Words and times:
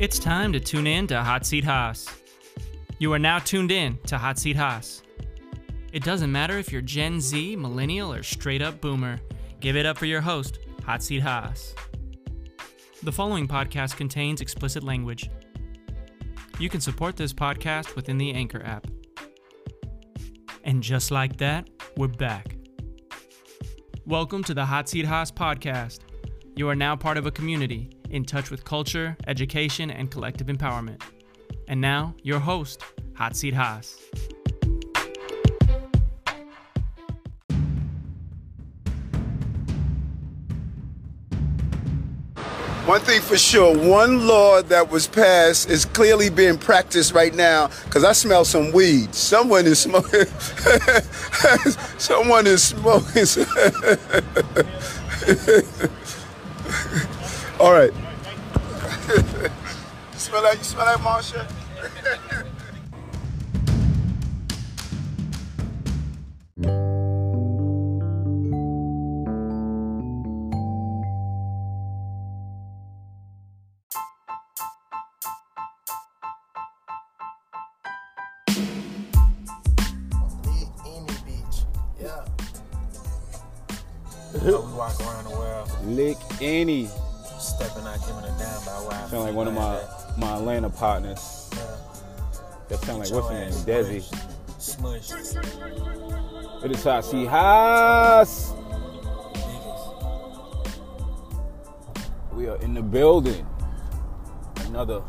It's 0.00 0.18
time 0.18 0.50
to 0.54 0.60
tune 0.60 0.86
in 0.86 1.06
to 1.08 1.22
Hot 1.22 1.44
Seat 1.44 1.62
Haas. 1.62 2.08
You 2.98 3.12
are 3.12 3.18
now 3.18 3.38
tuned 3.38 3.70
in 3.70 3.98
to 4.06 4.16
Hot 4.16 4.38
Seat 4.38 4.56
Haas. 4.56 5.02
It 5.92 6.02
doesn't 6.02 6.32
matter 6.32 6.56
if 6.56 6.72
you're 6.72 6.80
Gen 6.80 7.20
Z, 7.20 7.54
Millennial, 7.56 8.10
or 8.10 8.22
straight 8.22 8.62
up 8.62 8.80
Boomer. 8.80 9.20
Give 9.60 9.76
it 9.76 9.84
up 9.84 9.98
for 9.98 10.06
your 10.06 10.22
host, 10.22 10.58
Hot 10.86 11.02
Seat 11.02 11.20
Haas. 11.20 11.74
The 13.02 13.12
following 13.12 13.46
podcast 13.46 13.98
contains 13.98 14.40
explicit 14.40 14.82
language. 14.82 15.28
You 16.58 16.70
can 16.70 16.80
support 16.80 17.18
this 17.18 17.34
podcast 17.34 17.94
within 17.94 18.16
the 18.16 18.32
Anchor 18.32 18.62
app. 18.64 18.86
And 20.64 20.82
just 20.82 21.10
like 21.10 21.36
that, 21.36 21.68
we're 21.98 22.08
back. 22.08 22.56
Welcome 24.06 24.44
to 24.44 24.54
the 24.54 24.64
Hot 24.64 24.88
Seat 24.88 25.04
Haas 25.04 25.30
podcast. 25.30 25.98
You 26.56 26.70
are 26.70 26.74
now 26.74 26.96
part 26.96 27.18
of 27.18 27.26
a 27.26 27.30
community 27.30 27.90
in 28.10 28.24
touch 28.24 28.50
with 28.50 28.64
culture, 28.64 29.16
education, 29.26 29.90
and 29.90 30.10
collective 30.10 30.48
empowerment. 30.48 31.00
And 31.68 31.80
now, 31.80 32.14
your 32.22 32.38
host, 32.38 32.82
Hot 33.14 33.36
Seat 33.36 33.54
Haas. 33.54 33.96
One 42.86 43.00
thing 43.02 43.20
for 43.20 43.38
sure, 43.38 43.76
one 43.76 44.26
law 44.26 44.62
that 44.62 44.90
was 44.90 45.06
passed 45.06 45.70
is 45.70 45.84
clearly 45.84 46.28
being 46.28 46.58
practiced 46.58 47.14
right 47.14 47.32
now 47.32 47.70
because 47.84 48.02
I 48.02 48.10
smell 48.10 48.44
some 48.44 48.72
weed. 48.72 49.14
Someone 49.14 49.66
is 49.66 49.78
smoking. 49.78 50.24
Someone 51.98 52.48
is 52.48 52.64
smoking. 52.64 53.26
All 57.60 57.72
right. 57.72 57.92
you 57.92 57.98
smell 60.18 60.40
that? 60.40 60.56
You 60.56 60.64
smell 60.64 60.86
that, 60.86 60.98
Marsha? 61.00 61.46
Lick 80.46 80.68
Any 80.86 81.14
beach. 81.26 81.64
Yeah. 82.00 82.24
we 84.42 84.50
walk 84.50 84.98
around 85.00 85.24
the 85.24 85.30
world, 85.36 85.68
Lick 85.84 86.16
any. 86.40 86.88
Stepping 87.40 87.86
out, 87.86 87.98
giving 88.06 88.24
a 88.24 88.34
damn 88.38 88.64
by 88.64 88.72
why. 88.86 89.06
Sound 89.08 89.24
like 89.24 89.34
one 89.34 89.48
of 89.48 89.54
my 89.54 89.80
my 90.16 90.36
Atlanta 90.36 90.70
partners. 90.70 91.50
That 92.68 92.78
sound 92.80 93.00
like 93.00 93.10
what's 93.10 93.28
her 93.28 93.34
name? 93.34 93.50
Desi. 93.50 94.02
Smush. 94.58 95.10
It 96.64 96.70
is 96.70 96.84
hot. 96.84 97.04
See 97.04 97.24
Haas. 97.24 98.52
We 102.32 102.48
are 102.48 102.56
in 102.62 102.74
the 102.74 102.82
building. 102.82 103.46
Another 104.66 105.02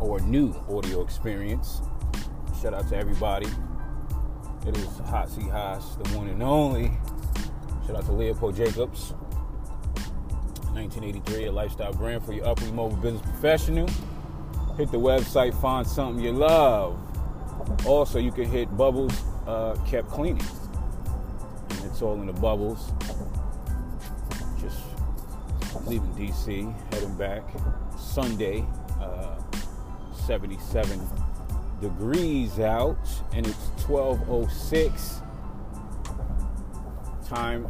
or 0.00 0.20
new 0.20 0.54
audio 0.68 1.02
experience. 1.02 1.80
Shout 2.60 2.74
out 2.74 2.88
to 2.88 2.96
everybody. 2.96 3.48
It 4.66 4.76
is 4.76 4.98
Hot 5.06 5.28
Seat 5.30 5.48
Haas, 5.48 5.96
the 5.96 6.18
one 6.18 6.28
and 6.28 6.42
only. 6.42 6.90
Shout 7.86 7.96
out 7.96 8.04
to 8.06 8.12
Leopold 8.12 8.56
Jacobs. 8.56 9.14
1983, 10.76 11.46
a 11.46 11.52
lifestyle 11.52 11.92
brand 11.94 12.22
for 12.22 12.34
your 12.34 12.46
upward 12.46 12.70
mobile 12.74 12.96
business 12.98 13.22
professional. 13.22 13.88
Hit 14.76 14.92
the 14.92 14.98
website, 14.98 15.58
find 15.58 15.86
something 15.86 16.22
you 16.22 16.32
love. 16.32 17.00
Also, 17.86 18.18
you 18.18 18.30
can 18.30 18.44
hit 18.44 18.76
Bubbles 18.76 19.24
uh, 19.46 19.74
Kept 19.86 20.10
Cleaning. 20.10 20.44
And 21.70 21.84
it's 21.86 22.02
all 22.02 22.20
in 22.20 22.26
the 22.26 22.34
bubbles. 22.34 22.92
Just 24.60 24.78
leaving 25.86 26.12
DC, 26.12 26.92
heading 26.92 27.16
back. 27.16 27.42
Sunday, 27.98 28.66
uh, 29.00 29.40
77 30.26 31.00
degrees 31.80 32.60
out, 32.60 32.98
and 33.32 33.46
it's 33.46 33.70
12.06. 33.78 35.22
Time 37.26 37.66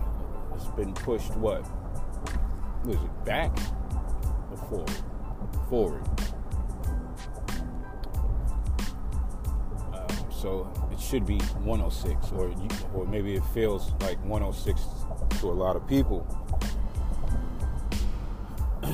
has 0.53 0.67
been 0.71 0.93
pushed, 0.93 1.37
what? 1.37 1.65
Was 2.87 2.97
it 3.03 3.25
back 3.25 3.51
or 4.49 4.57
forward? 4.57 4.91
Forward. 5.69 6.09
Um, 9.93 10.07
so 10.31 10.73
it 10.93 11.01
should 11.01 11.27
be 11.27 11.41
106, 11.65 12.31
or 12.31 12.55
or 12.95 13.05
maybe 13.07 13.35
it 13.35 13.45
feels 13.47 13.93
like 14.03 14.25
106 14.25 14.81
to 15.41 15.51
a 15.51 15.51
lot 15.51 15.75
of 15.75 15.85
people. 15.89 16.25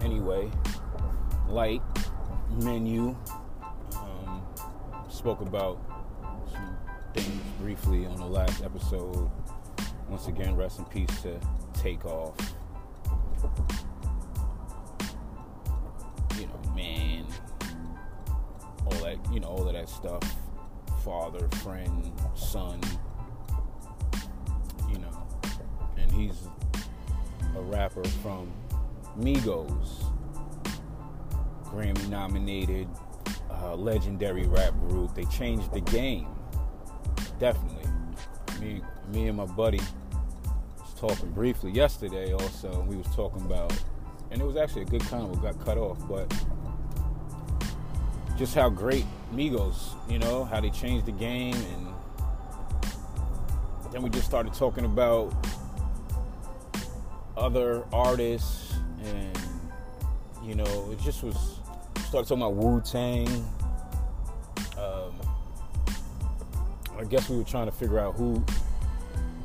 anyway, 0.00 0.50
light 1.48 1.82
menu. 2.62 3.14
Um, 3.94 4.42
spoke 5.10 5.42
about 5.42 5.78
some 6.50 6.78
things 7.12 7.42
briefly 7.60 8.06
on 8.06 8.16
the 8.16 8.24
last 8.24 8.64
episode. 8.64 9.30
Once 10.08 10.28
again, 10.28 10.56
rest 10.56 10.78
in 10.78 10.86
peace 10.86 11.20
to 11.20 11.38
Takeoff. 11.78 12.34
You 16.36 16.46
know, 16.46 16.72
man, 16.74 17.24
all 18.84 18.92
that, 19.04 19.16
you 19.32 19.38
know, 19.38 19.48
all 19.48 19.66
of 19.66 19.72
that 19.74 19.88
stuff. 19.88 20.22
Father, 21.04 21.48
friend, 21.58 22.12
son, 22.34 22.80
you 24.90 24.98
know, 24.98 25.26
and 25.96 26.10
he's 26.10 26.48
a 27.56 27.60
rapper 27.62 28.04
from 28.22 28.50
Migos, 29.18 30.04
Grammy 31.64 32.08
nominated, 32.08 32.88
uh, 33.50 33.76
legendary 33.76 34.46
rap 34.48 34.72
group. 34.88 35.14
They 35.14 35.24
changed 35.26 35.72
the 35.72 35.80
game, 35.80 36.26
definitely. 37.38 37.84
Me, 38.60 38.82
me 39.12 39.28
and 39.28 39.36
my 39.36 39.46
buddy 39.46 39.80
talking 40.98 41.30
briefly 41.30 41.70
yesterday. 41.70 42.32
Also, 42.32 42.84
we 42.88 42.96
was 42.96 43.06
talking 43.14 43.42
about, 43.42 43.72
and 44.30 44.40
it 44.40 44.44
was 44.44 44.56
actually 44.56 44.82
a 44.82 44.86
good 44.86 45.02
convo. 45.02 45.40
Got 45.40 45.64
cut 45.64 45.78
off, 45.78 45.98
but 46.08 46.32
just 48.36 48.54
how 48.54 48.68
great 48.68 49.04
Migos, 49.32 49.94
you 50.08 50.18
know, 50.18 50.44
how 50.44 50.60
they 50.60 50.70
changed 50.70 51.06
the 51.06 51.12
game, 51.12 51.54
and 51.54 51.86
then 53.92 54.02
we 54.02 54.10
just 54.10 54.26
started 54.26 54.52
talking 54.54 54.84
about 54.84 55.34
other 57.36 57.84
artists, 57.92 58.74
and 59.04 59.38
you 60.44 60.54
know, 60.54 60.90
it 60.90 61.00
just 61.00 61.22
was 61.22 61.58
started 62.08 62.28
talking 62.28 62.42
about 62.42 62.54
Wu 62.54 62.80
Tang. 62.80 63.28
Um, 64.78 65.12
I 66.98 67.04
guess 67.04 67.28
we 67.28 67.36
were 67.36 67.44
trying 67.44 67.66
to 67.66 67.72
figure 67.72 67.98
out 67.98 68.14
who, 68.14 68.44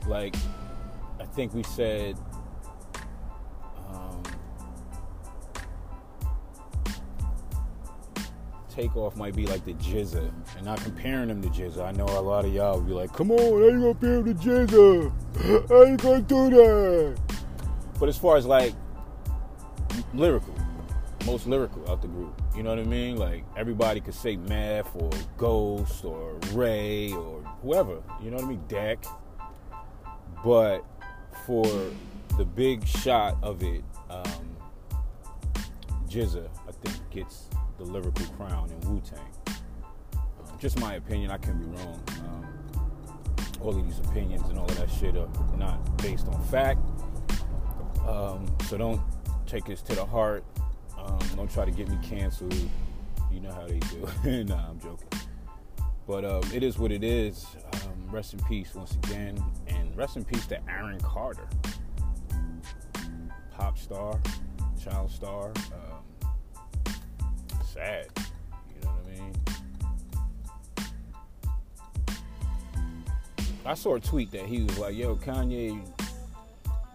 like, 0.08 0.36
I 1.20 1.26
think 1.26 1.54
we 1.54 1.64
said. 1.64 2.18
Um, 3.90 4.24
Takeoff 8.70 9.16
might 9.16 9.36
be 9.36 9.46
like 9.46 9.64
the 9.66 9.74
GZA, 9.74 10.32
and 10.58 10.66
not 10.66 10.82
comparing 10.84 11.30
him 11.30 11.42
to 11.44 11.50
GZA. 11.50 11.86
I 11.86 11.92
know 11.92 12.06
a 12.06 12.22
lot 12.22 12.46
of 12.46 12.54
y'all 12.54 12.80
will 12.80 12.82
be 12.82 12.94
like, 12.94 13.14
"Come 13.14 13.32
on, 13.32 13.38
how 13.40 13.68
you 13.68 13.80
gonna 13.80 13.94
compare 13.94 14.16
him 14.16 14.26
to 14.26 14.34
GZA? 14.34 15.70
How 15.70 15.84
you 15.84 15.98
gonna 15.98 16.22
do 16.22 16.50
that?" 16.50 17.20
But 18.00 18.10
as 18.10 18.18
far 18.18 18.38
as 18.38 18.46
like 18.46 18.74
lyrical, 20.14 20.56
most 21.26 21.48
lyrical 21.48 21.90
out 21.90 22.02
the 22.02 22.08
group, 22.08 22.42
you 22.56 22.64
know 22.64 22.72
what 22.72 22.80
I 22.80 22.84
mean? 22.84 23.18
Like 23.18 23.46
everybody 23.56 24.02
could 24.02 24.16
say 24.16 24.38
Math 24.38 24.90
or 24.96 25.12
Ghost 25.38 26.04
or 26.04 26.40
Rae 26.54 27.14
or 27.14 27.42
whoever, 27.62 28.02
you 28.22 28.32
know 28.32 28.38
what 28.38 28.46
I 28.46 28.50
mean? 28.50 28.64
Deck. 28.68 29.06
But 30.44 30.84
for 31.46 31.66
the 32.38 32.46
big 32.46 32.86
shot 32.88 33.38
of 33.42 33.64
it, 33.64 33.84
um, 34.10 34.24
GZA, 36.08 36.48
I 36.68 36.72
think, 36.72 37.10
gets 37.10 37.46
the 37.78 37.84
lyrical 37.84 38.26
crown 38.38 38.70
in 38.70 38.90
Wu 38.90 39.02
Tang. 39.02 39.20
Um, 39.48 40.58
just 40.60 40.80
my 40.80 40.96
opinion, 40.96 41.32
I 41.32 41.38
can 41.38 41.58
be 41.60 41.66
wrong. 41.66 42.04
Um, 42.20 42.48
all 43.62 43.70
of 43.70 43.86
these 43.86 44.00
opinions 44.00 44.48
and 44.50 44.60
all 44.60 44.66
of 44.66 44.78
that 44.78 44.90
shit 44.90 45.16
are 45.16 45.30
not 45.58 45.98
based 45.98 46.28
on 46.28 46.44
fact. 46.46 46.80
Um, 48.08 48.46
so 48.68 48.78
don't 48.78 49.02
take 49.46 49.66
this 49.66 49.82
to 49.84 49.96
the 49.96 50.06
heart. 50.06 50.44
Um, 50.98 51.20
don't 51.36 51.52
try 51.52 51.66
to 51.66 51.72
get 51.72 51.90
me 51.90 51.98
canceled. 52.04 52.54
You 53.32 53.40
know 53.40 53.52
how 53.52 53.68
they 53.68 53.80
do. 53.80 54.44
nah, 54.44 54.70
I'm 54.70 54.80
joking. 54.80 55.08
But 56.06 56.26
um, 56.26 56.44
it 56.54 56.64
is 56.64 56.78
what 56.78 56.92
it 56.92 57.04
is. 57.04 57.46
Um, 57.74 58.10
rest 58.12 58.34
in 58.34 58.40
peace 58.42 58.76
once 58.76 58.96
again, 59.04 59.42
and 59.68 59.96
rest 59.96 60.18
in 60.18 60.26
peace 60.26 60.46
to 60.48 60.60
Aaron 60.70 61.00
Carter, 61.00 61.48
pop 63.52 63.78
star, 63.78 64.20
child 64.84 65.10
star. 65.10 65.54
Um, 65.74 66.04
sad. 67.74 68.08
You 68.76 68.82
know 68.84 68.90
what 68.90 69.06
I 69.08 69.20
mean? 69.20 69.34
I 73.66 73.74
saw 73.74 73.96
a 73.96 74.00
tweet 74.00 74.32
that 74.32 74.46
he 74.46 74.64
was 74.64 74.78
like, 74.78 74.96
"Yo, 74.96 75.16
Kanye, 75.16 75.82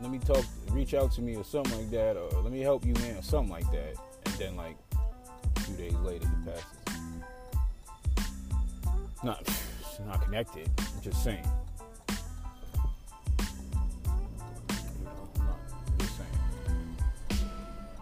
let 0.00 0.10
me 0.10 0.18
talk, 0.18 0.44
reach 0.70 0.92
out 0.92 1.12
to 1.12 1.22
me 1.22 1.34
or 1.34 1.44
something 1.44 1.76
like 1.76 1.90
that, 1.90 2.16
or 2.16 2.28
let 2.42 2.52
me 2.52 2.60
help 2.60 2.84
you, 2.84 2.92
man, 2.94 3.16
or 3.16 3.22
something 3.22 3.50
like 3.50 3.70
that." 3.72 3.94
And 4.26 4.34
then 4.34 4.56
like 4.56 4.76
two 5.64 5.72
days 5.74 5.94
later, 5.94 6.28
he 6.28 6.50
passes. 9.22 9.24
Not, 9.24 9.40
it's 9.80 10.00
not 10.00 10.24
connected. 10.24 10.70
I'm 10.78 11.02
just 11.02 11.22
saying. 11.22 11.46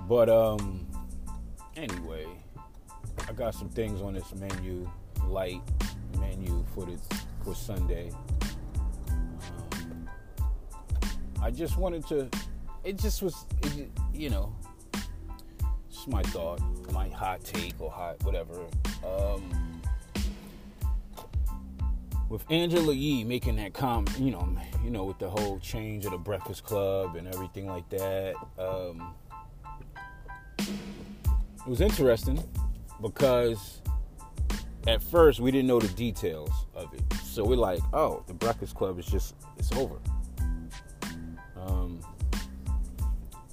But 0.08 0.28
um, 0.28 0.86
anyway, 1.76 2.26
I 3.28 3.32
got 3.32 3.56
some 3.56 3.68
things 3.68 4.00
on 4.02 4.14
this 4.14 4.32
menu, 4.36 4.88
light 5.26 5.60
menu 6.20 6.64
for 6.74 6.86
for 7.44 7.56
Sunday. 7.56 8.12
Um, 9.10 10.08
I 11.42 11.50
just 11.50 11.76
wanted 11.76 12.06
to. 12.06 12.28
It 12.84 12.98
just 12.98 13.20
was, 13.20 13.46
it, 13.64 13.90
you 14.14 14.30
know, 14.30 14.54
it's 15.90 16.06
my 16.06 16.22
thought, 16.22 16.60
my 16.92 17.08
hot 17.08 17.42
take 17.42 17.74
or 17.80 17.90
hot 17.90 18.22
whatever. 18.22 18.64
Um, 19.04 19.75
with 22.28 22.44
Angela 22.50 22.92
Yee 22.92 23.24
making 23.24 23.56
that 23.56 23.72
comment, 23.72 24.18
you 24.18 24.30
know, 24.30 24.48
you 24.84 24.90
know, 24.90 25.04
with 25.04 25.18
the 25.18 25.30
whole 25.30 25.58
change 25.60 26.04
of 26.04 26.10
the 26.10 26.18
Breakfast 26.18 26.64
Club 26.64 27.16
and 27.16 27.28
everything 27.28 27.66
like 27.66 27.88
that. 27.90 28.34
Um, 28.58 29.14
it 30.58 31.68
was 31.68 31.80
interesting 31.80 32.42
because 33.00 33.80
at 34.86 35.02
first 35.02 35.40
we 35.40 35.50
didn't 35.50 35.66
know 35.66 35.78
the 35.78 35.88
details 35.88 36.50
of 36.74 36.92
it, 36.94 37.02
so 37.22 37.44
we're 37.44 37.56
like, 37.56 37.80
"Oh, 37.92 38.22
the 38.26 38.34
Breakfast 38.34 38.74
Club 38.74 38.98
is 38.98 39.06
just 39.06 39.34
it's 39.58 39.72
over." 39.72 39.96
Um, 41.56 42.00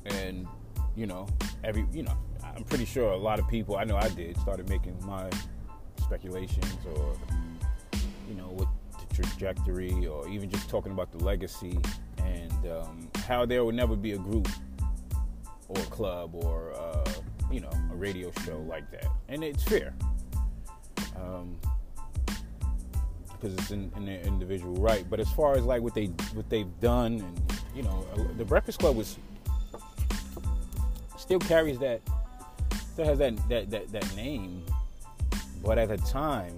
and 0.05 0.47
you 0.95 1.05
know, 1.05 1.27
every 1.63 1.85
you 1.91 2.03
know, 2.03 2.17
I'm 2.43 2.63
pretty 2.63 2.85
sure 2.85 3.11
a 3.11 3.17
lot 3.17 3.39
of 3.39 3.47
people 3.47 3.77
I 3.77 3.83
know 3.83 3.97
I 3.97 4.09
did 4.09 4.37
started 4.37 4.67
making 4.69 4.97
my 5.05 5.29
speculations 5.99 6.77
or 6.95 7.15
you 8.27 8.35
know, 8.35 8.47
with 8.47 8.67
the 8.99 9.15
trajectory 9.15 10.05
or 10.05 10.27
even 10.27 10.49
just 10.49 10.69
talking 10.69 10.91
about 10.91 11.11
the 11.11 11.23
legacy 11.23 11.77
and 12.17 12.67
um, 12.67 13.09
how 13.27 13.45
there 13.45 13.63
would 13.65 13.75
never 13.75 13.95
be 13.95 14.13
a 14.13 14.17
group 14.17 14.47
or 15.67 15.79
a 15.79 15.85
club 15.85 16.35
or, 16.35 16.73
uh, 16.73 17.11
you 17.51 17.59
know, 17.59 17.71
a 17.91 17.95
radio 17.95 18.31
show 18.45 18.57
like 18.67 18.89
that. 18.91 19.07
And 19.29 19.43
it's 19.43 19.63
fair. 19.63 19.93
Um, 21.15 21.57
because 23.43 23.57
it's 23.57 23.71
in, 23.71 23.91
in 23.97 24.07
individual 24.07 24.73
right. 24.75 25.05
But 25.09 25.19
as 25.19 25.29
far 25.31 25.55
as 25.55 25.65
like 25.65 25.81
what 25.81 25.93
they 25.93 26.05
what 26.33 26.49
they've 26.49 26.79
done, 26.79 27.19
and 27.19 27.41
you 27.75 27.83
know, 27.83 28.05
the 28.37 28.45
Breakfast 28.45 28.79
Club 28.79 28.95
was 28.95 29.17
still 31.17 31.39
carries 31.39 31.77
that 31.79 32.01
still 32.93 33.05
has 33.05 33.17
that 33.19 33.49
that 33.49 33.69
that, 33.69 33.91
that 33.91 34.15
name, 34.15 34.63
but 35.63 35.77
at 35.77 35.89
the 35.89 35.97
time, 35.97 36.57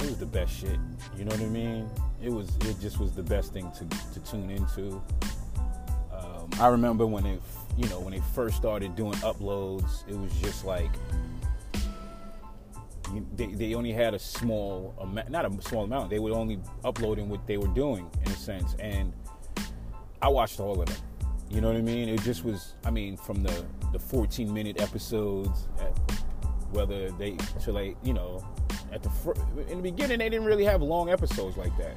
it 0.00 0.06
was 0.06 0.18
the 0.18 0.26
best 0.26 0.52
shit. 0.52 0.78
You 1.16 1.24
know 1.24 1.32
what 1.32 1.40
I 1.40 1.46
mean? 1.48 1.88
It 2.22 2.30
was. 2.30 2.48
It 2.62 2.80
just 2.80 2.98
was 2.98 3.12
the 3.12 3.22
best 3.22 3.52
thing 3.52 3.70
to 3.72 3.84
to 4.14 4.20
tune 4.20 4.50
into. 4.50 5.02
Um, 6.12 6.50
I 6.60 6.68
remember 6.68 7.06
when 7.06 7.26
it 7.26 7.40
you 7.76 7.88
know, 7.88 8.00
when 8.00 8.12
they 8.12 8.20
first 8.34 8.56
started 8.56 8.94
doing 8.96 9.14
uploads, 9.14 10.06
it 10.08 10.16
was 10.18 10.32
just 10.40 10.64
like 10.64 10.90
you- 13.14 13.26
they, 13.36 13.46
they 13.46 13.74
only 13.74 13.92
had 13.92 14.14
a 14.14 14.18
small 14.18 14.94
amount, 15.00 15.30
not 15.30 15.44
a 15.44 15.62
small 15.62 15.84
amount. 15.84 16.10
They 16.10 16.18
were 16.18 16.32
only 16.32 16.60
uploading 16.84 17.28
what 17.28 17.46
they 17.46 17.56
were 17.56 17.68
doing 17.68 18.08
in 18.24 18.32
a 18.32 18.36
sense, 18.36 18.74
and 18.78 19.12
I 20.22 20.28
watched 20.28 20.60
all 20.60 20.80
of 20.80 20.88
them. 20.88 20.96
You 21.48 21.60
know 21.60 21.68
what 21.68 21.76
I 21.76 21.82
mean? 21.82 22.08
It 22.08 22.20
just 22.22 22.44
was. 22.44 22.74
I 22.84 22.90
mean, 22.90 23.16
from 23.16 23.42
the 23.42 23.64
the 23.92 23.98
14 23.98 24.52
minute 24.52 24.80
episodes, 24.80 25.66
whether 26.72 27.10
they 27.12 27.36
to 27.64 27.72
like 27.72 27.96
you 28.04 28.12
know 28.12 28.44
at 28.92 29.02
the 29.02 29.10
fir- 29.10 29.34
in 29.68 29.76
the 29.78 29.82
beginning 29.82 30.18
they 30.18 30.28
didn't 30.28 30.46
really 30.46 30.64
have 30.64 30.82
long 30.82 31.10
episodes 31.10 31.56
like 31.56 31.76
that. 31.78 31.96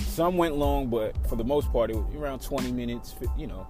Some 0.00 0.36
went 0.36 0.56
long, 0.56 0.88
but 0.88 1.14
for 1.28 1.36
the 1.36 1.44
most 1.44 1.70
part 1.72 1.90
it 1.90 1.96
was 1.96 2.14
around 2.14 2.42
20 2.42 2.72
minutes. 2.72 3.14
You 3.36 3.46
know, 3.48 3.66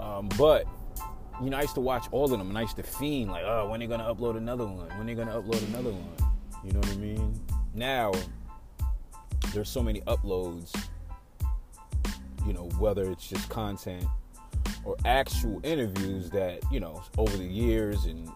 um, 0.00 0.28
but 0.38 0.66
you 1.42 1.50
know 1.50 1.56
I 1.56 1.62
used 1.62 1.74
to 1.74 1.80
watch 1.80 2.06
all 2.12 2.24
of 2.24 2.30
them 2.30 2.48
and 2.48 2.56
I 2.58 2.62
used 2.62 2.76
to 2.76 2.82
fiend 2.82 3.30
like, 3.30 3.44
oh, 3.44 3.68
when 3.68 3.80
they 3.80 3.86
gonna 3.86 4.12
upload 4.14 4.36
another 4.36 4.66
one? 4.66 4.88
When 4.98 5.06
they 5.06 5.14
gonna 5.14 5.40
upload 5.40 5.66
another 5.68 5.90
one? 5.90 6.32
You 6.64 6.72
know 6.72 6.80
what 6.80 6.90
I 6.90 6.96
mean? 6.96 7.40
Now 7.74 8.12
there's 9.52 9.68
so 9.68 9.82
many 9.82 10.00
uploads. 10.02 10.74
You 12.46 12.54
know, 12.54 12.68
whether 12.78 13.10
it's 13.10 13.28
just 13.28 13.48
content 13.50 14.04
or 14.84 14.96
actual 15.04 15.60
interviews 15.64 16.30
that 16.30 16.60
you 16.72 16.80
know 16.80 17.02
over 17.18 17.36
the 17.36 17.44
years 17.44 18.06
and 18.06 18.30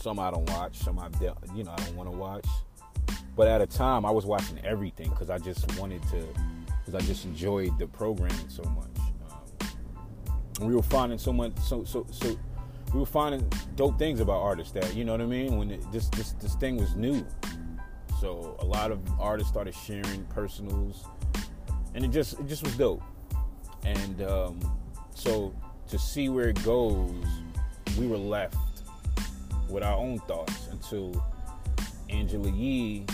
some 0.00 0.18
I 0.18 0.30
don't 0.30 0.48
watch, 0.50 0.76
some 0.76 0.98
I 0.98 1.08
de- 1.08 1.34
you 1.54 1.64
know 1.64 1.72
I 1.72 1.76
don't 1.76 1.96
want 1.96 2.10
to 2.10 2.16
watch. 2.16 2.46
But 3.36 3.48
at 3.48 3.60
a 3.60 3.66
time, 3.66 4.04
I 4.04 4.10
was 4.10 4.26
watching 4.26 4.58
everything 4.64 5.10
because 5.10 5.30
I 5.30 5.38
just 5.38 5.78
wanted 5.78 6.02
to, 6.10 6.26
because 6.78 6.94
I 6.94 7.00
just 7.06 7.24
enjoyed 7.24 7.78
the 7.78 7.86
programming 7.86 8.48
so 8.48 8.62
much. 8.64 9.70
Um, 10.60 10.68
we 10.68 10.74
were 10.74 10.82
finding 10.82 11.18
so 11.18 11.32
much, 11.32 11.56
so 11.58 11.84
so 11.84 12.06
so, 12.10 12.36
we 12.92 13.00
were 13.00 13.06
finding 13.06 13.48
dope 13.76 13.98
things 13.98 14.20
about 14.20 14.40
artists 14.40 14.72
that 14.72 14.94
you 14.94 15.04
know 15.04 15.12
what 15.12 15.20
I 15.20 15.26
mean. 15.26 15.56
When 15.56 15.70
it, 15.72 15.92
this 15.92 16.08
this 16.08 16.32
this 16.32 16.54
thing 16.56 16.76
was 16.76 16.94
new, 16.94 17.26
so 18.20 18.56
a 18.60 18.64
lot 18.64 18.90
of 18.90 19.00
artists 19.20 19.50
started 19.50 19.74
sharing 19.74 20.24
personals, 20.26 21.04
and 21.94 22.04
it 22.04 22.08
just 22.08 22.38
it 22.40 22.46
just 22.46 22.62
was 22.62 22.76
dope. 22.76 23.02
And 23.84 24.22
um, 24.22 24.60
so 25.14 25.54
to 25.88 25.98
see 25.98 26.28
where 26.28 26.48
it 26.48 26.62
goes, 26.64 27.24
we 27.98 28.06
were 28.06 28.16
left 28.16 28.67
with 29.68 29.82
our 29.82 29.96
own 29.96 30.18
thoughts 30.20 30.68
until 30.70 31.22
Angela 32.08 32.50
Yee 32.50 33.04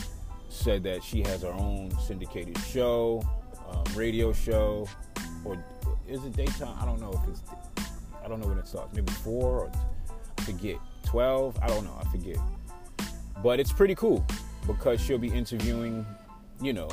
said 0.48 0.82
that 0.84 1.02
she 1.02 1.22
has 1.22 1.42
her 1.42 1.52
own 1.52 1.90
syndicated 1.98 2.56
show, 2.58 3.22
um, 3.68 3.84
radio 3.94 4.32
show, 4.32 4.88
or 5.44 5.62
is 6.08 6.24
it 6.24 6.36
daytime? 6.36 6.76
I 6.80 6.84
don't 6.84 7.00
know 7.00 7.12
if 7.12 7.28
it's. 7.28 7.42
I 8.24 8.28
don't 8.28 8.40
know 8.40 8.46
when 8.46 8.58
it 8.58 8.66
starts. 8.66 8.94
Maybe 8.94 9.12
four 9.12 9.60
or 9.60 9.72
I 10.38 10.42
forget. 10.42 10.76
Twelve? 11.04 11.58
I 11.60 11.66
don't 11.66 11.84
know. 11.84 11.98
I 12.00 12.08
forget. 12.10 12.38
But 13.42 13.60
it's 13.60 13.72
pretty 13.72 13.94
cool 13.94 14.24
because 14.66 15.00
she'll 15.00 15.18
be 15.18 15.28
interviewing. 15.28 16.06
You 16.62 16.72
know, 16.72 16.88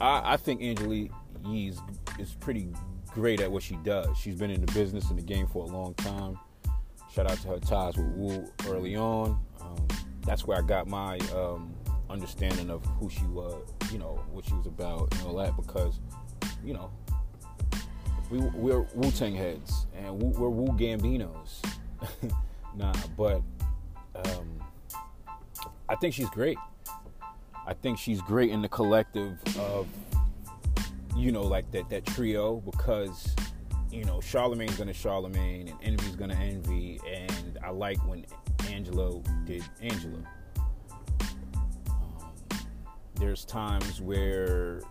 I, 0.00 0.34
I 0.34 0.36
think 0.36 0.62
Angela 0.62 1.08
Yee's 1.44 1.80
is 2.18 2.32
pretty 2.32 2.68
great 3.12 3.40
at 3.40 3.50
what 3.50 3.62
she 3.62 3.76
does. 3.76 4.16
She's 4.16 4.36
been 4.36 4.50
in 4.50 4.64
the 4.64 4.72
business 4.72 5.10
in 5.10 5.16
the 5.16 5.22
game 5.22 5.46
for 5.46 5.64
a 5.64 5.66
long 5.66 5.94
time. 5.94 6.38
Shout 7.14 7.28
out 7.28 7.38
to 7.38 7.48
her 7.48 7.58
ties 7.58 7.96
with 7.96 8.06
Wu 8.14 8.52
early 8.68 8.94
on. 8.94 9.38
Um, 9.60 9.88
that's 10.24 10.46
where 10.46 10.58
I 10.58 10.62
got 10.62 10.86
my 10.86 11.18
um, 11.34 11.74
understanding 12.08 12.70
of 12.70 12.84
who 12.84 13.10
she 13.10 13.24
was, 13.24 13.56
you 13.90 13.98
know, 13.98 14.22
what 14.30 14.44
she 14.44 14.54
was 14.54 14.66
about 14.66 15.12
and 15.14 15.26
all 15.26 15.36
that. 15.36 15.56
Because, 15.56 15.98
you 16.64 16.72
know, 16.72 16.92
we 18.30 18.38
we're 18.38 18.82
Wu 18.94 19.10
Tang 19.10 19.34
heads 19.34 19.86
and 19.96 20.22
we're 20.22 20.48
Wu 20.48 20.68
Gambinos. 20.68 21.60
nah, 22.76 22.92
but 23.16 23.42
um, 24.14 24.60
I 25.88 25.96
think 25.96 26.14
she's 26.14 26.30
great. 26.30 26.58
I 27.66 27.74
think 27.74 27.98
she's 27.98 28.20
great 28.22 28.50
in 28.50 28.62
the 28.62 28.68
collective 28.68 29.36
of, 29.58 29.88
you 31.16 31.32
know, 31.32 31.42
like 31.42 31.70
that 31.72 31.90
that 31.90 32.06
trio 32.06 32.60
because 32.60 33.34
you 33.90 34.04
know, 34.04 34.20
Charlemagne's 34.20 34.76
gonna 34.76 34.92
Charlemagne 34.92 35.68
and 35.68 35.78
Envy's 35.82 36.16
gonna 36.16 36.34
Envy, 36.34 37.00
and 37.08 37.58
I 37.64 37.70
like 37.70 37.98
when 38.06 38.24
Angelo 38.68 39.22
did 39.44 39.64
Angela. 39.80 40.22
Um, 41.90 42.32
there's 43.16 43.44
times 43.44 44.00
where, 44.00 44.82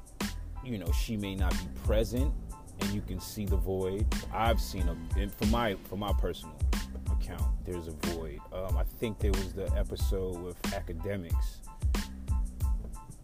you 0.64 0.78
know, 0.78 0.92
she 0.92 1.16
may 1.16 1.36
not 1.36 1.52
be 1.52 1.68
present, 1.86 2.34
and 2.82 2.90
you 2.92 3.02
can 3.02 3.20
see 3.20 3.46
the 3.46 3.56
void. 3.56 4.06
I've 4.34 4.60
seen 4.60 4.88
a, 4.90 5.20
and 5.20 5.34
for 5.34 5.46
my 5.48 5.76
for 5.86 5.98
my 5.98 6.12
personal 6.14 6.56
account, 7.12 7.44
there's 7.66 7.88
a 7.88 7.94
void. 8.08 8.40
Um, 8.52 8.78
I 8.78 8.84
think 9.00 9.20
there 9.20 9.32
was 9.32 9.54
the 9.54 9.72
episode 9.78 10.42
with 10.42 10.62
Akademiks. 10.64 11.58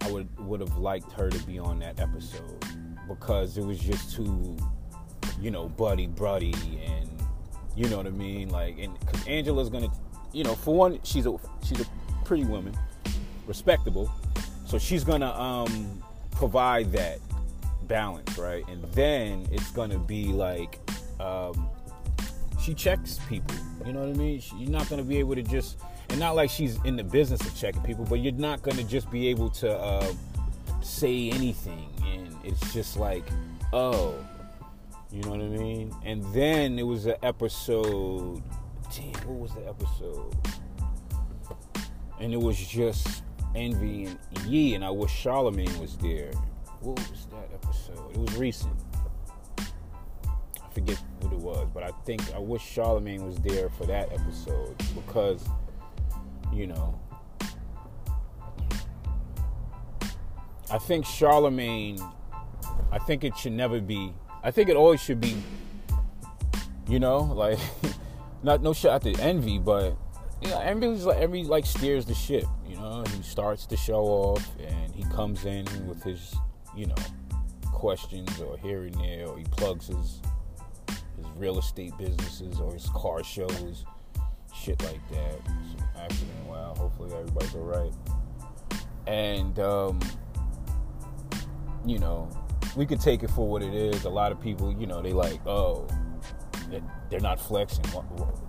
I 0.02 0.12
would 0.12 0.30
would 0.40 0.62
have 0.62 0.78
liked 0.78 1.12
her 1.14 1.30
to 1.30 1.40
be 1.46 1.60
on 1.60 1.80
that 1.80 2.00
episode 2.00 2.64
because 3.08 3.58
it 3.58 3.66
was 3.66 3.80
just 3.80 4.16
too 4.16 4.56
you 5.40 5.52
know, 5.52 5.68
buddy, 5.70 6.08
buddy, 6.08 6.54
and 6.86 7.10
you 7.76 7.88
know 7.90 7.98
what 7.98 8.08
I 8.08 8.12
mean. 8.12 8.50
Like, 8.50 8.78
and 8.80 8.98
because 9.00 9.26
Angela's 9.28 9.70
gonna, 9.70 9.90
you 10.34 10.44
know, 10.44 10.56
for 10.56 10.76
one, 10.76 11.00
she's 11.04 11.26
a 11.26 11.36
she's 11.64 11.82
a 11.82 11.86
pretty 12.24 12.44
woman, 12.46 12.76
respectable, 13.48 14.12
so 14.66 14.78
she's 14.80 15.04
gonna 15.04 15.32
um 15.34 16.02
provide 16.32 16.92
that 16.94 17.20
balance, 17.88 18.38
right? 18.38 18.68
And 18.68 18.84
then 18.94 19.48
it's 19.52 19.72
gonna 19.72 20.00
be 20.00 20.28
like, 20.28 20.80
um, 21.20 21.68
she 22.62 22.74
checks 22.74 23.20
people. 23.30 23.56
You 23.86 23.94
know 23.94 24.00
what 24.02 24.10
I 24.10 24.14
mean? 24.14 24.40
She- 24.40 24.56
You're 24.58 24.72
not 24.72 24.90
gonna 24.90 25.04
be 25.04 25.18
able 25.18 25.36
to 25.36 25.44
just, 25.44 25.78
and 26.10 26.20
not 26.20 26.36
like 26.36 26.50
she's 26.50 26.78
in 26.84 26.96
the 26.96 27.04
business 27.04 27.42
of 27.42 27.56
checking 27.56 27.82
people, 27.84 28.06
but 28.06 28.16
you're 28.22 28.34
not 28.34 28.62
gonna 28.64 28.84
just 28.84 29.10
be 29.12 29.28
able 29.28 29.50
to 29.52 29.78
uh, 29.78 30.12
say 30.82 31.30
anything, 31.30 31.88
and 32.06 32.36
it's 32.44 32.74
just 32.74 32.98
like, 32.98 33.24
oh, 33.72 34.16
you 35.12 35.22
know 35.22 35.30
what 35.32 35.42
I 35.42 35.48
mean? 35.48 35.96
And 36.04 36.24
then 36.34 36.80
it 36.80 36.84
was 36.84 37.06
an 37.06 37.16
episode. 37.24 38.44
Damn, 38.94 39.28
what 39.28 39.40
was 39.40 39.54
the 39.54 39.68
episode? 39.68 40.36
And 42.20 42.34
it 42.34 42.40
was 42.40 42.58
just 42.58 43.24
Envy 43.56 44.06
and 44.06 44.46
Ye, 44.46 44.74
and 44.74 44.84
I 44.84 44.90
wish 44.90 45.12
Charlemagne 45.12 45.80
was 45.80 45.98
there. 45.98 46.32
What 46.82 47.00
was 47.10 47.28
that 47.32 47.50
episode? 47.54 48.12
It 48.12 48.18
was 48.18 48.36
recent. 48.38 48.74
I 49.58 50.74
forget 50.74 51.02
what 51.22 51.34
it 51.34 51.40
was, 51.40 51.68
but 51.74 51.84
I 51.84 51.92
think 52.06 52.22
I 52.34 52.40
wish 52.40 52.62
Charlemagne 52.62 53.26
was 53.26 53.38
there 53.38 53.70
for 53.70 53.86
that 53.86 54.12
episode 54.12 54.78
because, 54.94 55.48
you 56.54 56.68
know, 56.68 57.00
I 60.72 60.78
think 60.80 61.06
Charlemagne. 61.06 62.00
I 62.92 62.98
think 63.00 63.24
it 63.24 63.38
should 63.38 63.54
never 63.54 63.80
be. 63.80 64.14
I 64.46 64.52
think 64.52 64.70
it 64.70 64.76
always 64.76 65.02
should 65.02 65.20
be. 65.20 65.36
You 66.88 67.00
know, 67.00 67.18
like 67.18 67.58
not 68.44 68.62
no 68.62 68.74
shot 68.74 69.02
to 69.02 69.14
envy, 69.20 69.58
but 69.58 69.98
yeah, 70.40 70.60
envy's 70.60 71.04
like 71.04 71.18
envy 71.18 71.44
like 71.44 71.66
steers 71.66 72.06
the 72.06 72.14
ship. 72.14 72.46
You 72.70 72.76
know, 72.76 73.04
he 73.16 73.24
starts 73.24 73.66
the 73.66 73.76
show 73.76 74.04
off 74.04 74.48
and 74.60 74.94
he 74.94 75.04
comes 75.06 75.46
in 75.46 75.66
with 75.88 76.04
his, 76.04 76.36
you 76.78 76.86
know, 76.86 76.96
questions 77.74 78.40
or 78.40 78.56
here 78.60 78.84
and 78.84 78.94
there, 78.94 79.26
or 79.26 79.38
he 79.40 79.46
plugs 79.46 79.88
his 79.88 80.22
his 81.18 81.26
real 81.38 81.58
estate 81.58 81.98
businesses 81.98 82.60
or 82.60 82.72
his 82.72 82.88
car 82.90 83.24
shows, 83.24 83.84
shit 84.54 84.80
like 84.84 85.02
that. 85.10 85.40
Accident, 85.98 86.46
wow. 86.48 86.76
Hopefully 86.78 87.12
everybody's 87.16 87.56
alright. 87.56 87.94
And 89.08 89.58
um, 89.58 90.00
you 91.84 91.98
know, 91.98 92.30
we 92.76 92.86
could 92.86 93.00
take 93.00 93.24
it 93.24 93.30
for 93.30 93.48
what 93.48 93.62
it 93.62 93.74
is. 93.74 94.06
A 94.06 94.10
lot 94.10 94.32
of 94.32 94.42
people, 94.42 94.72
you 94.72 94.88
know, 94.88 95.02
they 95.02 95.14
like, 95.14 95.46
oh, 95.46 95.88
they're 97.10 97.20
not 97.20 97.40
flexing. 97.40 97.86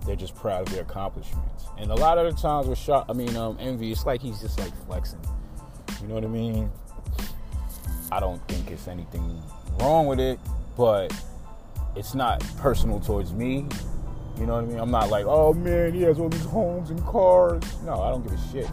They're 0.05 0.15
just 0.15 0.35
proud 0.35 0.67
of 0.67 0.73
their 0.73 0.81
accomplishments. 0.81 1.65
And 1.77 1.91
a 1.91 1.95
lot 1.95 2.17
of 2.17 2.33
the 2.33 2.41
times 2.41 2.67
with 2.67 2.79
shot, 2.79 3.05
I 3.09 3.13
mean, 3.13 3.35
um, 3.35 3.57
envy, 3.59 3.91
it's 3.91 4.05
like 4.05 4.21
he's 4.21 4.41
just 4.41 4.59
like 4.59 4.73
flexing. 4.85 5.19
You 6.01 6.07
know 6.07 6.15
what 6.15 6.23
I 6.23 6.27
mean? 6.27 6.71
I 8.11 8.19
don't 8.19 8.45
think 8.47 8.71
it's 8.71 8.87
anything 8.87 9.41
wrong 9.79 10.07
with 10.07 10.19
it, 10.19 10.39
but 10.75 11.13
it's 11.95 12.15
not 12.15 12.43
personal 12.57 12.99
towards 12.99 13.33
me. 13.33 13.67
You 14.39 14.45
know 14.45 14.53
what 14.53 14.63
I 14.63 14.67
mean? 14.67 14.79
I'm 14.79 14.91
not 14.91 15.09
like, 15.09 15.25
oh 15.25 15.53
man, 15.53 15.93
he 15.93 16.03
has 16.03 16.19
all 16.19 16.29
these 16.29 16.45
homes 16.45 16.89
and 16.89 17.03
cars. 17.05 17.63
No, 17.83 18.01
I 18.01 18.09
don't 18.09 18.23
give 18.23 18.33
a 18.33 18.51
shit. 18.51 18.69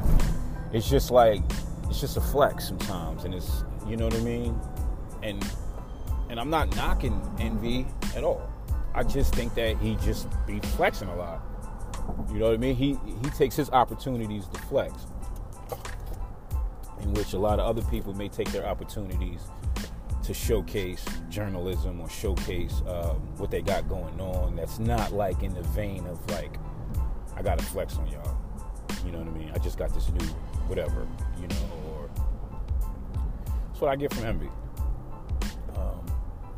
It's 0.73 0.89
just 0.89 1.11
like, 1.11 1.43
it's 1.89 2.01
just 2.01 2.17
a 2.17 2.21
flex 2.21 2.69
sometimes, 2.69 3.25
and 3.25 3.35
it's, 3.35 3.65
you 3.87 3.97
know 3.97 4.05
what 4.07 4.15
I 4.15 4.21
mean? 4.21 4.61
And 5.25 5.45
and 6.31 6.39
I'm 6.39 6.51
not 6.51 6.75
knocking 6.77 7.21
envy 7.39 7.87
at 8.15 8.25
all. 8.25 8.49
I 8.95 9.03
just 9.03 9.35
think 9.35 9.55
that 9.55 9.79
he 9.79 9.97
just 9.97 10.29
be 10.47 10.61
flexing 10.61 11.09
a 11.09 11.17
lot. 11.17 11.43
You 12.29 12.39
know 12.39 12.47
what 12.47 12.55
I 12.55 12.59
mean? 12.59 12.77
He 12.77 12.99
he 13.23 13.31
takes 13.31 13.57
his 13.57 13.71
opportunities 13.71 14.47
to 14.49 14.61
flex, 14.63 14.95
in 17.01 17.13
which 17.15 17.33
a 17.33 17.39
lot 17.39 17.59
of 17.59 17.67
other 17.67 17.83
people 17.91 18.15
may 18.15 18.29
take 18.29 18.53
their 18.53 18.67
opportunities 18.67 19.41
to 20.23 20.33
showcase 20.33 21.05
journalism 21.29 22.01
or 22.01 22.09
showcase 22.09 22.83
um, 22.87 23.17
what 23.37 23.51
they 23.51 23.61
got 23.61 23.89
going 23.89 24.21
on. 24.21 24.57
That's 24.57 24.79
not 24.79 25.13
like 25.13 25.43
in 25.43 25.55
the 25.55 25.63
vein 25.63 26.07
of 26.07 26.31
like, 26.31 26.59
I 27.37 27.43
gotta 27.43 27.65
flex 27.65 27.97
on 27.97 28.07
y'all. 28.09 28.37
You 29.05 29.13
know 29.13 29.19
what 29.19 29.29
I 29.29 29.31
mean? 29.31 29.51
I 29.55 29.59
just 29.59 29.79
got 29.79 29.93
this 29.95 30.11
new 30.11 30.27
whatever. 30.67 31.07
You 31.41 31.47
know, 31.49 31.57
or 31.89 32.11
that's 33.69 33.81
what 33.81 33.91
I 33.91 33.97
get 33.97 34.13
from 34.15 34.25
Envy. 34.25 34.49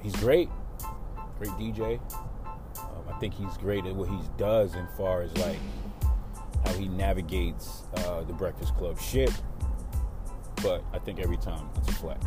He's 0.06 0.14
great, 0.14 0.48
great 1.36 1.50
DJ. 1.54 1.98
Um, 2.78 3.08
I 3.12 3.18
think 3.18 3.34
he's 3.34 3.56
great 3.56 3.84
at 3.86 3.92
what 3.96 4.08
he 4.08 4.20
does 4.38 4.76
as 4.76 4.86
far 4.96 5.22
as 5.22 5.36
like 5.38 5.58
how 6.64 6.75
he 6.75 6.86
navigates 6.86 7.82
uh, 7.96 8.22
the 8.22 8.32
Breakfast 8.32 8.76
Club 8.76 9.00
shit. 9.00 9.32
But 10.62 10.84
I 10.92 11.00
think 11.00 11.18
every 11.18 11.38
time 11.38 11.68
it's 11.75 11.88
a 11.88 11.92
flex. 11.94 12.25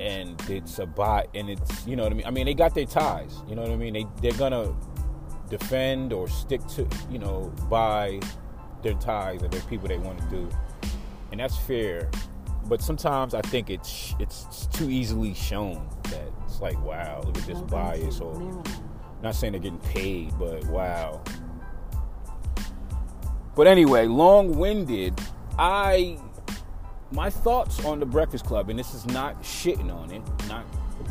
And 0.00 0.34
it's 0.50 0.80
a 0.80 0.86
bot, 0.86 1.28
and 1.32 1.48
it's 1.48 1.86
you 1.86 1.94
know 1.94 2.02
what 2.02 2.10
I 2.10 2.16
mean. 2.16 2.26
I 2.26 2.30
mean, 2.32 2.46
they 2.46 2.54
got 2.54 2.74
their 2.74 2.86
ties. 2.86 3.42
You 3.46 3.54
know 3.54 3.62
what 3.62 3.70
I 3.70 3.76
mean. 3.76 3.92
They 3.92 4.06
they're 4.20 4.36
gonna 4.36 4.74
defend 5.48 6.12
or 6.12 6.26
stick 6.26 6.66
to 6.70 6.88
you 7.08 7.20
know 7.20 7.52
by 7.70 8.18
their 8.82 8.94
ties 8.94 9.44
or 9.44 9.48
their 9.48 9.62
people 9.62 9.86
they 9.86 9.98
want 9.98 10.18
to 10.18 10.26
do, 10.26 10.50
and 11.30 11.38
that's 11.38 11.56
fair. 11.56 12.10
But 12.68 12.82
sometimes 12.82 13.34
I 13.34 13.42
think 13.42 13.70
it's 13.70 14.14
it's 14.18 14.66
too 14.66 14.90
easily 14.90 15.34
shown 15.34 15.88
that 16.04 16.28
it's 16.44 16.60
like 16.60 16.82
wow, 16.84 17.22
look 17.24 17.38
at 17.38 17.46
this 17.46 17.60
bias 17.62 18.20
or 18.20 18.62
not 19.22 19.34
saying 19.34 19.52
they're 19.52 19.60
getting 19.60 19.78
paid, 19.78 20.32
but 20.38 20.64
wow. 20.66 21.22
But 23.54 23.66
anyway, 23.66 24.06
long-winded. 24.06 25.18
I 25.58 26.18
my 27.12 27.30
thoughts 27.30 27.84
on 27.84 28.00
the 28.00 28.06
Breakfast 28.06 28.44
Club, 28.44 28.68
and 28.68 28.78
this 28.78 28.92
is 28.94 29.06
not 29.06 29.40
shitting 29.42 29.94
on 29.94 30.10
it, 30.10 30.22
not 30.48 30.64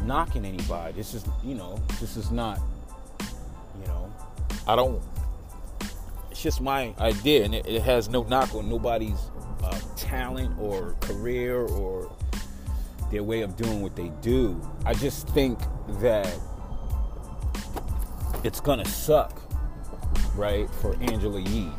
knocking 0.03 0.45
anybody. 0.45 0.93
This 0.93 1.13
is 1.13 1.25
you 1.43 1.55
know, 1.55 1.79
this 1.99 2.17
is 2.17 2.31
not 2.31 2.59
you 3.79 3.87
know, 3.87 4.13
I 4.67 4.75
don't. 4.75 5.01
It's 6.29 6.41
just 6.41 6.61
my 6.61 6.93
idea, 6.99 7.45
and 7.45 7.55
it, 7.55 7.65
it 7.65 7.81
has 7.81 8.09
no 8.09 8.23
knock 8.23 8.53
on 8.53 8.69
nobody's 8.69 9.19
talent 10.05 10.57
or 10.59 10.95
career 11.01 11.61
or 11.61 12.15
their 13.11 13.23
way 13.23 13.41
of 13.41 13.55
doing 13.55 13.81
what 13.81 13.95
they 13.95 14.09
do. 14.21 14.61
I 14.85 14.93
just 14.93 15.27
think 15.29 15.59
that 15.99 16.31
it's 18.43 18.59
gonna 18.59 18.85
suck, 18.85 19.41
right, 20.35 20.69
for 20.69 20.95
Angela 21.01 21.39
Yee 21.39 21.71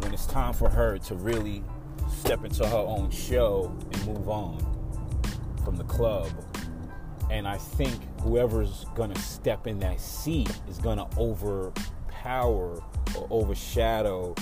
when 0.00 0.14
it's 0.14 0.26
time 0.26 0.52
for 0.52 0.68
her 0.68 0.98
to 0.98 1.14
really 1.16 1.62
step 2.08 2.44
into 2.44 2.66
her 2.66 2.76
own 2.76 3.10
show 3.10 3.76
and 3.92 4.06
move 4.06 4.28
on 4.28 4.58
from 5.64 5.76
the 5.76 5.84
club. 5.84 6.28
And 7.30 7.46
I 7.46 7.58
think 7.58 7.94
whoever's 8.20 8.86
gonna 8.94 9.18
step 9.18 9.66
in 9.66 9.78
that 9.80 10.00
seat 10.00 10.50
is 10.68 10.78
gonna 10.78 11.08
overpower 11.16 12.82
or 13.16 13.26
overshadow 13.30 14.34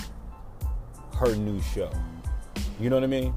her 1.18 1.34
new 1.34 1.60
show. 1.60 1.90
You 2.78 2.90
know 2.90 2.96
what 2.96 3.02
I 3.02 3.08
mean? 3.08 3.34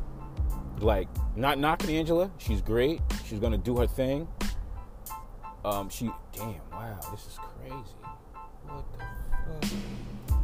Like, 0.79 1.07
not 1.35 1.57
knocking 1.57 1.95
Angela. 1.97 2.29
She's 2.37 2.61
great. 2.61 3.01
She's 3.25 3.39
gonna 3.39 3.57
do 3.57 3.77
her 3.77 3.87
thing. 3.87 4.27
Um, 5.65 5.89
she, 5.89 6.11
damn, 6.31 6.55
wow, 6.71 6.99
this 7.11 7.25
is 7.25 7.39
crazy. 7.39 7.95
What 8.67 8.85
the 8.93 8.99
fuck? 10.29 10.41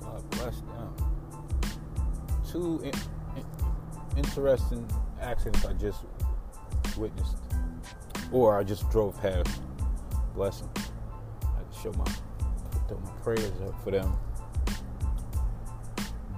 God 0.00 0.30
bless 0.30 0.60
them. 0.60 0.94
Two 2.48 2.80
in, 2.84 2.92
in- 3.36 4.18
interesting 4.18 4.88
accidents 5.20 5.64
I 5.66 5.72
just 5.72 6.04
witnessed, 6.96 7.36
or 8.30 8.56
I 8.56 8.62
just 8.62 8.88
drove 8.90 9.20
past. 9.20 9.60
Bless 10.34 10.60
them. 10.60 10.70
I 11.42 11.82
show 11.82 11.92
my, 11.92 12.04
throw 12.86 12.98
my 12.98 13.10
prayers 13.22 13.60
up 13.66 13.82
for 13.82 13.90
them. 13.90 14.16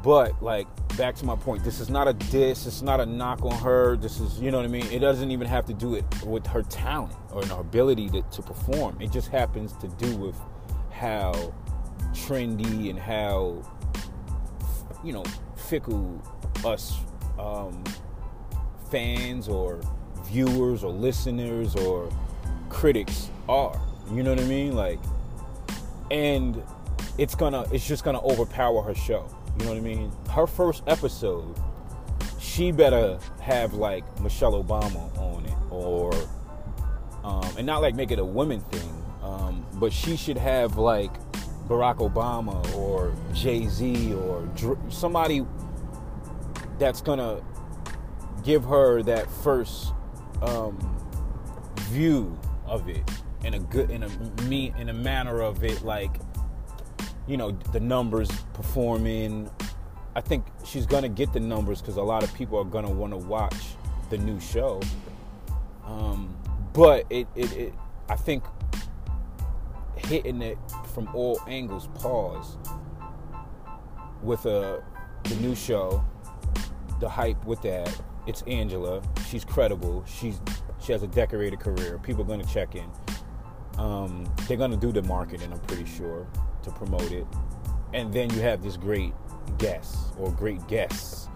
But 0.02 0.42
like 0.42 0.66
back 0.96 1.14
to 1.16 1.24
my 1.24 1.36
point, 1.36 1.62
this 1.64 1.80
is 1.80 1.88
not 1.88 2.08
a 2.08 2.12
diss. 2.12 2.66
It's 2.66 2.82
not 2.82 3.00
a 3.00 3.06
knock 3.06 3.42
on 3.42 3.56
her. 3.58 3.96
This 3.96 4.20
is, 4.20 4.40
you 4.40 4.50
know 4.50 4.58
what 4.58 4.66
I 4.66 4.68
mean. 4.68 4.86
It 4.86 4.98
doesn't 4.98 5.30
even 5.30 5.46
have 5.46 5.64
to 5.66 5.74
do 5.74 5.94
it 5.94 6.04
with 6.24 6.46
her 6.46 6.62
talent 6.62 7.14
or 7.32 7.44
her 7.46 7.60
ability 7.60 8.08
to, 8.10 8.22
to 8.22 8.42
perform. 8.42 9.00
It 9.00 9.12
just 9.12 9.28
happens 9.28 9.72
to 9.78 9.88
do 9.88 10.16
with 10.16 10.36
how 10.90 11.32
trendy 12.12 12.90
and 12.90 12.98
how 12.98 13.62
you 15.02 15.12
know 15.12 15.24
fickle 15.56 16.20
us 16.64 16.98
um, 17.38 17.82
fans 18.90 19.48
or 19.48 19.80
viewers 20.24 20.84
or 20.84 20.92
listeners 20.92 21.74
or 21.76 22.10
critics 22.68 23.30
are. 23.48 23.80
You 24.10 24.22
know 24.22 24.30
what 24.30 24.40
I 24.40 24.44
mean? 24.44 24.74
Like, 24.74 24.98
and 26.10 26.62
it's 27.18 27.34
gonna, 27.34 27.66
it's 27.72 27.86
just 27.86 28.04
gonna 28.04 28.22
overpower 28.22 28.82
her 28.82 28.94
show. 28.94 29.28
You 29.58 29.64
know 29.64 29.70
what 29.72 29.78
I 29.78 29.80
mean? 29.80 30.12
Her 30.30 30.46
first 30.46 30.82
episode, 30.86 31.54
she 32.40 32.72
better 32.72 33.18
have 33.40 33.74
like 33.74 34.04
Michelle 34.20 34.62
Obama 34.62 35.16
on 35.18 35.44
it, 35.44 35.54
or 35.70 36.12
um, 37.24 37.48
and 37.56 37.66
not 37.66 37.82
like 37.82 37.94
make 37.94 38.10
it 38.10 38.18
a 38.18 38.24
women 38.24 38.60
thing, 38.60 39.04
um, 39.22 39.66
but 39.74 39.92
she 39.92 40.16
should 40.16 40.38
have 40.38 40.76
like 40.78 41.12
Barack 41.68 41.98
Obama 41.98 42.74
or 42.74 43.14
Jay 43.32 43.66
Z 43.66 44.14
or 44.14 44.42
Dr- 44.56 44.78
somebody 44.92 45.46
that's 46.78 47.00
gonna 47.00 47.42
give 48.42 48.64
her 48.64 49.02
that 49.02 49.30
first 49.30 49.92
um, 50.40 50.76
view 51.90 52.38
of 52.66 52.88
it 52.88 53.08
in 53.44 53.54
a 53.54 53.58
good 53.58 53.90
in 53.90 54.02
a 54.02 54.08
me 54.42 54.72
in 54.78 54.88
a 54.88 54.92
manner 54.92 55.40
of 55.40 55.62
it 55.62 55.82
like 55.82 56.16
you 57.26 57.36
know 57.36 57.52
the 57.72 57.80
numbers 57.80 58.30
performing. 58.54 59.50
I 60.14 60.20
think 60.20 60.44
she's 60.64 60.86
gonna 60.86 61.08
get 61.08 61.32
the 61.32 61.40
numbers 61.40 61.80
because 61.80 61.96
a 61.96 62.02
lot 62.02 62.22
of 62.22 62.32
people 62.34 62.58
are 62.58 62.64
gonna 62.64 62.90
want 62.90 63.12
to 63.12 63.16
watch 63.16 63.56
the 64.10 64.18
new 64.18 64.38
show. 64.40 64.80
Um, 65.86 66.36
but 66.72 67.06
it, 67.10 67.26
it, 67.34 67.52
it 67.52 67.74
i 68.08 68.16
think 68.16 68.42
hitting 69.96 70.40
it 70.40 70.56
from 70.94 71.08
all 71.14 71.38
angles 71.46 71.88
pause 71.94 72.56
with 74.22 74.46
a 74.46 74.82
the 75.24 75.34
new 75.36 75.54
show 75.54 76.02
the 77.00 77.08
hype 77.08 77.44
with 77.44 77.60
that 77.62 77.94
it's 78.26 78.42
angela. 78.42 79.02
She's 79.28 79.44
credible. 79.44 80.04
She's 80.06 80.40
she 80.80 80.92
has 80.92 81.02
a 81.02 81.06
decorated 81.06 81.60
career. 81.60 81.98
People 81.98 82.22
are 82.22 82.26
to 82.40 82.46
check 82.46 82.74
in. 82.74 82.88
Um, 83.78 84.32
they're 84.46 84.56
to 84.70 84.76
do 84.76 84.92
the 84.92 85.02
marketing 85.02 85.50
i'm 85.50 85.58
pretty 85.60 85.86
sure 85.86 86.26
to 86.62 86.70
promote 86.70 87.10
it. 87.12 87.26
And 87.94 88.12
then 88.12 88.30
you 88.30 88.40
have 88.40 88.62
this 88.62 88.76
great 88.76 89.12
guest 89.58 89.96
or 90.18 90.30
great 90.32 90.66
guests 90.68 91.28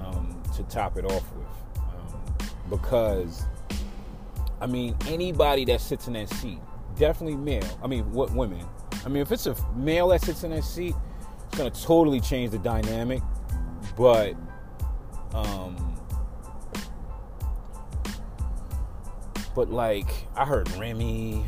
um, 0.00 0.40
to 0.56 0.62
top 0.64 0.96
it 0.96 1.04
off 1.04 1.24
with. 1.34 1.46
Um, 1.78 2.50
because 2.68 3.44
i 4.60 4.66
mean 4.66 4.94
anybody 5.08 5.64
that 5.64 5.80
sits 5.80 6.06
in 6.06 6.12
that 6.12 6.28
seat 6.28 6.58
definitely 6.96 7.36
male 7.36 7.78
i 7.82 7.86
mean 7.86 8.10
what 8.12 8.30
women. 8.32 8.64
I 9.04 9.08
mean 9.08 9.22
if 9.22 9.32
it's 9.32 9.46
a 9.46 9.56
male 9.74 10.08
that 10.08 10.20
sits 10.20 10.44
in 10.44 10.50
that 10.50 10.64
seat 10.64 10.94
it's 11.46 11.58
going 11.58 11.70
to 11.70 11.82
totally 11.82 12.20
change 12.20 12.52
the 12.52 12.58
dynamic. 12.58 13.22
But 13.96 14.36
um 15.34 15.98
but 19.54 19.70
like 19.70 20.08
i 20.36 20.44
heard 20.44 20.70
remy 20.76 21.44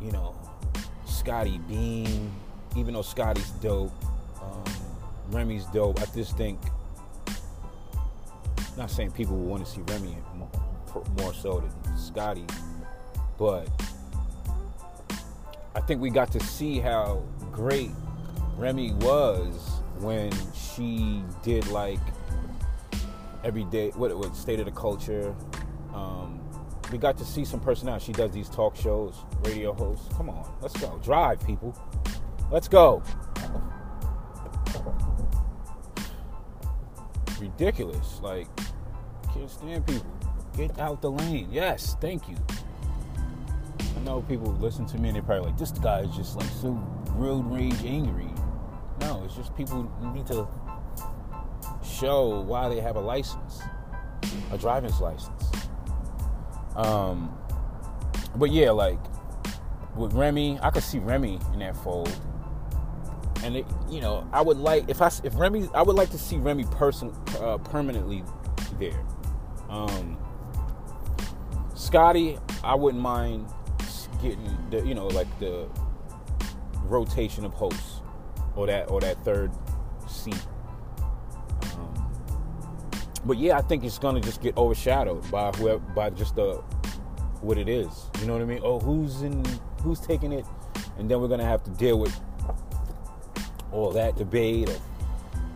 you 0.00 0.10
know 0.10 0.34
Scottie 1.18 1.58
Beam 1.68 2.32
even 2.76 2.94
though 2.94 3.02
scotty's 3.02 3.50
dope 3.62 3.92
um 4.40 4.64
remy's 5.30 5.64
dope 5.66 6.00
i 6.00 6.06
just 6.14 6.36
think 6.36 6.58
not 8.76 8.90
saying 8.90 9.10
people 9.10 9.36
will 9.36 9.46
want 9.46 9.64
to 9.64 9.70
see 9.70 9.80
remy 9.88 10.16
more, 10.36 10.50
more 11.18 11.34
so 11.34 11.60
than 11.60 11.98
scotty 11.98 12.44
but 13.38 13.68
i 15.74 15.80
think 15.80 16.00
we 16.00 16.10
got 16.10 16.30
to 16.30 16.40
see 16.40 16.78
how 16.78 17.22
great 17.52 17.90
remy 18.56 18.92
was 18.94 19.80
when 19.98 20.30
she 20.54 21.22
did 21.42 21.66
like 21.68 22.00
every 23.44 23.64
day 23.64 23.90
what, 23.90 24.16
what 24.16 24.36
state 24.36 24.60
of 24.60 24.66
the 24.66 24.72
culture 24.72 25.34
um, 25.94 26.40
we 26.90 26.98
got 26.98 27.18
to 27.18 27.24
see 27.24 27.44
some 27.44 27.60
personality 27.60 28.06
she 28.06 28.12
does 28.12 28.30
these 28.30 28.48
talk 28.48 28.74
shows 28.76 29.24
radio 29.44 29.72
hosts. 29.72 30.08
Come 30.16 30.30
on 30.30 30.50
let's 30.60 30.78
go. 30.80 30.98
Drive 31.02 31.44
people. 31.46 31.76
Let's 32.50 32.68
go. 32.68 33.02
Ridiculous. 37.40 38.20
Like 38.22 38.48
can't 39.34 39.50
stand 39.50 39.86
people. 39.86 40.06
Get 40.56 40.78
out 40.78 41.02
the 41.02 41.10
lane. 41.10 41.48
Yes 41.50 41.96
thank 42.00 42.28
you. 42.28 42.36
I 43.96 44.00
know 44.00 44.22
people 44.22 44.52
listen 44.60 44.86
to 44.86 44.98
me 44.98 45.08
and 45.08 45.16
they're 45.16 45.22
probably 45.22 45.50
like 45.50 45.58
this 45.58 45.72
guy 45.72 46.00
is 46.00 46.14
just 46.16 46.36
like 46.36 46.48
so 46.60 46.70
road 47.14 47.50
rage 47.50 47.84
angry. 47.84 48.30
No, 49.00 49.22
it's 49.24 49.34
just 49.34 49.54
people 49.56 49.90
need 50.14 50.26
to 50.28 50.46
show 51.84 52.40
why 52.40 52.68
they 52.68 52.80
have 52.80 52.96
a 52.96 53.00
license, 53.00 53.60
a 54.52 54.58
driver's 54.58 55.00
license. 55.00 55.47
Um, 56.78 57.36
but 58.36 58.50
yeah, 58.52 58.70
like 58.70 58.98
with 59.96 60.12
Remy, 60.12 60.60
I 60.62 60.70
could 60.70 60.84
see 60.84 61.00
Remy 61.00 61.40
in 61.52 61.58
that 61.58 61.76
fold, 61.76 62.14
and 63.42 63.56
it, 63.56 63.66
you 63.90 64.00
know, 64.00 64.26
I 64.32 64.40
would 64.40 64.58
like 64.58 64.88
if 64.88 65.02
I 65.02 65.10
if 65.24 65.34
Remy, 65.34 65.68
I 65.74 65.82
would 65.82 65.96
like 65.96 66.10
to 66.10 66.18
see 66.18 66.36
Remy 66.36 66.64
person 66.64 67.12
uh, 67.40 67.58
permanently 67.58 68.22
there. 68.78 69.04
Um, 69.68 70.16
Scotty, 71.74 72.38
I 72.62 72.76
wouldn't 72.76 73.02
mind 73.02 73.48
getting 74.22 74.56
the 74.70 74.86
you 74.86 74.94
know 74.94 75.08
like 75.08 75.26
the 75.40 75.68
rotation 76.84 77.44
of 77.44 77.52
hosts 77.54 78.02
or 78.54 78.68
that 78.68 78.88
or 78.88 79.00
that 79.00 79.22
third 79.24 79.50
seat. 80.06 80.40
But 83.28 83.38
yeah, 83.38 83.56
I 83.56 83.62
think 83.62 83.84
it's 83.84 83.98
gonna 83.98 84.20
just 84.20 84.42
get 84.42 84.56
overshadowed 84.56 85.30
by 85.30 85.52
whoever 85.52 85.78
by 85.78 86.10
just 86.10 86.34
the 86.34 86.54
what 87.40 87.58
it 87.58 87.68
is. 87.68 88.06
You 88.20 88.26
know 88.26 88.32
what 88.32 88.42
I 88.42 88.46
mean? 88.46 88.60
Oh, 88.64 88.80
who's 88.80 89.22
in 89.22 89.44
who's 89.82 90.00
taking 90.00 90.32
it, 90.32 90.44
and 90.98 91.08
then 91.08 91.20
we're 91.20 91.28
gonna 91.28 91.44
have 91.44 91.62
to 91.64 91.70
deal 91.70 92.00
with 92.00 92.18
all 93.70 93.92
that 93.92 94.16
debate 94.16 94.70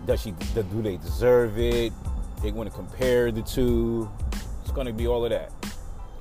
does 0.06 0.20
she 0.20 0.32
do 0.54 0.82
they 0.82 0.96
deserve 0.96 1.58
it? 1.58 1.92
They 2.42 2.50
want 2.50 2.70
to 2.70 2.74
compare 2.74 3.30
the 3.30 3.42
two. 3.42 4.10
It's 4.62 4.72
gonna 4.72 4.92
be 4.92 5.06
all 5.06 5.24
of 5.24 5.30
that, 5.30 5.52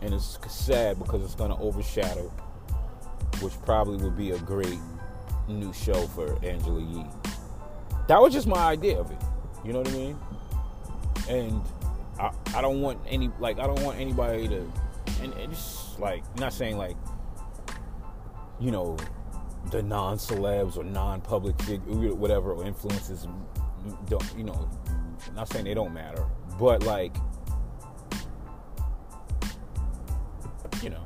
and 0.01 0.13
it's 0.13 0.37
sad 0.49 0.99
because 0.99 1.23
it's 1.23 1.35
gonna 1.35 1.59
overshadow, 1.59 2.31
which 3.41 3.53
probably 3.65 3.97
would 4.03 4.17
be 4.17 4.31
a 4.31 4.37
great 4.39 4.79
new 5.47 5.73
show 5.73 6.07
for 6.07 6.37
Angela 6.45 6.81
Yee. 6.81 7.05
That 8.07 8.21
was 8.21 8.33
just 8.33 8.47
my 8.47 8.59
idea 8.59 8.99
of 8.99 9.09
it. 9.11 9.21
You 9.65 9.73
know 9.73 9.79
what 9.79 9.89
I 9.89 9.93
mean? 9.93 10.19
And 11.31 11.61
I, 12.19 12.31
I 12.55 12.61
don't 12.61 12.81
want 12.81 12.99
any 13.07 13.31
like 13.39 13.59
I 13.59 13.67
don't 13.67 13.81
want 13.83 13.99
anybody 13.99 14.47
to 14.47 14.71
and 15.21 15.33
it's 15.35 15.97
like 15.99 16.23
not 16.39 16.53
saying 16.53 16.77
like 16.77 16.97
you 18.59 18.71
know 18.71 18.97
the 19.71 19.81
non 19.81 20.17
celebs 20.17 20.77
or 20.77 20.83
non 20.83 21.21
public 21.21 21.55
whatever 21.87 22.53
or 22.53 22.65
influences 22.65 23.27
don't 24.07 24.37
you 24.37 24.43
know 24.43 24.69
not 25.35 25.47
saying 25.47 25.65
they 25.65 25.73
don't 25.73 25.93
matter 25.93 26.25
but 26.59 26.83
like 26.83 27.15
you 30.83 30.89
know 30.89 31.05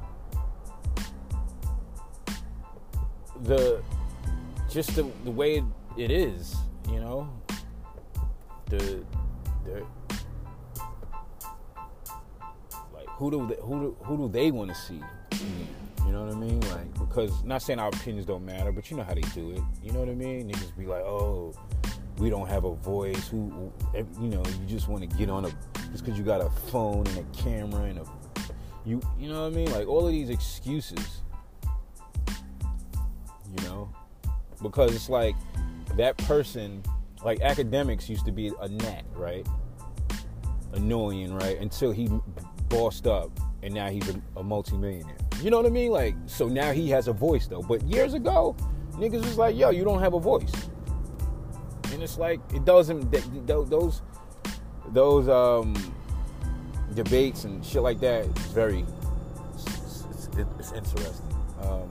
the 3.44 3.82
just 4.70 4.96
the, 4.96 5.10
the 5.24 5.32
way 5.32 5.64
it 5.98 6.12
is, 6.12 6.56
you 6.92 7.00
know. 7.00 7.30
The 8.68 9.04
the 9.64 9.86
who 13.16 13.32
do 13.32 13.48
they, 13.48 13.62
who 13.62 13.80
do, 13.80 13.98
who 14.04 14.18
do 14.18 14.30
they 14.30 14.52
want 14.52 14.70
to 14.70 14.76
see? 14.76 15.02
You 16.06 16.12
know 16.12 16.26
what 16.26 16.36
I 16.36 16.38
mean? 16.38 16.60
Like 16.62 16.94
because 17.00 17.44
not 17.44 17.62
saying 17.62 17.80
our 17.80 17.88
opinions 17.88 18.26
don't 18.26 18.46
matter, 18.46 18.72
but 18.72 18.92
you 18.92 18.98
know 18.98 19.04
how 19.04 19.14
they 19.14 19.22
do 19.22 19.52
it. 19.52 19.62
You 19.84 19.92
know 19.92 20.00
what 20.00 20.10
I 20.10 20.14
mean? 20.14 20.50
Niggas 20.50 20.78
be 20.78 20.86
like, 20.86 21.04
oh, 21.04 21.54
we 22.18 22.30
don't 22.30 22.48
have 22.48 22.64
a 22.66 22.76
voice. 22.76 23.28
Who, 23.28 23.72
you 23.94 24.28
know, 24.28 24.44
you 24.46 24.66
just 24.68 24.88
want 24.88 25.10
to 25.10 25.18
get 25.18 25.30
on 25.30 25.46
a 25.46 25.50
just 25.92 26.04
because 26.04 26.18
you 26.18 26.26
got 26.26 26.42
a 26.42 26.50
phone 26.50 27.08
and 27.08 27.18
a 27.18 27.24
camera 27.38 27.84
and 27.84 28.00
a 28.00 28.06
you 28.86 29.02
you 29.18 29.30
know 29.30 29.44
what 29.44 29.54
I 29.54 29.56
mean? 29.56 29.72
Like 29.72 29.88
all 29.88 30.06
of 30.06 30.12
these 30.12 30.30
excuses. 30.30 31.22
You 33.58 33.64
know, 33.68 33.90
because 34.62 34.94
it's 34.94 35.10
like 35.10 35.36
that 35.96 36.18
person, 36.18 36.84
like 37.24 37.40
Akademiks 37.40 38.10
used 38.10 38.26
to 38.26 38.32
be 38.32 38.52
a 38.60 38.68
gnat, 38.68 39.06
right? 39.16 39.48
Annoying, 40.74 41.34
right? 41.34 41.58
Until 41.60 41.92
he 41.92 42.10
bossed 42.70 43.08
up 43.08 43.32
and 43.64 43.74
now 43.74 43.90
he's 43.90 44.08
a, 44.10 44.22
a 44.38 44.44
multimillionaire. 44.44 45.18
You 45.42 45.50
know 45.50 45.58
what 45.58 45.66
I 45.66 45.70
mean? 45.70 45.92
Like, 45.92 46.16
so 46.28 46.48
now 46.48 46.72
he 46.72 46.90
has 46.90 47.08
a 47.08 47.14
voice 47.14 47.48
though. 47.48 47.62
But 47.62 47.82
years 47.84 48.14
ago, 48.14 48.56
niggas 48.94 49.24
was 49.24 49.38
like, 49.38 49.56
yo, 49.56 49.72
you 49.72 49.84
don't 49.84 50.00
have 50.00 50.14
a 50.14 50.20
voice. 50.20 50.54
And 51.92 52.04
it's 52.04 52.18
like, 52.18 52.40
it 52.54 52.66
doesn't, 52.66 53.12
those, 53.48 54.02
those, 54.90 55.30
um, 55.30 55.74
debates 56.94 57.44
and 57.44 57.66
shit 57.66 57.82
like 57.82 58.00
that 58.00 58.26
is 58.26 58.46
very, 58.48 58.86
it's, 59.54 60.04
it's, 60.08 60.30
it's 60.60 60.72
interesting. 60.72 61.36
Um, 61.62 61.90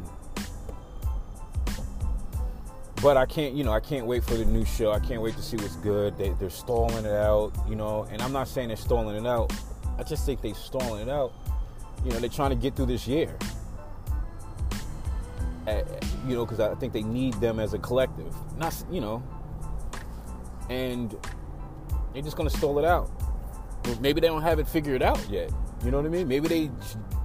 but 3.02 3.16
I 3.16 3.26
can't, 3.26 3.54
you 3.54 3.64
know, 3.64 3.72
I 3.72 3.80
can't 3.80 4.06
wait 4.06 4.24
for 4.24 4.34
the 4.34 4.44
new 4.46 4.64
show. 4.64 4.92
I 4.92 4.98
can't 4.98 5.20
wait 5.20 5.37
to 5.37 5.42
see 5.42 5.56
what's 5.56 5.76
good. 5.76 6.16
They, 6.16 6.30
they're 6.40 6.48
stalling 6.48 7.04
it 7.04 7.12
out, 7.12 7.52
you 7.68 7.76
know, 7.76 8.06
and 8.10 8.22
I'm 8.22 8.32
not 8.32 8.48
saying 8.48 8.68
they're 8.68 8.76
stalling 8.76 9.16
it 9.16 9.26
out. 9.26 9.52
I 9.98 10.02
just 10.02 10.26
think 10.26 10.40
they're 10.40 10.54
stalling 10.54 11.02
it 11.02 11.09
out. 11.09 11.33
You 12.04 12.11
know, 12.11 12.18
they're 12.18 12.28
trying 12.28 12.50
to 12.50 12.57
get 12.57 12.76
through 12.76 12.87
this 12.87 13.07
year. 13.07 13.37
You 16.26 16.35
know, 16.35 16.44
because 16.44 16.61
I 16.61 16.74
think 16.74 16.92
they 16.92 17.02
need 17.02 17.35
them 17.35 17.59
as 17.59 17.74
a 17.74 17.78
collective. 17.78 18.35
Not, 18.57 18.74
you 18.90 19.00
know, 19.00 19.22
and 20.68 21.16
they're 22.12 22.22
just 22.22 22.37
gonna 22.37 22.50
stall 22.50 22.78
it 22.78 22.85
out. 22.85 23.11
Maybe 24.00 24.20
they 24.20 24.28
don't 24.28 24.42
have 24.42 24.59
it 24.59 24.68
figured 24.68 25.02
out 25.02 25.20
yet. 25.28 25.50
You 25.85 25.90
know 25.90 25.98
what 25.98 26.07
I 26.07 26.11
mean? 26.11 26.28
Maybe 26.28 26.48
they 26.48 26.70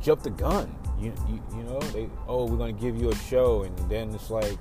jumped 0.01 0.23
the 0.23 0.29
gun. 0.29 0.75
You, 0.99 1.13
you, 1.29 1.41
you 1.55 1.63
know, 1.63 1.79
they 1.79 2.10
oh 2.27 2.45
we're 2.45 2.58
gonna 2.58 2.73
give 2.73 2.99
you 2.99 3.10
a 3.10 3.15
show, 3.15 3.63
and 3.63 3.77
then 3.89 4.13
it's 4.13 4.29
like 4.29 4.60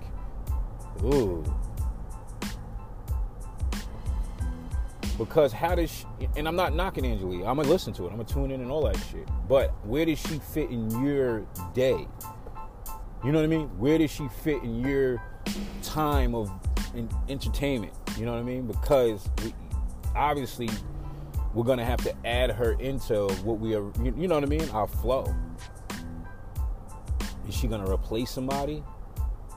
Because 5.19 5.53
how 5.53 5.75
does 5.75 5.91
she, 5.91 6.07
and 6.37 6.47
I'm 6.47 6.55
not 6.55 6.75
knocking 6.75 7.05
Angela 7.05 7.35
Yee. 7.35 7.45
I'm 7.45 7.57
gonna 7.57 7.69
listen 7.69 7.93
to 7.95 8.05
it. 8.05 8.11
I'm 8.11 8.19
gonna 8.19 8.25
tune 8.25 8.53
in 8.53 8.61
and 8.61 8.71
all 8.71 8.85
that 8.85 8.97
shit. 9.11 9.29
But 9.49 9.75
where 9.85 10.05
does 10.07 10.21
she 10.21 10.39
fit 10.39 10.71
in 10.71 10.89
your 11.05 11.41
day? 11.75 12.07
You 13.25 13.33
know 13.33 13.39
what 13.39 13.45
I 13.45 13.49
mean? 13.49 13.67
Where 13.79 13.99
does 13.99 14.13
she 14.13 14.29
fit 14.29 14.63
in 14.63 14.81
your 14.81 15.21
time 15.83 16.37
of 16.37 16.51
in, 16.95 17.09
entertainment? 17.29 17.93
You 18.17 18.27
know 18.27 18.33
what 18.33 18.41
I 18.41 18.45
mean? 18.45 18.69
Because 18.69 19.29
we, 19.45 19.53
obviously 20.15 20.71
we're 21.53 21.65
gonna 21.65 21.85
have 21.85 22.03
to 22.05 22.15
add 22.25 22.53
her 22.53 22.73
into 22.75 23.27
what 23.43 23.59
we 23.59 23.75
are. 23.75 23.91
You, 24.01 24.29
know 24.29 24.37
what 24.37 24.45
I 24.45 24.47
mean? 24.47 24.69
Our 24.71 24.87
flow. 24.87 25.35
Is 27.49 27.57
she 27.57 27.67
gonna 27.67 27.91
replace 27.91 28.31
somebody? 28.31 28.85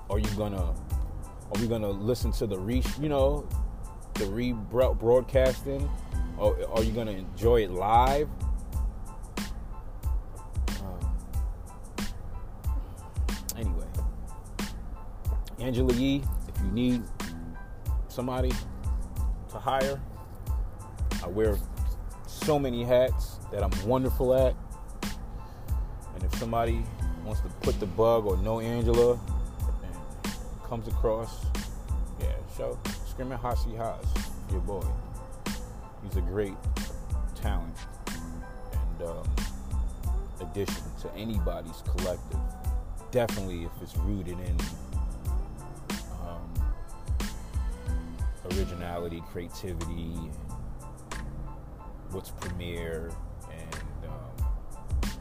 Are 0.10 0.18
you 0.18 0.30
gonna? 0.38 0.74
Are 1.54 1.62
we 1.62 1.68
gonna 1.68 1.90
listen 1.90 2.32
to 2.34 2.48
the 2.48 2.58
re? 2.58 2.82
You 3.00 3.10
know, 3.10 3.48
the 4.22 4.28
rebroadcasting? 4.28 5.90
Or 6.38 6.58
are 6.74 6.84
you 6.84 6.92
gonna 6.92 7.12
enjoy 7.12 7.64
it 7.64 7.72
live? 7.72 8.30
Um, 10.80 11.00
anyway, 13.58 13.86
Angela 15.60 15.94
Yee, 15.94 16.24
if 16.48 16.62
you 16.62 16.72
need 16.72 17.04
somebody 18.10 18.52
to 19.50 19.58
hire, 19.58 20.00
I 21.24 21.28
wear 21.28 21.58
so 22.28 22.58
many 22.60 22.84
hats 22.84 23.40
that 23.52 23.64
I'm 23.64 23.88
wonderful 23.88 24.34
at. 24.34 24.56
And 26.16 26.24
if 26.24 26.34
somebody 26.36 26.84
wants 27.26 27.42
to 27.42 27.48
put 27.62 27.80
the 27.80 27.86
bug 27.86 28.26
or 28.26 28.38
know 28.38 28.60
Angela 28.60 29.20
and 29.84 30.34
comes 30.64 30.88
across, 30.88 31.46
yeah, 32.20 32.34
show 32.58 32.78
Screaming 33.12 33.38
Hasi 33.40 33.76
Haas, 33.76 34.06
your 34.52 34.62
boy. 34.62 34.86
He's 36.02 36.16
a 36.16 36.22
great 36.22 36.56
talent 37.36 37.76
and 38.08 39.10
um, 39.10 39.30
addition 40.40 40.82
to 41.02 41.14
anybody's 41.14 41.84
collective. 41.98 42.40
Definitely 43.12 43.66
if 43.66 43.72
it's 43.82 43.98
rooted 43.98 44.40
in 44.40 44.58
um, 46.26 46.54
originality, 48.54 49.22
creativity, 49.30 50.16
what's 52.12 52.30
premier, 52.30 53.12
and 53.52 53.76
um, 54.06 55.12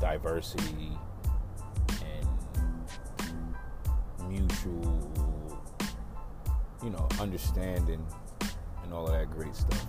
diversity, 0.00 0.96
and 2.00 2.26
mutual, 4.26 5.12
you 6.82 6.90
know, 6.90 7.08
understanding, 7.20 8.04
and 8.82 8.92
all 8.92 9.06
of 9.06 9.12
that 9.12 9.30
great 9.30 9.54
stuff. 9.54 9.86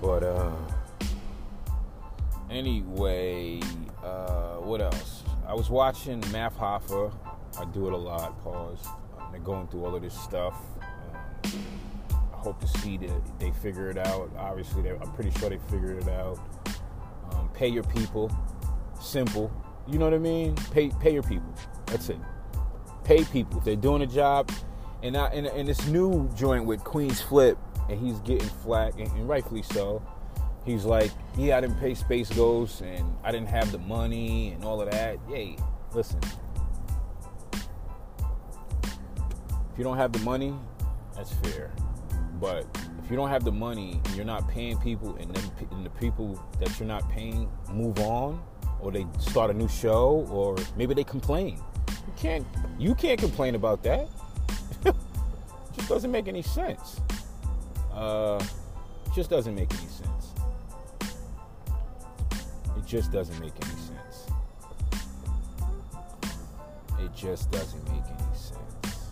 But 0.00 0.22
uh, 0.22 0.52
anyway, 2.50 3.60
uh, 4.02 4.56
what 4.56 4.80
else? 4.80 5.22
I 5.46 5.54
was 5.54 5.70
watching 5.70 6.22
Math. 6.32 6.60
I 6.60 7.64
do 7.72 7.86
it 7.86 7.92
a 7.92 7.96
lot. 7.96 8.42
Pause. 8.42 8.86
They're 9.30 9.40
going 9.40 9.66
through 9.68 9.84
all 9.84 9.94
of 9.94 10.02
this 10.02 10.18
stuff. 10.18 10.54
Um, 11.44 11.64
I 12.10 12.36
hope 12.36 12.60
to 12.60 12.68
see 12.78 12.96
that 12.98 13.38
they 13.38 13.50
figure 13.50 13.90
it 13.90 13.98
out. 13.98 14.30
Obviously, 14.38 14.88
I'm 14.90 15.12
pretty 15.12 15.30
sure 15.38 15.50
they 15.50 15.58
figured 15.70 16.02
it 16.02 16.08
out. 16.08 16.38
Um, 17.32 17.48
pay 17.54 17.68
your 17.68 17.84
people. 17.84 18.30
Simple. 19.00 19.50
You 19.86 19.98
know 19.98 20.06
what 20.06 20.14
I 20.14 20.18
mean? 20.18 20.54
Pay 20.70 20.90
pay 21.00 21.12
your 21.12 21.22
people. 21.22 21.52
That's 21.86 22.08
it. 22.08 22.18
Pay 23.04 23.24
people. 23.24 23.58
If 23.58 23.64
they're 23.64 23.76
doing 23.76 24.02
a 24.02 24.06
job. 24.06 24.50
And 25.02 25.16
I, 25.16 25.26
and, 25.28 25.46
and 25.46 25.68
this 25.68 25.86
new 25.86 26.30
joint 26.34 26.64
with 26.64 26.80
Queenzflip, 26.80 27.58
and 27.90 28.00
he's 28.00 28.18
getting 28.20 28.48
flack, 28.48 28.98
and, 28.98 29.08
and 29.12 29.28
rightfully 29.28 29.62
so. 29.62 30.02
He's 30.64 30.86
like, 30.86 31.10
yeah, 31.36 31.58
I 31.58 31.60
didn't 31.60 31.78
pay 31.78 31.94
Space 31.94 32.30
Ghost, 32.30 32.80
and 32.80 33.14
I 33.22 33.30
didn't 33.30 33.48
have 33.48 33.70
the 33.70 33.78
money, 33.78 34.52
and 34.52 34.64
all 34.64 34.80
of 34.80 34.90
that. 34.90 35.18
Yay, 35.28 35.58
listen. 35.92 36.18
If 39.74 39.78
you 39.78 39.84
don't 39.84 39.98
have 39.98 40.12
the 40.12 40.20
money, 40.20 40.54
that's 41.14 41.32
fair. 41.32 41.70
But 42.40 42.64
if 43.04 43.10
you 43.10 43.16
don't 43.16 43.28
have 43.28 43.44
the 43.44 43.52
money 43.52 44.00
and 44.04 44.16
you're 44.16 44.24
not 44.24 44.48
paying 44.48 44.78
people, 44.78 45.16
and 45.16 45.34
then 45.34 45.50
and 45.72 45.84
the 45.84 45.90
people 45.90 46.42
that 46.60 46.78
you're 46.78 46.88
not 46.88 47.06
paying 47.10 47.50
move 47.70 47.98
on, 47.98 48.42
or 48.80 48.90
they 48.90 49.06
start 49.18 49.50
a 49.50 49.54
new 49.54 49.68
show, 49.68 50.26
or 50.30 50.56
maybe 50.76 50.94
they 50.94 51.04
complain, 51.04 51.60
you 52.06 52.12
can't 52.16 52.46
you 52.78 52.94
can't 52.94 53.18
complain 53.18 53.54
about 53.54 53.82
that. 53.82 54.08
it 54.84 54.94
just 55.76 55.88
doesn't 55.88 56.10
make 56.10 56.28
any 56.28 56.42
sense. 56.42 57.00
Uh, 57.92 58.42
just 59.14 59.30
doesn't 59.30 59.54
make 59.54 59.72
any 59.72 59.88
sense. 59.88 60.34
It 62.76 62.86
just 62.86 63.12
doesn't 63.12 63.38
make 63.40 63.52
any 63.62 63.80
sense. 63.80 64.26
It 66.98 67.14
just 67.14 67.50
doesn't 67.50 67.84
make 67.84 68.02
any 68.02 68.34
sense. 68.34 69.08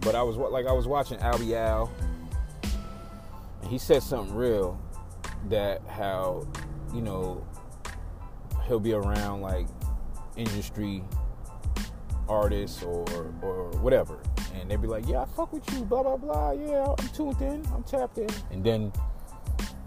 But 0.00 0.14
I 0.14 0.22
was 0.22 0.36
like 0.36 0.66
I 0.66 0.72
was 0.72 0.86
watching 0.86 1.18
Albee 1.20 1.54
Al, 1.54 1.90
and 3.62 3.70
he 3.70 3.78
said 3.78 4.02
something 4.02 4.34
real 4.34 4.78
that 5.48 5.80
how 5.88 6.46
you 6.94 7.00
know 7.00 7.46
he'll 8.66 8.80
be 8.80 8.92
around 8.92 9.40
like 9.40 9.66
industry 10.36 11.02
artists 12.28 12.82
or 12.82 13.04
or 13.42 13.70
whatever, 13.80 14.20
and 14.54 14.70
they'd 14.70 14.80
be 14.80 14.88
like, 14.88 15.06
"Yeah, 15.06 15.22
I 15.22 15.24
fuck 15.26 15.52
with 15.52 15.68
you, 15.72 15.84
blah 15.84 16.02
blah 16.02 16.16
blah. 16.16 16.52
Yeah, 16.52 16.94
I'm 16.98 17.08
tuned 17.08 17.40
in, 17.40 17.64
I'm 17.74 17.82
tapped 17.82 18.18
in," 18.18 18.28
and 18.50 18.64
then 18.64 18.92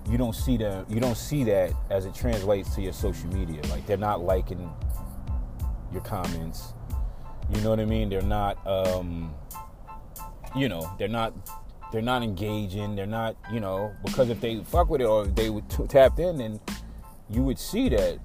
you 0.10 0.18
don't 0.18 0.36
see 0.36 0.58
that 0.58 0.90
you 0.90 1.00
don't 1.00 1.18
see 1.18 1.44
that 1.46 1.74
as 1.90 2.06
it 2.06 2.14
translates 2.14 2.76
to 2.76 2.82
your 2.82 2.94
social 2.94 3.28
media. 3.34 3.62
Like 3.70 3.86
they're 3.88 3.98
not 3.98 4.24
liking 4.24 4.70
your 5.92 6.02
comments. 6.02 6.74
You 7.54 7.62
know 7.62 7.70
what 7.70 7.80
I 7.80 7.86
mean? 7.86 8.10
They're 8.10 8.22
not, 8.22 8.66
um, 8.66 9.34
you 10.56 10.68
know, 10.68 10.92
they're 10.98 11.08
not 11.08 11.34
they're 11.92 12.02
not 12.02 12.24
engaging. 12.24 12.96
They're 12.96 13.06
not, 13.06 13.36
you 13.52 13.60
know, 13.60 13.94
because 14.04 14.30
if 14.30 14.42
they 14.42 14.64
fuck 14.64 14.90
with 14.90 15.02
it 15.02 15.06
or 15.06 15.26
if 15.26 15.36
they 15.36 15.50
would 15.50 15.70
t- 15.70 15.86
tapped 15.88 16.20
in, 16.20 16.38
then 16.38 16.60
you 17.30 17.42
would 17.44 17.60
see 17.60 17.90
that. 17.90 18.20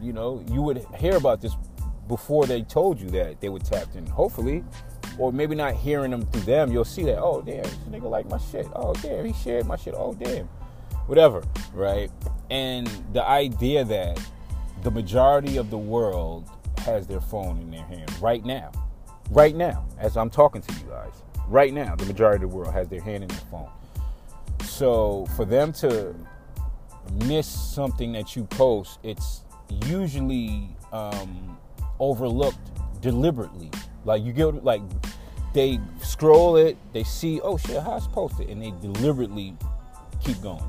You 0.00 0.12
know, 0.12 0.44
you 0.50 0.62
would 0.62 0.84
hear 0.98 1.16
about 1.16 1.40
this 1.40 1.56
before 2.06 2.46
they 2.46 2.62
told 2.62 3.00
you 3.00 3.10
that 3.10 3.40
they 3.40 3.48
were 3.48 3.58
tapped 3.58 3.96
in. 3.96 4.06
Hopefully, 4.06 4.64
or 5.18 5.32
maybe 5.32 5.54
not 5.54 5.74
hearing 5.74 6.10
them 6.10 6.22
through 6.26 6.42
them, 6.42 6.72
you'll 6.72 6.84
see 6.84 7.04
that. 7.04 7.18
Oh 7.18 7.42
damn, 7.42 7.62
this 7.62 7.74
nigga 7.90 8.08
like 8.08 8.28
my 8.28 8.38
shit. 8.38 8.66
Oh 8.74 8.94
damn, 8.94 9.24
he 9.24 9.32
shared 9.32 9.66
my 9.66 9.76
shit. 9.76 9.94
Oh 9.96 10.14
damn, 10.14 10.46
whatever, 11.06 11.42
right? 11.74 12.10
And 12.50 12.86
the 13.12 13.24
idea 13.24 13.84
that 13.84 14.20
the 14.82 14.90
majority 14.90 15.56
of 15.56 15.70
the 15.70 15.78
world 15.78 16.48
has 16.78 17.06
their 17.06 17.20
phone 17.20 17.60
in 17.60 17.70
their 17.70 17.84
hand 17.84 18.10
right 18.20 18.44
now, 18.44 18.70
right 19.30 19.54
now, 19.54 19.86
as 19.98 20.16
I'm 20.16 20.30
talking 20.30 20.62
to 20.62 20.72
you 20.74 20.86
guys, 20.88 21.22
right 21.48 21.74
now, 21.74 21.96
the 21.96 22.06
majority 22.06 22.44
of 22.44 22.50
the 22.50 22.56
world 22.56 22.72
has 22.72 22.88
their 22.88 23.02
hand 23.02 23.24
in 23.24 23.28
their 23.28 23.38
phone. 23.50 23.68
So 24.62 25.26
for 25.36 25.44
them 25.44 25.72
to 25.74 26.14
miss 27.26 27.46
something 27.46 28.12
that 28.12 28.36
you 28.36 28.44
post, 28.44 29.00
it's 29.02 29.42
usually 29.70 30.68
um, 30.92 31.58
overlooked 32.00 32.58
deliberately. 33.00 33.70
Like 34.04 34.22
you 34.22 34.32
get 34.32 34.64
like 34.64 34.82
they 35.54 35.80
scroll 36.02 36.56
it, 36.56 36.76
they 36.92 37.04
see, 37.04 37.40
oh 37.40 37.56
shit, 37.56 37.82
Haas 37.82 38.06
posted, 38.06 38.48
and 38.48 38.62
they 38.62 38.72
deliberately 38.80 39.56
keep 40.22 40.40
going. 40.42 40.62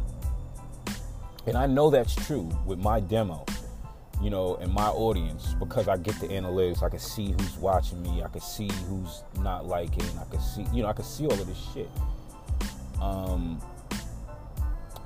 And 1.47 1.57
I 1.57 1.65
know 1.65 1.89
that's 1.89 2.15
true 2.15 2.49
with 2.65 2.79
my 2.79 2.99
demo, 2.99 3.45
you 4.21 4.29
know, 4.29 4.55
and 4.55 4.71
my 4.71 4.87
audience 4.87 5.55
because 5.59 5.87
I 5.87 5.97
get 5.97 6.19
the 6.19 6.27
analytics. 6.27 6.83
I 6.83 6.89
can 6.89 6.99
see 6.99 7.31
who's 7.31 7.57
watching 7.57 8.01
me. 8.03 8.23
I 8.23 8.27
can 8.27 8.41
see 8.41 8.69
who's 8.87 9.23
not 9.39 9.65
liking. 9.65 10.05
I 10.19 10.25
can 10.29 10.41
see, 10.41 10.65
you 10.73 10.83
know, 10.83 10.89
I 10.89 10.93
can 10.93 11.05
see 11.05 11.25
all 11.25 11.33
of 11.33 11.47
this 11.47 11.67
shit. 11.73 11.89
Um, 13.01 13.61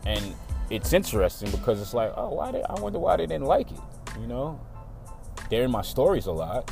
and 0.06 0.36
it's 0.70 0.94
interesting 0.94 1.52
because 1.52 1.82
it's 1.82 1.94
like, 1.94 2.12
oh, 2.16 2.30
why 2.30 2.52
did 2.52 2.64
I 2.70 2.80
wonder 2.80 3.00
why 3.00 3.18
they 3.18 3.26
didn't 3.26 3.46
like 3.46 3.72
it? 3.72 3.80
You 4.20 4.28
know, 4.28 4.60
they're 5.50 5.64
in 5.64 5.72
my 5.72 5.82
stories 5.82 6.26
a 6.26 6.32
lot, 6.32 6.72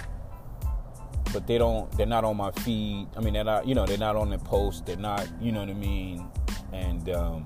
but 1.34 1.48
they 1.48 1.58
don't. 1.58 1.92
They're 1.98 2.06
not 2.06 2.24
on 2.24 2.38
my 2.38 2.52
feed. 2.52 3.08
I 3.16 3.22
mean, 3.22 3.34
they're 3.34 3.44
not. 3.44 3.68
You 3.68 3.76
know, 3.76 3.86
they're 3.86 3.98
not 3.98 4.16
on 4.16 4.30
the 4.30 4.38
post. 4.38 4.86
They're 4.86 4.96
not. 4.96 5.28
You 5.42 5.52
know 5.52 5.60
what 5.62 5.70
I 5.70 5.74
mean? 5.74 6.28
And 6.74 7.10
um, 7.10 7.46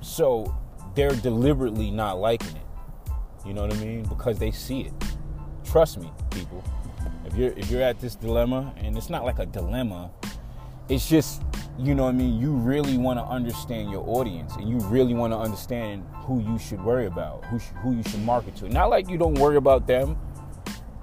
so 0.00 0.54
they're 0.94 1.10
deliberately 1.10 1.90
not 1.90 2.18
liking 2.18 2.56
it. 2.56 2.62
You 3.46 3.54
know 3.54 3.62
what 3.62 3.74
I 3.74 3.78
mean? 3.78 4.04
Because 4.04 4.38
they 4.38 4.50
see 4.50 4.82
it. 4.82 4.92
Trust 5.64 5.98
me, 5.98 6.10
people. 6.30 6.62
If 7.24 7.36
you're 7.36 7.52
if 7.52 7.70
you're 7.70 7.82
at 7.82 8.00
this 8.00 8.14
dilemma, 8.14 8.74
and 8.76 8.96
it's 8.96 9.10
not 9.10 9.24
like 9.24 9.38
a 9.38 9.46
dilemma, 9.46 10.10
it's 10.88 11.08
just 11.08 11.42
you 11.78 11.94
know 11.94 12.04
what 12.04 12.10
I 12.10 12.12
mean. 12.12 12.40
You 12.40 12.52
really 12.52 12.98
want 12.98 13.18
to 13.18 13.24
understand 13.24 13.90
your 13.90 14.04
audience, 14.08 14.54
and 14.56 14.68
you 14.68 14.78
really 14.88 15.14
want 15.14 15.32
to 15.32 15.38
understand 15.38 16.04
who 16.14 16.40
you 16.40 16.58
should 16.58 16.82
worry 16.84 17.06
about, 17.06 17.44
who 17.46 17.58
sh- 17.58 17.72
who 17.82 17.94
you 17.96 18.02
should 18.04 18.22
market 18.22 18.56
to. 18.56 18.68
Not 18.68 18.90
like 18.90 19.08
you 19.10 19.18
don't 19.18 19.34
worry 19.38 19.56
about 19.56 19.86
them, 19.86 20.16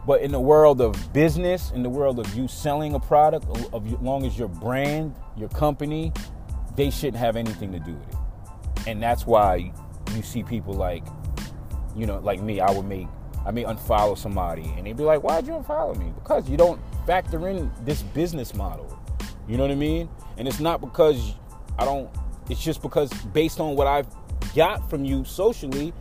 But 0.06 0.22
in 0.22 0.32
the 0.34 0.42
world 0.42 0.82
of 0.82 1.14
business, 1.14 1.72
in 1.72 1.84
the 1.84 1.90
world 1.90 2.20
of 2.20 2.36
you 2.36 2.48
selling 2.48 2.96
a 2.96 3.00
product, 3.00 3.48
of 3.74 3.88
as 3.88 3.94
long 4.02 4.26
as 4.26 4.38
your 4.38 4.50
brand, 4.50 5.16
your 5.38 5.50
company, 5.50 6.14
they 6.76 6.92
shouldn't 6.92 7.18
have 7.18 7.38
anything 7.38 7.72
to 7.74 7.80
do 7.80 7.94
with 7.94 8.10
it. 8.10 8.16
And 8.88 9.02
that's 9.04 9.28
why 9.28 9.74
you 10.16 10.24
see 10.24 10.44
people 10.44 10.74
like, 10.76 11.06
you 11.96 12.08
know, 12.08 12.20
like 12.20 12.42
me, 12.42 12.62
I 12.62 12.72
would 12.72 12.86
make, 12.86 13.08
I 13.46 13.52
may 13.52 13.66
unfollow 13.66 14.18
somebody 14.18 14.74
and 14.78 14.88
they'd 14.88 14.98
be 14.98 15.04
like, 15.04 15.24
why'd 15.24 15.48
you 15.48 15.54
unfollow 15.54 15.98
me? 15.98 16.14
Because 16.16 16.50
you 16.50 16.58
don't 16.58 16.82
factor 17.08 17.48
in 17.50 17.72
this 17.86 18.04
business 18.04 18.56
model. 18.56 18.99
You 19.50 19.58
know 19.58 19.64
what 19.64 19.72
I 19.72 19.76
mean? 19.76 20.08
And 20.38 20.48
it's 20.48 20.60
not 20.60 20.80
because 20.80 21.34
I 21.80 21.84
don't, 21.84 22.08
it's 22.52 22.64
just 22.64 22.84
because 22.84 23.12
based 23.34 23.60
on 23.60 23.76
what 23.76 23.88
I've 23.88 24.08
got 24.56 24.88
from 24.92 25.04
you 25.04 25.26
socially, 25.26 25.92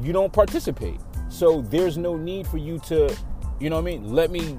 you 0.00 0.12
don't 0.12 0.32
participate. 0.32 1.00
So 1.28 1.60
there's 1.62 1.98
no 1.98 2.16
need 2.16 2.46
for 2.46 2.58
you 2.58 2.78
to, 2.86 3.14
you 3.58 3.68
know 3.68 3.76
what 3.76 3.82
I 3.82 3.96
mean? 3.96 4.12
Let 4.12 4.30
me, 4.30 4.58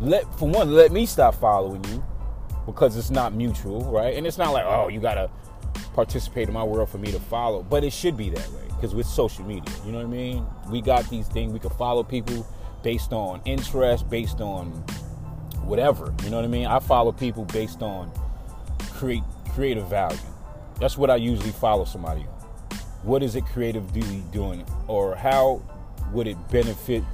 let, 0.00 0.24
for 0.38 0.48
one, 0.48 0.72
let 0.72 0.90
me 0.90 1.06
stop 1.06 1.36
following 1.36 1.84
you 1.84 2.04
because 2.66 2.96
it's 2.96 3.10
not 3.10 3.32
mutual, 3.32 3.84
right? 3.84 4.16
And 4.16 4.26
it's 4.26 4.38
not 4.38 4.52
like, 4.52 4.64
oh, 4.66 4.88
you 4.88 5.00
gotta 5.00 5.30
participate 5.94 6.48
in 6.48 6.54
my 6.54 6.64
world 6.64 6.90
for 6.90 6.98
me 6.98 7.12
to 7.12 7.20
follow, 7.20 7.62
but 7.62 7.84
it 7.84 7.92
should 7.92 8.16
be 8.16 8.28
that 8.30 8.48
way 8.50 8.62
because 8.68 8.92
with 8.92 9.06
social 9.06 9.44
media, 9.44 9.72
you 9.86 9.92
know 9.92 9.98
what 9.98 10.06
I 10.06 10.10
mean? 10.10 10.44
We 10.68 10.80
got 10.80 11.08
these 11.08 11.28
things, 11.28 11.52
we 11.52 11.60
can 11.60 11.70
follow 11.70 12.02
people 12.02 12.44
based 12.82 13.12
on 13.12 13.40
interest, 13.44 14.10
based 14.10 14.40
on 14.40 14.84
whatever, 15.68 16.14
you 16.24 16.30
know 16.30 16.36
what 16.36 16.44
I 16.44 16.48
mean? 16.48 16.66
I 16.66 16.78
follow 16.78 17.12
people 17.12 17.44
based 17.44 17.82
on 17.82 18.10
create 18.92 19.22
creative 19.50 19.86
value. 19.88 20.18
That's 20.80 20.96
what 20.96 21.10
I 21.10 21.16
usually 21.16 21.52
follow 21.52 21.84
somebody 21.84 22.22
on. 22.22 22.78
What 23.02 23.22
is 23.22 23.36
it 23.36 23.44
creatively 23.46 24.22
doing, 24.32 24.64
or 24.86 25.14
how 25.14 25.62
would 26.12 26.26
it 26.26 26.36
benefit 26.50 27.04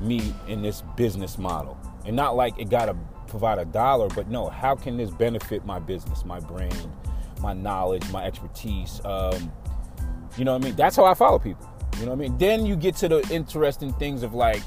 me 0.00 0.34
in 0.48 0.60
this 0.60 0.82
business 0.96 1.38
model? 1.38 1.78
And 2.04 2.16
not 2.16 2.36
like 2.36 2.58
it 2.58 2.68
got 2.68 2.86
to 2.86 2.96
provide 3.28 3.58
a 3.58 3.64
dollar, 3.64 4.08
but 4.08 4.28
no, 4.28 4.48
how 4.48 4.74
can 4.74 4.96
this 4.96 5.10
benefit 5.10 5.64
my 5.64 5.78
business, 5.78 6.24
my 6.24 6.40
brand, 6.40 6.90
my 7.40 7.52
knowledge, 7.52 8.08
my 8.10 8.24
expertise? 8.24 9.00
Um, 9.04 9.52
you 10.36 10.44
know 10.44 10.52
what 10.52 10.62
I 10.62 10.64
mean? 10.66 10.76
That's 10.76 10.96
how 10.96 11.04
I 11.04 11.14
follow 11.14 11.38
people. 11.38 11.70
You 11.98 12.06
know 12.06 12.10
what 12.12 12.24
I 12.24 12.28
mean? 12.28 12.38
Then 12.38 12.66
you 12.66 12.74
get 12.74 12.96
to 12.96 13.08
the 13.08 13.20
interesting 13.30 13.92
things 13.94 14.22
of 14.24 14.34
like 14.34 14.62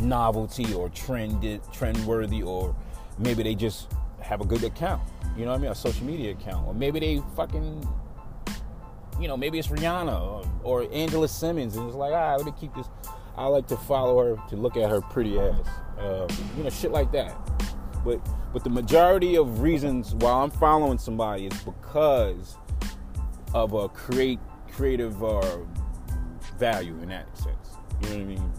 novelty 0.00 0.72
or 0.74 0.88
trend 0.90 1.60
trend 1.72 2.04
worthy, 2.06 2.42
or 2.42 2.74
maybe 3.18 3.42
they 3.42 3.54
just 3.54 3.88
have 4.20 4.40
a 4.40 4.44
good 4.44 4.64
account. 4.64 5.02
You 5.36 5.44
know 5.44 5.50
what 5.50 5.58
I 5.58 5.62
mean? 5.62 5.70
A 5.70 5.74
social 5.74 6.06
media 6.06 6.32
account, 6.32 6.66
or 6.66 6.74
maybe 6.74 7.00
they 7.00 7.22
fucking, 7.36 7.86
you 9.20 9.28
know, 9.28 9.36
maybe 9.36 9.58
it's 9.58 9.68
Rihanna 9.68 10.20
or, 10.20 10.44
or 10.62 10.92
Angela 10.92 11.28
Simmons, 11.28 11.76
and 11.76 11.86
it's 11.86 11.96
like, 11.96 12.12
ah, 12.12 12.36
let 12.36 12.46
me 12.46 12.52
keep 12.58 12.74
this. 12.74 12.86
I 13.36 13.46
like 13.46 13.66
to 13.68 13.76
follow 13.76 14.18
her 14.22 14.48
to 14.50 14.56
look 14.56 14.76
at 14.76 14.88
her 14.88 15.00
pretty 15.00 15.38
ass, 15.40 15.58
um, 15.98 16.28
you 16.56 16.62
know, 16.62 16.70
shit 16.70 16.92
like 16.92 17.10
that. 17.12 17.34
But 18.04 18.20
but 18.52 18.62
the 18.62 18.70
majority 18.70 19.36
of 19.36 19.60
reasons 19.60 20.14
why 20.14 20.30
I'm 20.30 20.50
following 20.50 20.98
somebody 20.98 21.46
is 21.46 21.60
because 21.62 22.56
of 23.52 23.72
a 23.72 23.88
create 23.88 24.38
creative 24.70 25.22
uh, 25.24 25.58
value 26.58 26.96
in 27.02 27.08
that 27.08 27.36
sense. 27.36 27.76
You 28.02 28.08
know 28.08 28.14
what 28.14 28.22
I 28.22 28.24
mean? 28.24 28.52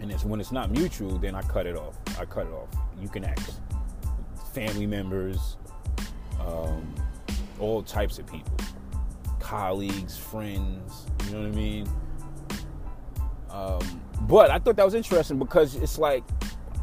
And 0.00 0.10
it's 0.10 0.24
when 0.24 0.40
it's 0.40 0.52
not 0.52 0.70
mutual, 0.70 1.18
then 1.18 1.34
I 1.34 1.42
cut 1.42 1.66
it 1.66 1.76
off. 1.76 1.96
I 2.18 2.24
cut 2.24 2.46
it 2.46 2.52
off. 2.52 2.68
You 3.00 3.08
can 3.08 3.24
ask 3.24 3.60
family 4.52 4.86
members, 4.86 5.56
um, 6.40 6.94
all 7.58 7.82
types 7.82 8.18
of 8.18 8.26
people, 8.26 8.56
colleagues, 9.40 10.16
friends. 10.16 11.06
You 11.24 11.32
know 11.32 11.40
what 11.40 11.48
I 11.48 11.50
mean? 11.50 11.88
Um, 13.50 14.00
but 14.22 14.50
I 14.50 14.58
thought 14.58 14.76
that 14.76 14.84
was 14.84 14.94
interesting 14.94 15.38
because 15.38 15.76
it's 15.76 15.98
like 15.98 16.24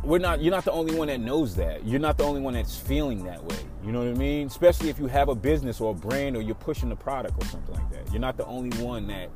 we're 0.03 0.19
not 0.19 0.41
you're 0.41 0.51
not 0.51 0.65
the 0.65 0.71
only 0.71 0.95
one 0.95 1.07
that 1.07 1.19
knows 1.19 1.55
that 1.55 1.85
you're 1.85 1.99
not 1.99 2.17
the 2.17 2.23
only 2.23 2.41
one 2.41 2.53
that's 2.53 2.77
feeling 2.77 3.23
that 3.23 3.41
way 3.43 3.57
you 3.85 3.91
know 3.91 3.99
what 3.99 4.07
i 4.09 4.13
mean 4.13 4.47
especially 4.47 4.89
if 4.89 4.99
you 4.99 5.07
have 5.07 5.29
a 5.29 5.35
business 5.35 5.79
or 5.79 5.91
a 5.91 5.93
brand 5.95 6.35
or 6.35 6.41
you're 6.41 6.55
pushing 6.55 6.91
a 6.91 6.95
product 6.95 7.41
or 7.41 7.45
something 7.47 7.73
like 7.75 7.89
that 7.89 8.11
you're 8.11 8.19
not 8.19 8.35
the 8.35 8.45
only 8.45 8.77
one 8.83 9.07
that 9.07 9.29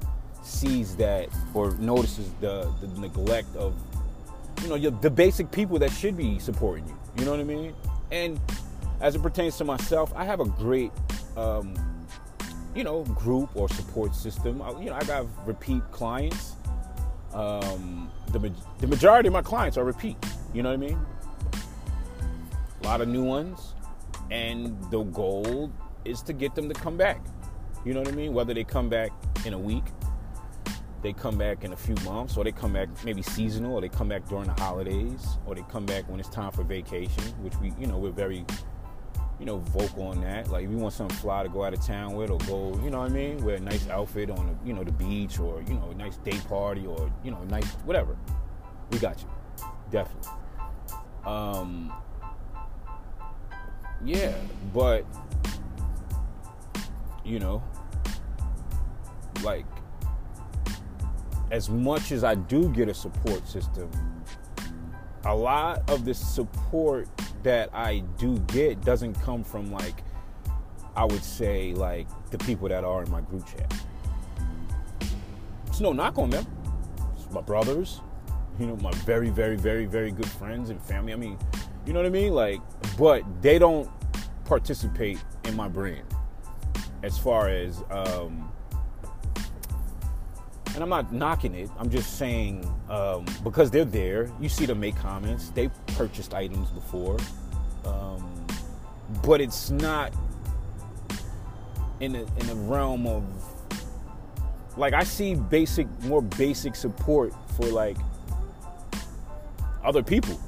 sees 0.48 0.96
that 0.96 1.30
or 1.54 1.72
notices 1.72 2.32
the 2.42 2.72
the 2.82 2.88
neglect 3.00 3.54
of 3.56 3.74
you 4.64 4.70
know 4.70 4.90
the 4.90 5.10
basic 5.10 5.52
people 5.52 5.78
that 5.78 5.92
should 5.92 6.18
be 6.18 6.40
supporting 6.40 6.88
you 6.88 6.96
you 7.18 7.26
know 7.26 7.32
what 7.32 7.40
i 7.40 7.44
mean 7.44 7.74
and 8.12 8.40
as 9.02 9.16
it 9.16 9.22
pertains 9.22 9.58
to 9.58 9.64
myself 9.64 10.12
i 10.16 10.24
have 10.24 10.40
a 10.40 10.46
great 10.46 10.92
um, 11.36 11.76
you 12.76 12.84
know 12.84 13.04
group 13.04 13.50
or 13.56 13.70
support 13.70 14.16
system 14.16 14.62
I, 14.62 14.72
you 14.80 14.90
know 14.90 14.96
i 14.96 15.04
got 15.04 15.26
repeat 15.46 15.84
clients 15.92 16.54
um, 17.34 18.10
the, 18.32 18.52
the 18.80 18.88
majority 18.88 19.28
of 19.28 19.34
my 19.34 19.42
clients 19.42 19.78
are 19.78 19.84
repeat 19.84 20.18
you 20.54 20.64
know 20.64 20.70
what 20.70 20.76
I 20.76 20.88
mean? 20.88 21.00
A 22.82 22.88
lot 22.88 23.02
of 23.02 23.08
new 23.08 23.24
ones. 23.24 23.74
And 24.32 24.76
the 24.92 25.04
goal 25.04 25.72
is 26.04 26.22
to 26.24 26.34
get 26.34 26.56
them 26.56 26.68
to 26.68 26.74
come 26.74 26.98
back. 26.98 27.22
You 27.86 27.94
know 27.94 28.02
what 28.02 28.10
I 28.10 28.16
mean? 28.16 28.34
Whether 28.34 28.54
they 28.54 28.64
come 28.64 28.90
back 28.90 29.12
in 29.46 29.54
a 29.54 29.58
week, 29.58 29.84
they 31.02 31.14
come 31.14 31.38
back 31.38 31.64
in 31.64 31.74
a 31.74 31.76
few 31.76 31.96
months, 32.06 32.38
or 32.38 32.44
they 32.44 32.52
come 32.52 32.74
back 32.74 32.90
maybe 33.06 33.22
seasonal, 33.22 33.74
or 33.76 33.82
they 33.82 33.90
come 33.90 34.10
back 34.10 34.28
during 34.28 34.48
the 34.48 34.54
holidays, 34.54 35.38
or 35.46 35.56
they 35.56 35.64
come 35.70 35.86
back 35.86 36.10
when 36.10 36.20
it's 36.20 36.30
time 36.30 36.52
for 36.52 36.64
vacation, 36.64 37.24
which 37.42 37.56
we, 37.58 37.72
you 37.80 37.88
know, 37.88 37.98
we're 37.98 38.10
very, 38.10 38.46
you 39.40 39.46
know, 39.46 39.58
vocal 39.60 40.08
on 40.08 40.22
that. 40.22 40.50
Like, 40.50 40.66
if 40.66 40.72
you 40.72 40.78
want 40.78 40.94
something 40.94 41.16
fly 41.18 41.44
to 41.44 41.50
go 41.50 41.64
out 41.64 41.74
of 41.74 41.86
town 41.86 42.16
with, 42.16 42.32
or 42.32 42.40
go, 42.40 42.80
you 42.84 42.90
know 42.90 43.00
what 43.00 43.12
I 43.12 43.14
mean, 43.14 43.44
wear 43.44 43.56
a 43.56 43.60
nice 43.60 43.88
outfit 43.90 44.32
on, 44.32 44.58
you 44.66 44.74
know, 44.74 44.84
the 44.84 44.92
beach, 44.92 45.40
or 45.40 45.62
you 45.68 45.76
know, 45.76 45.90
a 45.92 45.96
nice 45.96 46.18
day 46.18 46.40
party, 46.48 46.86
or 46.86 47.12
you 47.24 47.32
know, 47.32 47.42
a 47.42 47.46
nice 47.46 47.70
whatever, 47.86 48.18
we 48.92 48.98
got 48.98 49.22
you, 49.22 49.30
definitely. 49.92 50.32
Um, 51.26 51.94
yeah, 54.04 54.34
but 54.74 55.06
you 57.24 57.40
know, 57.40 57.62
like 59.44 59.66
as 61.52 61.70
much 61.70 62.12
as 62.12 62.24
I 62.24 62.36
do 62.36 62.70
get 62.70 62.90
a 62.90 62.94
support 62.94 63.48
system, 63.48 63.90
a 65.26 65.36
lot 65.36 65.90
of 65.90 66.06
the 66.06 66.14
support 66.14 67.08
that 67.44 67.70
I 67.74 68.00
do 68.18 68.38
get 68.40 68.82
doesn't 68.82 69.14
come 69.22 69.44
from 69.44 69.72
like 69.72 70.04
I 70.96 71.06
would 71.06 71.24
say 71.24 71.74
like 71.74 72.08
the 72.32 72.38
people 72.40 72.68
that 72.70 72.84
are 72.84 73.04
in 73.04 73.12
my 73.12 73.22
group 73.22 73.46
chat. 73.46 73.74
It's 75.68 75.80
no 75.80 75.94
knock 75.94 76.18
on 76.18 76.30
them. 76.30 76.46
It's 77.16 77.32
my 77.32 77.42
brothers, 77.42 78.02
you 78.60 78.66
know, 78.66 78.76
my 78.78 78.92
very, 79.06 79.30
very, 79.30 79.56
very, 79.56 79.86
very 79.86 80.12
good 80.12 80.28
friends 80.28 80.72
and 80.72 80.82
family. 80.82 81.14
I 81.14 81.16
mean, 81.16 81.38
you 81.86 81.94
know 81.94 82.00
what 82.00 82.08
I 82.08 82.10
mean? 82.10 82.34
Like, 82.34 82.62
but 82.98 83.24
they 83.42 83.60
don't 83.60 83.90
participate 84.46 85.24
in 85.46 85.56
my 85.56 85.68
brand 85.68 86.04
as 87.04 87.18
far 87.18 87.48
as, 87.48 87.84
um, 87.92 88.47
and 90.78 90.84
I'm 90.84 90.90
not 90.90 91.12
knocking 91.12 91.56
it. 91.56 91.72
I'm 91.80 91.90
just 91.90 92.20
saying 92.20 92.64
um, 92.88 93.26
because 93.44 93.72
they're 93.72 93.84
there, 93.84 94.32
you 94.40 94.48
see 94.48 94.68
them 94.68 94.80
make 94.80 94.96
comments. 94.96 95.50
They 95.50 95.72
purchased 95.96 96.36
items 96.36 96.70
before, 96.70 97.18
um, 97.84 98.46
but 99.24 99.42
it's 99.42 99.72
not 99.72 100.14
in 102.00 102.16
in 102.16 102.46
the 102.46 102.54
realm 102.54 103.08
of 103.08 103.24
like 104.78 104.94
I 104.94 105.04
see 105.04 105.34
basic, 105.34 105.88
more 106.04 106.22
basic 106.22 106.76
support 106.76 107.34
for 107.56 107.66
like 107.66 107.98
other 109.84 110.04
people 110.04 110.40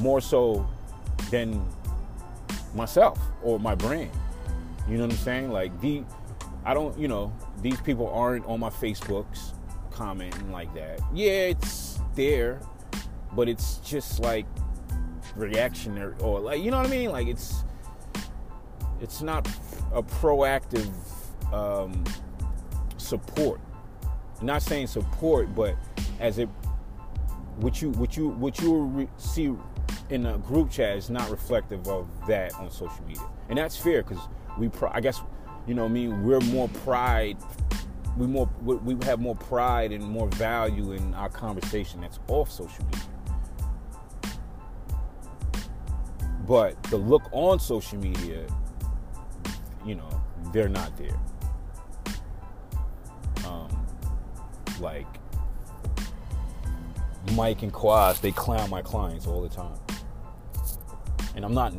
more 0.00 0.22
so 0.22 0.66
than 1.30 1.62
myself 2.74 3.20
or 3.42 3.60
my 3.60 3.74
brand. 3.74 4.10
You 4.88 4.96
know 4.96 5.02
what 5.02 5.12
I'm 5.12 5.18
saying? 5.18 5.52
Like 5.52 5.78
the 5.82 6.02
I 6.64 6.72
don't, 6.72 6.98
you 6.98 7.08
know, 7.08 7.30
these 7.62 7.80
people 7.80 8.08
aren't 8.08 8.44
on 8.46 8.60
my 8.60 8.70
Facebooks 8.70 9.54
commenting 9.90 10.50
like 10.50 10.72
that. 10.74 11.00
Yeah, 11.14 11.30
it's 11.30 12.00
there, 12.14 12.60
but 13.34 13.48
it's 13.48 13.78
just 13.78 14.20
like 14.20 14.46
reactionary 15.36 16.14
or 16.20 16.40
like 16.40 16.62
you 16.62 16.70
know 16.70 16.78
what 16.78 16.86
I 16.86 16.90
mean? 16.90 17.10
Like 17.10 17.28
it's 17.28 17.64
it's 19.00 19.22
not 19.22 19.48
a 19.92 20.02
proactive 20.02 20.90
um, 21.52 22.04
support. 22.96 23.60
I'm 24.40 24.46
not 24.46 24.62
saying 24.62 24.88
support, 24.88 25.54
but 25.54 25.76
as 26.20 26.38
it 26.38 26.48
what 27.56 27.80
you 27.80 27.90
what 27.90 28.16
you 28.16 28.28
what 28.28 28.60
you 28.60 28.76
re- 28.76 29.08
see 29.16 29.54
in 30.10 30.26
a 30.26 30.38
group 30.38 30.70
chat 30.70 30.96
is 30.96 31.10
not 31.10 31.30
reflective 31.30 31.86
of 31.88 32.08
that 32.26 32.54
on 32.54 32.70
social 32.70 33.04
media, 33.06 33.22
and 33.48 33.58
that's 33.58 33.76
fair 33.76 34.02
because 34.02 34.22
we 34.58 34.68
pro- 34.68 34.90
I 34.92 35.00
guess 35.00 35.20
you 35.66 35.74
know 35.74 35.82
what 35.82 35.90
I 35.90 35.92
mean 35.92 36.22
we're 36.24 36.40
more 36.40 36.68
pride 36.68 37.36
we 38.16 38.26
more 38.26 38.48
we 38.62 38.96
have 39.06 39.20
more 39.20 39.36
pride 39.36 39.92
and 39.92 40.04
more 40.04 40.28
value 40.28 40.92
in 40.92 41.14
our 41.14 41.28
conversation 41.28 42.00
that's 42.00 42.18
off 42.28 42.50
social 42.50 42.84
media. 42.84 43.00
But 46.46 46.82
the 46.84 46.96
look 46.98 47.22
on 47.32 47.58
social 47.58 47.98
media, 47.98 48.46
you 49.86 49.94
know, 49.94 50.22
they're 50.52 50.68
not 50.68 50.96
there. 50.98 51.18
Um, 53.46 53.86
like 54.80 55.06
Mike 57.32 57.62
and 57.62 57.72
Quas, 57.72 58.20
they 58.20 58.32
clown 58.32 58.68
my 58.68 58.82
clients 58.82 59.26
all 59.26 59.40
the 59.40 59.48
time. 59.48 59.78
And 61.34 61.44
I'm 61.44 61.54
not, 61.54 61.72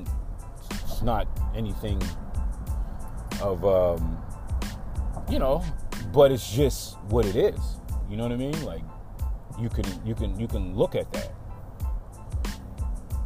it's 0.72 1.04
not 1.04 1.28
anything 1.54 2.02
of, 3.42 3.66
um, 3.66 4.18
you 5.30 5.40
know, 5.40 5.64
but 6.14 6.32
it's 6.32 6.52
just 6.52 6.98
what 7.10 7.26
it 7.26 7.36
is. 7.36 7.60
You 8.10 8.18
know 8.18 8.24
what 8.24 8.32
I 8.32 8.38
mean? 8.38 8.66
Like, 8.66 8.84
you 9.60 9.70
can, 9.70 9.86
you 10.06 10.16
can, 10.16 10.40
you 10.40 10.48
can 10.48 10.76
look 10.76 10.96
at 10.96 11.12
that. 11.14 11.32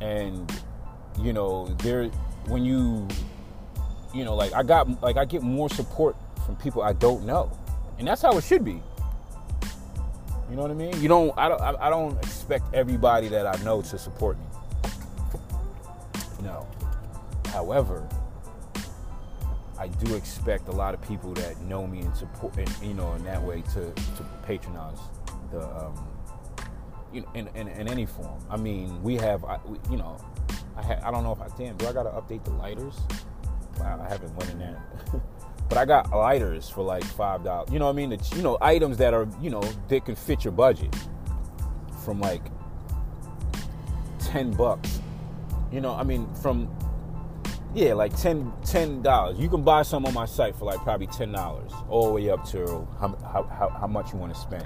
And, 0.02 0.52
you 1.20 1.34
know, 1.34 1.68
there, 1.80 2.06
when 2.48 2.64
you, 2.64 3.08
you 4.14 4.24
know, 4.24 4.36
like 4.36 4.54
I 4.54 4.64
got, 4.64 5.02
like 5.02 5.18
I 5.18 5.26
get 5.26 5.42
more 5.42 5.70
support 5.70 6.16
from 6.46 6.56
people 6.56 6.82
I 6.82 6.94
don't 6.94 7.26
know. 7.26 7.52
And 8.00 8.08
that's 8.08 8.22
how 8.22 8.38
it 8.38 8.44
should 8.44 8.64
be. 8.64 8.82
You 10.50 10.56
know 10.56 10.62
what 10.62 10.72
I 10.72 10.76
mean? 10.76 11.02
You 11.02 11.10
don't. 11.10 11.38
I 11.38 11.50
don't. 11.50 11.62
I 11.62 11.90
don't 11.90 12.18
expect 12.20 12.74
everybody 12.74 13.28
that 13.28 13.46
I 13.46 13.62
know 13.64 13.82
to 13.82 13.98
support 13.98 14.38
me. 14.38 14.46
No. 16.42 16.66
However, 17.48 18.08
I 19.80 19.88
do 19.88 20.16
expect 20.16 20.68
a 20.68 20.72
lot 20.72 20.94
of 20.94 21.02
people 21.02 21.34
that 21.34 21.60
know 21.62 21.86
me 21.86 22.00
and 22.02 22.16
support, 22.16 22.56
you 22.82 22.94
know, 22.94 23.14
in 23.14 23.24
that 23.26 23.42
way 23.42 23.62
to 23.74 23.92
to 23.92 24.24
patronize 24.46 25.00
the, 25.52 25.62
um, 25.62 26.08
you 27.14 27.22
know, 27.22 27.28
in, 27.36 27.48
in, 27.56 27.68
in 27.68 27.88
any 27.88 28.06
form. 28.06 28.40
I 28.50 28.58
mean, 28.58 29.02
we 29.04 29.16
have, 29.16 29.46
I, 29.46 29.60
we, 29.66 29.78
you 29.90 29.98
know, 29.98 30.18
I 30.76 30.82
ha- 30.82 31.00
I 31.04 31.12
don't 31.12 31.24
know 31.24 31.32
if 31.32 31.42
I 31.42 31.48
damn. 31.58 31.78
Do 31.78 31.88
I 31.88 31.94
gotta 31.94 32.10
update 32.10 32.44
the 32.44 32.52
lighters? 32.52 32.96
Wow, 33.80 34.04
I 34.04 34.10
haven't 34.10 34.36
went 34.36 34.52
in 34.52 34.60
that. 34.60 34.80
But 35.70 35.78
I 35.78 35.84
got 35.84 36.12
lighters 36.12 36.70
for 36.70 36.82
like 36.82 37.04
five 37.04 37.44
dollars. 37.44 37.70
You 37.72 37.80
know 37.80 37.86
what 37.86 37.92
I 37.92 37.96
mean? 37.96 38.14
It's, 38.14 38.32
you 38.34 38.42
know, 38.42 38.58
items 38.62 38.98
that 38.98 39.14
are 39.14 39.28
you 39.42 39.50
know 39.50 39.62
that 39.90 40.06
can 40.06 40.16
fit 40.16 40.46
your 40.46 40.54
budget 40.54 40.96
from 42.06 42.22
like 42.22 42.42
ten 44.20 44.52
bucks. 44.52 45.02
You 45.70 45.82
know, 45.82 45.94
I 45.94 46.04
mean 46.04 46.34
from 46.36 46.70
yeah, 47.78 47.94
like 47.94 48.20
10 48.20 48.52
dollars. 49.04 49.38
$10. 49.38 49.40
You 49.40 49.50
can 49.50 49.62
buy 49.62 49.84
some 49.84 50.06
on 50.08 50.14
my 50.16 50.26
site 50.26 50.56
for 50.56 50.66
like 50.66 50.80
probably 50.80 51.06
ten 51.08 51.32
dollars, 51.32 51.72
all 51.90 52.08
the 52.08 52.14
way 52.14 52.30
up 52.30 52.44
to 52.50 52.88
how, 53.00 53.16
how, 53.22 53.70
how 53.70 53.86
much 53.86 54.12
you 54.12 54.18
want 54.18 54.34
to 54.34 54.40
spend. 54.40 54.66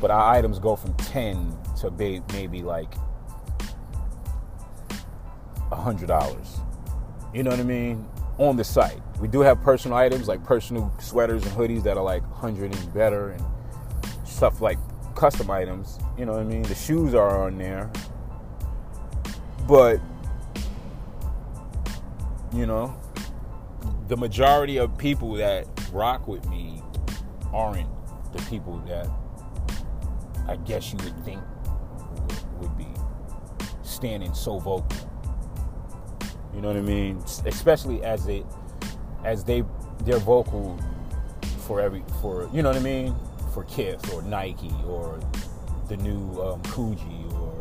But 0.00 0.10
our 0.10 0.34
items 0.34 0.58
go 0.58 0.74
from 0.74 0.94
ten 0.94 1.56
to 1.80 1.92
maybe 2.32 2.62
like 2.62 2.92
a 5.70 5.76
hundred 5.76 6.08
dollars. 6.08 6.58
You 7.32 7.44
know 7.44 7.50
what 7.50 7.60
I 7.60 7.64
mean? 7.64 8.04
On 8.38 8.56
the 8.56 8.64
site. 8.64 9.00
We 9.20 9.28
do 9.28 9.40
have 9.40 9.62
personal 9.62 9.96
items 9.96 10.26
like 10.26 10.42
personal 10.42 10.92
sweaters 10.98 11.44
and 11.44 11.52
hoodies 11.52 11.84
that 11.84 11.96
are 11.96 12.02
like 12.02 12.22
100 12.22 12.74
and 12.74 12.94
better 12.94 13.30
and 13.30 13.44
stuff 14.24 14.60
like 14.60 14.78
custom 15.14 15.50
items. 15.50 15.98
You 16.16 16.26
know 16.26 16.32
what 16.32 16.40
I 16.40 16.44
mean? 16.44 16.62
The 16.62 16.74
shoes 16.74 17.14
are 17.14 17.44
on 17.46 17.58
there. 17.58 17.90
But, 19.68 20.00
you 22.52 22.66
know, 22.66 22.98
the 24.08 24.16
majority 24.16 24.78
of 24.78 24.96
people 24.96 25.34
that 25.34 25.66
rock 25.92 26.26
with 26.26 26.48
me 26.48 26.82
aren't 27.52 27.88
the 28.32 28.42
people 28.42 28.78
that 28.86 29.08
I 30.48 30.56
guess 30.56 30.92
you 30.92 30.98
would 31.04 31.24
think 31.24 31.42
would 32.58 32.76
be 32.76 32.88
standing 33.82 34.32
so 34.34 34.58
vocal. 34.58 34.96
You 36.54 36.62
know 36.62 36.68
what 36.68 36.76
I 36.76 36.82
mean? 36.82 37.22
Especially 37.44 38.02
as 38.02 38.26
it 38.26 38.46
as 39.24 39.44
they 39.44 39.62
they're 40.04 40.18
vocal 40.18 40.78
for 41.66 41.80
every 41.80 42.02
for 42.20 42.48
you 42.52 42.62
know 42.62 42.70
what 42.70 42.78
I 42.78 42.82
mean 42.82 43.14
for 43.52 43.64
Kith 43.64 44.12
or 44.12 44.22
Nike 44.22 44.72
or 44.86 45.20
the 45.88 45.96
new 45.96 46.40
um, 46.40 46.62
Coogi 46.62 47.32
or 47.34 47.54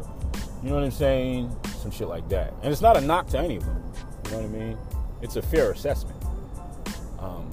you 0.63 0.69
know 0.69 0.75
what 0.75 0.83
I'm 0.83 0.91
saying 0.91 1.55
some 1.81 1.91
shit 1.91 2.07
like 2.07 2.29
that 2.29 2.53
and 2.61 2.71
it's 2.71 2.81
not 2.81 2.95
a 2.95 3.01
knock 3.01 3.27
to 3.27 3.39
any 3.39 3.57
of 3.57 3.65
them 3.65 3.83
you 4.27 4.33
know 4.33 4.37
what 4.39 4.45
I 4.45 4.59
mean 4.59 4.77
it's 5.21 5.35
a 5.35 5.41
fair 5.41 5.71
assessment 5.71 6.21
um, 7.19 7.49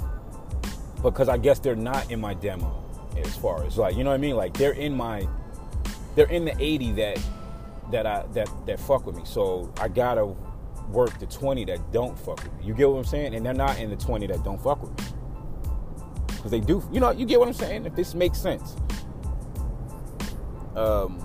because 1.02 1.28
I 1.28 1.38
guess 1.38 1.58
they're 1.58 1.74
not 1.74 2.10
in 2.10 2.20
my 2.20 2.34
demo 2.34 2.82
as 3.16 3.36
far 3.36 3.64
as 3.64 3.78
like 3.78 3.96
you 3.96 4.04
know 4.04 4.10
what 4.10 4.16
I 4.16 4.18
mean 4.18 4.36
like 4.36 4.54
they're 4.54 4.72
in 4.72 4.94
my 4.94 5.26
they're 6.14 6.30
in 6.30 6.44
the 6.44 6.54
80 6.58 6.92
that 6.92 7.20
that 7.90 8.06
I 8.06 8.24
that 8.32 8.48
that 8.66 8.80
fuck 8.80 9.06
with 9.06 9.16
me 9.16 9.22
so 9.24 9.72
I 9.80 9.88
gotta 9.88 10.34
work 10.88 11.18
the 11.18 11.26
20 11.26 11.64
that 11.66 11.92
don't 11.92 12.18
fuck 12.18 12.42
with 12.42 12.52
me. 12.54 12.64
You 12.64 12.74
get 12.74 12.88
what 12.88 12.98
I'm 12.98 13.04
saying? 13.04 13.34
And 13.34 13.44
they're 13.44 13.54
not 13.54 13.78
in 13.78 13.90
the 13.90 13.96
20 13.96 14.26
that 14.28 14.42
don't 14.44 14.62
fuck 14.62 14.82
with 14.82 14.96
me. 14.98 15.04
Because 16.26 16.50
they 16.50 16.60
do, 16.60 16.82
you 16.92 17.00
know, 17.00 17.10
you 17.10 17.26
get 17.26 17.38
what 17.38 17.48
I'm 17.48 17.54
saying? 17.54 17.86
If 17.86 17.94
this 17.94 18.14
makes 18.14 18.38
sense. 18.38 18.76
Um, 20.76 21.20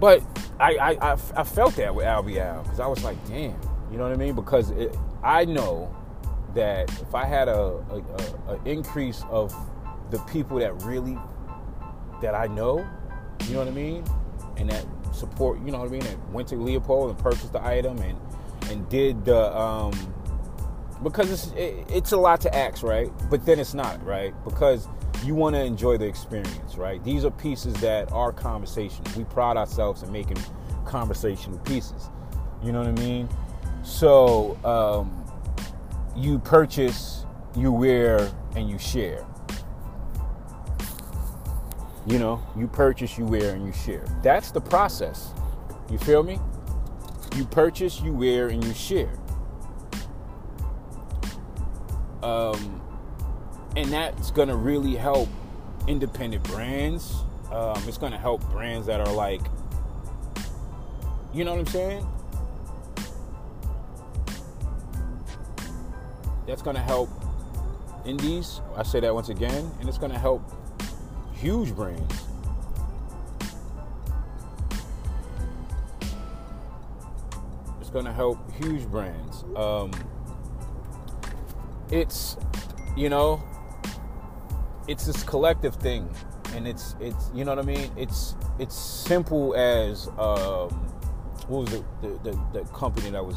but 0.00 0.22
I, 0.60 0.76
I, 0.76 1.12
I, 1.12 1.18
I 1.36 1.44
felt 1.44 1.76
that 1.76 1.94
with 1.94 2.04
Al 2.04 2.22
because 2.22 2.80
I 2.80 2.86
was 2.86 3.02
like, 3.04 3.16
damn, 3.28 3.56
you 3.90 3.96
know 3.96 4.04
what 4.04 4.12
I 4.12 4.16
mean? 4.16 4.34
Because 4.34 4.70
it, 4.70 4.96
I 5.22 5.44
know 5.44 5.94
that 6.54 6.90
if 7.00 7.14
I 7.14 7.24
had 7.24 7.48
a, 7.48 7.52
a, 7.90 8.02
a, 8.48 8.54
a 8.54 8.60
increase 8.64 9.22
of 9.30 9.54
the 10.10 10.18
people 10.20 10.58
that 10.58 10.82
really 10.82 11.16
that 12.22 12.34
I 12.34 12.46
know, 12.46 12.86
you 13.44 13.52
know 13.52 13.60
what 13.60 13.68
I 13.68 13.72
mean, 13.72 14.04
and 14.56 14.68
that 14.70 14.84
support, 15.12 15.60
you 15.60 15.70
know 15.70 15.78
what 15.78 15.88
I 15.88 15.92
mean, 15.92 16.06
and 16.06 16.32
went 16.32 16.48
to 16.48 16.56
Leopold 16.56 17.10
and 17.10 17.18
purchased 17.18 17.52
the 17.52 17.64
item 17.64 17.98
and 17.98 18.18
and 18.70 18.88
did 18.88 19.24
the 19.24 19.56
um 19.56 19.92
because 21.02 21.30
it's 21.30 21.52
it, 21.52 21.86
it's 21.88 22.12
a 22.12 22.16
lot 22.16 22.40
to 22.40 22.54
ask, 22.54 22.82
right? 22.82 23.12
But 23.30 23.46
then 23.46 23.60
it's 23.60 23.74
not, 23.74 24.04
right? 24.04 24.34
Because 24.44 24.88
you 25.24 25.34
want 25.34 25.54
to 25.54 25.62
enjoy 25.62 25.98
the 25.98 26.06
experience, 26.06 26.76
right? 26.76 27.02
These 27.04 27.24
are 27.24 27.30
pieces 27.30 27.74
that 27.80 28.10
are 28.12 28.32
conversations. 28.32 29.16
We 29.16 29.24
pride 29.24 29.56
ourselves 29.56 30.02
in 30.02 30.12
making 30.12 30.38
conversational 30.84 31.58
pieces. 31.60 32.10
You 32.62 32.72
know 32.72 32.78
what 32.80 32.88
I 32.88 32.92
mean? 32.92 33.28
So 33.82 34.58
um, 34.64 35.24
you 36.16 36.38
purchase, 36.38 37.24
you 37.56 37.72
wear, 37.72 38.30
and 38.54 38.68
you 38.68 38.78
share. 38.78 39.26
You 42.06 42.18
know, 42.18 42.42
you 42.56 42.66
purchase, 42.68 43.18
you 43.18 43.26
wear, 43.26 43.54
and 43.54 43.66
you 43.66 43.72
share. 43.72 44.04
That's 44.22 44.50
the 44.50 44.60
process. 44.60 45.32
You 45.90 45.98
feel 45.98 46.22
me? 46.22 46.38
You 47.36 47.44
purchase, 47.44 48.00
you 48.00 48.12
wear, 48.12 48.48
and 48.48 48.64
you 48.64 48.72
share. 48.72 49.12
Um, 52.22 52.80
and 53.78 53.92
that's 53.92 54.32
gonna 54.32 54.56
really 54.56 54.96
help 54.96 55.28
independent 55.86 56.42
brands. 56.42 57.22
Um, 57.52 57.80
it's 57.86 57.96
gonna 57.96 58.18
help 58.18 58.42
brands 58.50 58.88
that 58.88 59.00
are 59.00 59.12
like, 59.12 59.40
you 61.32 61.44
know 61.44 61.52
what 61.52 61.60
I'm 61.60 61.66
saying? 61.66 62.06
That's 66.48 66.60
gonna 66.60 66.82
help 66.82 67.08
indies. 68.04 68.60
I 68.76 68.82
say 68.82 68.98
that 68.98 69.14
once 69.14 69.28
again, 69.28 69.70
and 69.78 69.88
it's 69.88 69.98
gonna 69.98 70.18
help 70.18 70.42
huge 71.32 71.72
brands. 71.76 72.24
It's 77.80 77.90
to 77.90 78.12
help 78.12 78.38
huge 78.52 78.86
brands. 78.90 79.44
Um, 79.56 79.90
it's, 81.90 82.36
you 82.96 83.08
know, 83.08 83.42
it's 84.88 85.06
this 85.06 85.22
collective 85.22 85.76
thing, 85.76 86.08
and 86.54 86.66
it's 86.66 86.96
it's 87.00 87.30
you 87.34 87.44
know 87.44 87.54
what 87.54 87.64
I 87.64 87.66
mean. 87.66 87.90
It's 87.96 88.34
it's 88.58 88.74
simple 88.74 89.54
as 89.54 90.08
um, 90.18 90.70
what 91.46 91.60
was 91.60 91.72
it 91.74 91.84
the, 92.02 92.08
the, 92.30 92.40
the 92.52 92.64
company 92.72 93.10
that 93.10 93.24
was 93.24 93.36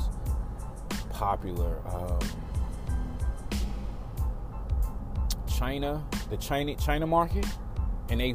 popular. 1.10 1.78
Um, 1.88 2.20
China, 5.48 6.04
the 6.32 6.38
China 6.38 6.76
China 6.76 7.06
market 7.06 7.46
and 8.12 8.20
they 8.20 8.32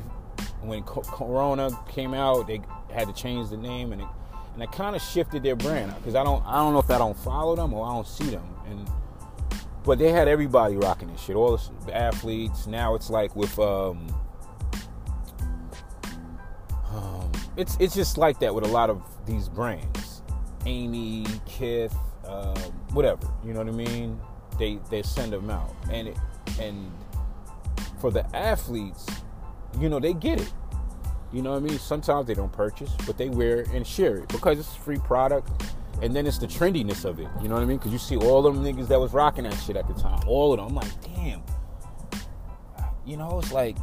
when 0.63 0.83
Corona 0.83 1.71
came 1.89 2.15
out, 2.15 2.49
they 2.49 2.61
had 2.93 3.07
to 3.07 3.13
change 3.13 3.51
the 3.51 3.57
name, 3.57 3.93
and 3.93 4.03
it, 4.03 4.09
and 4.55 4.63
it 4.63 4.73
kind 4.73 4.97
of 4.97 5.03
shifted 5.03 5.43
their 5.43 5.55
brand 5.55 5.95
because 5.97 6.15
I 6.15 6.25
don't 6.25 6.45
I 6.45 6.57
don't 6.57 6.73
know 6.73 6.81
if 6.81 6.91
I 6.91 6.99
don't 6.99 7.17
follow 7.17 7.55
them 7.55 7.73
or 7.73 7.87
I 7.87 7.93
don't 7.93 8.07
see 8.07 8.31
them, 8.31 8.47
and 8.67 8.91
but 9.87 9.99
they 9.99 10.11
had 10.11 10.29
everybody 10.29 10.77
rocking 10.77 11.11
this 11.13 11.23
shit, 11.23 11.37
all 11.37 11.59
the 11.87 11.97
athletes. 11.97 12.67
Now 12.67 12.95
it's 12.95 13.09
like 13.09 13.35
with 13.37 13.59
um, 13.59 14.07
um 16.91 17.31
it's 17.57 17.77
it's 17.81 17.95
just 17.95 18.19
like 18.19 18.41
that 18.41 18.55
with 18.55 18.65
a 18.65 18.69
lot 18.69 18.91
of 18.91 19.03
these 19.25 19.49
brands, 19.49 20.23
Amy, 20.67 21.25
Kith, 21.47 21.97
um, 22.27 22.57
whatever. 22.93 23.27
You 23.45 23.53
know 23.53 23.61
what 23.61 23.69
I 23.69 23.73
mean? 23.73 24.21
They 24.59 24.79
they 24.91 25.03
send 25.03 25.33
them 25.33 25.49
out, 25.49 25.75
and 25.91 26.09
it, 26.09 26.17
and 26.61 26.93
for 28.01 28.11
the 28.11 28.27
athletes 28.37 29.07
you 29.81 29.89
know, 29.89 30.01
they 30.01 30.15
get 30.15 30.41
it. 30.41 30.53
You 31.33 31.43
know 31.43 31.51
what 31.51 31.59
I 31.59 31.61
mean? 31.61 31.79
Sometimes 31.79 32.27
they 32.27 32.35
don't 32.35 32.53
purchase, 32.53 32.91
but 33.07 33.19
they 33.19 33.29
wear 33.29 33.67
and 33.73 33.87
share 33.87 34.17
it 34.17 34.29
because 34.29 34.59
it's 34.59 34.75
free 34.75 34.99
product. 34.99 35.51
And 36.03 36.15
then 36.15 36.27
it's 36.27 36.39
the 36.39 36.47
trendiness 36.47 37.05
of 37.05 37.21
it. 37.21 37.29
You 37.41 37.49
know 37.49 37.55
what 37.55 37.63
I 37.63 37.67
mean? 37.67 37.79
Because 37.79 37.93
you 37.93 37.99
see 37.99 38.17
all 38.17 38.43
them 38.43 38.63
niggas 38.63 38.89
that 38.89 39.01
was 39.01 39.13
rocking 39.13 39.45
that 39.45 39.55
shit 39.55 39.77
at 39.77 39.89
the 39.89 39.95
time. 39.95 40.21
All 40.27 40.53
of 40.53 40.59
them. 40.59 40.69
I'm 40.69 40.75
like, 40.75 41.15
damn. 41.15 41.43
You 43.07 43.17
know, 43.17 43.39
it's 43.39 43.53
like, 43.53 43.77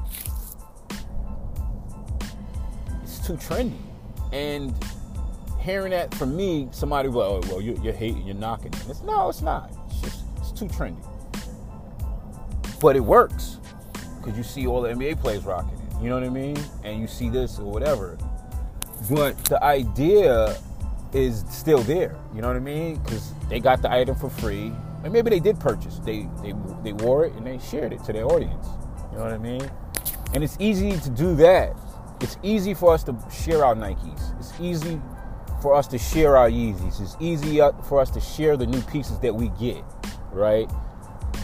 it's 3.01 3.25
too 3.25 3.33
trendy. 3.33 3.77
And 4.31 4.75
hearing 5.59 5.91
that 5.91 6.13
from 6.15 6.35
me, 6.35 6.67
somebody 6.71 7.09
well, 7.09 7.41
oh, 7.43 7.47
well, 7.49 7.61
you're, 7.61 7.77
you're 7.77 7.93
hating, 7.93 8.25
you're 8.27 8.35
knocking 8.35 8.73
it. 8.73 8.85
It's, 8.89 9.01
no, 9.01 9.29
it's 9.29 9.41
not. 9.41 9.71
It's 9.87 10.01
just 10.01 10.23
it's 10.37 10.51
too 10.51 10.65
trendy. 10.65 11.01
But 12.81 12.95
it 12.95 12.99
works 12.99 13.59
because 14.17 14.37
you 14.37 14.43
see 14.43 14.67
all 14.67 14.81
the 14.81 14.89
NBA 14.89 15.21
players 15.21 15.45
rocking 15.45 15.77
it. 15.77 16.03
You 16.03 16.09
know 16.09 16.15
what 16.15 16.25
I 16.25 16.29
mean? 16.29 16.57
And 16.83 16.99
you 16.99 17.07
see 17.07 17.29
this 17.29 17.59
or 17.59 17.71
whatever. 17.71 18.17
But 19.09 19.37
the 19.45 19.63
idea 19.63 20.57
is 21.13 21.45
still 21.49 21.79
there. 21.79 22.15
You 22.33 22.41
know 22.41 22.47
what 22.47 22.57
I 22.57 22.59
mean? 22.59 22.97
Because 22.97 23.33
they 23.49 23.59
got 23.59 23.81
the 23.81 23.91
item 23.91 24.15
for 24.15 24.29
free, 24.29 24.71
and 25.03 25.13
maybe 25.13 25.29
they 25.29 25.39
did 25.39 25.59
purchase. 25.59 25.99
They 25.99 26.27
they 26.41 26.53
they 26.83 26.93
wore 26.93 27.25
it 27.25 27.33
and 27.33 27.45
they 27.45 27.59
shared 27.59 27.93
it 27.93 28.03
to 28.05 28.13
their 28.13 28.25
audience. 28.25 28.67
You 29.11 29.17
know 29.17 29.23
what 29.23 29.33
I 29.33 29.37
mean? 29.37 29.69
And 30.33 30.43
it's 30.43 30.57
easy 30.59 30.97
to 30.99 31.09
do 31.09 31.35
that. 31.35 31.75
It's 32.21 32.37
easy 32.41 32.73
for 32.73 32.93
us 32.93 33.03
to 33.03 33.17
share 33.31 33.63
our 33.65 33.75
Nikes. 33.75 34.39
It's 34.39 34.53
easy 34.59 34.99
for 35.61 35.75
us 35.75 35.87
to 35.87 35.97
share 35.97 36.35
our 36.37 36.49
Yeezys. 36.49 37.01
It's 37.01 37.17
easy 37.19 37.61
uh, 37.61 37.71
for 37.83 37.99
us 37.99 38.09
to 38.11 38.19
share 38.19 38.57
the 38.57 38.65
new 38.65 38.81
pieces 38.81 39.19
that 39.19 39.33
we 39.33 39.49
get, 39.59 39.83
right? 40.31 40.69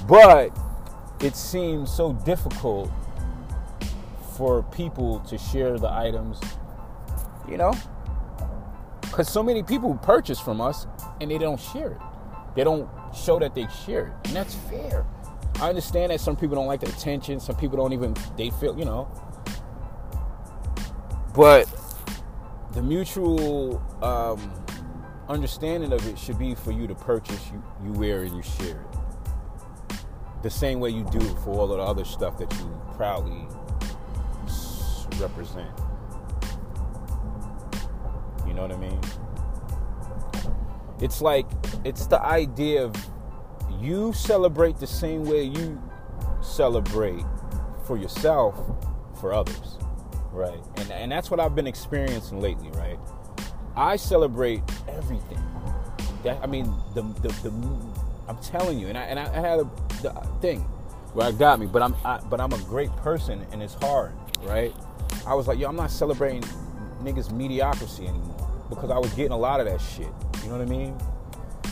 But 0.08 0.58
it 1.22 1.36
seems 1.36 1.94
so 1.94 2.14
difficult 2.14 2.92
for 4.36 4.64
people 4.64 5.20
to 5.22 5.38
share 5.38 5.78
the 5.78 5.90
items, 5.90 6.40
you 7.48 7.58
know? 7.58 7.74
Because 9.20 9.34
so 9.34 9.44
many 9.44 9.64
people 9.64 9.96
purchase 9.96 10.40
from 10.40 10.62
us 10.62 10.88
and 11.20 11.30
they 11.30 11.38
don't 11.38 11.60
share 11.60 11.92
it. 11.92 11.98
They 12.56 12.64
don't 12.64 12.90
show 13.14 13.38
that 13.38 13.54
they 13.54 13.68
share 13.86 14.08
it. 14.08 14.28
And 14.28 14.34
that's 14.38 14.56
fair. 14.56 15.06
I 15.60 15.68
understand 15.68 16.14
that 16.14 16.22
some 16.22 16.38
people 16.38 16.56
don't 16.56 16.68
like 16.68 16.80
the 16.80 16.88
attention. 16.88 17.42
Some 17.42 17.58
people 17.58 17.76
don't 17.76 17.92
even, 17.92 18.16
they 18.38 18.50
feel, 18.50 18.80
you 18.80 18.86
know. 18.86 19.10
But 21.36 21.68
the 22.72 22.82
mutual 22.82 23.84
um, 24.02 24.54
understanding 25.28 25.92
of 25.92 26.08
it 26.08 26.18
should 26.18 26.40
be 26.40 26.56
for 26.56 26.72
you 26.72 26.88
to 26.88 26.96
purchase, 26.96 27.46
you, 27.52 27.62
you 27.84 27.92
wear, 28.00 28.24
and 28.24 28.34
you 28.34 28.42
share 28.42 28.80
it. 29.90 29.98
The 30.44 30.50
same 30.50 30.80
way 30.80 30.92
you 30.92 31.04
do 31.12 31.20
for 31.44 31.60
all 31.60 31.64
of 31.74 31.78
the 31.78 31.84
other 31.84 32.06
stuff 32.06 32.38
that 32.38 32.50
you 32.54 32.82
proudly 32.96 33.46
represent. 35.20 35.89
Know 38.60 38.68
what 38.68 38.76
I 38.76 38.78
mean? 38.78 39.00
It's 41.00 41.22
like, 41.22 41.46
it's 41.86 42.08
the 42.08 42.22
idea 42.22 42.84
of 42.84 42.94
you 43.80 44.12
celebrate 44.12 44.78
the 44.80 44.88
same 44.88 45.24
way 45.24 45.44
you 45.44 45.82
celebrate 46.42 47.24
for 47.86 47.96
yourself 47.96 48.56
for 49.22 49.34
others 49.34 49.78
right? 50.32 50.60
And 50.78 50.92
and 50.92 51.12
that's 51.12 51.32
what 51.32 51.40
i've 51.40 51.56
been 51.56 51.68
experiencing 51.68 52.42
lately 52.42 52.70
right? 52.72 53.00
I 53.76 53.96
celebrate 53.96 54.62
everything. 54.88 55.42
That 56.24 56.40
i 56.44 56.46
mean 56.46 56.74
the 56.94 57.02
the, 57.02 57.30
the 57.50 57.52
i'm 58.28 58.38
telling 58.38 58.78
you 58.78 58.88
and 58.88 58.98
i 58.98 59.04
and 59.04 59.20
i 59.20 59.28
had 59.40 59.60
a 59.60 59.70
the 60.02 60.12
thing 60.42 60.60
where 61.14 61.28
i 61.28 61.32
got 61.32 61.60
me 61.60 61.66
but 61.66 61.82
i'm 61.82 61.96
I, 62.06 62.20
but 62.30 62.42
i'm 62.42 62.52
a 62.52 62.60
great 62.60 62.94
person 62.98 63.46
and 63.52 63.64
it's 63.64 63.76
hard 63.76 64.12
right? 64.42 64.74
I 65.26 65.34
was 65.34 65.48
like 65.48 65.60
yo 65.60 65.70
i'm 65.70 65.78
not 65.78 65.92
celebrating 65.92 66.44
niggas 67.02 67.32
mediocrity 67.32 68.08
anymore 68.08 68.49
because 68.70 68.92
i 68.92 68.98
was 68.98 69.12
getting 69.14 69.32
a 69.32 69.38
lot 69.38 69.60
of 69.60 69.66
that 69.66 69.80
shit 69.80 70.08
you 70.44 70.50
know 70.50 70.58
what 70.58 70.62
i 70.62 70.70
mean 70.70 70.96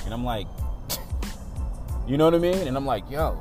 and 0.06 0.14
i'm 0.14 0.24
like 0.24 0.48
you 2.08 2.18
know 2.18 2.26
what 2.26 2.36
I 2.36 2.39
mean? 2.39 2.68
And 2.68 2.78
I'm 2.78 2.86
like, 2.86 3.10
yo, 3.10 3.39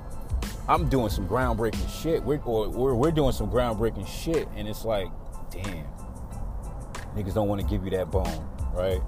I'm 0.68 0.88
doing 0.88 1.08
some 1.08 1.28
groundbreaking 1.28 1.88
shit. 2.02 2.22
We're, 2.22 2.40
or 2.40 2.68
we're, 2.68 2.94
we're 2.94 3.10
doing 3.12 3.32
some 3.32 3.48
groundbreaking 3.48 4.06
shit. 4.06 4.48
And 4.56 4.66
it's 4.66 4.84
like, 4.84 5.08
damn, 5.50 5.86
niggas 7.14 7.34
don't 7.34 7.48
want 7.48 7.60
to 7.60 7.66
give 7.66 7.84
you 7.84 7.90
that 7.90 8.10
bone, 8.10 8.48
right? 8.72 9.00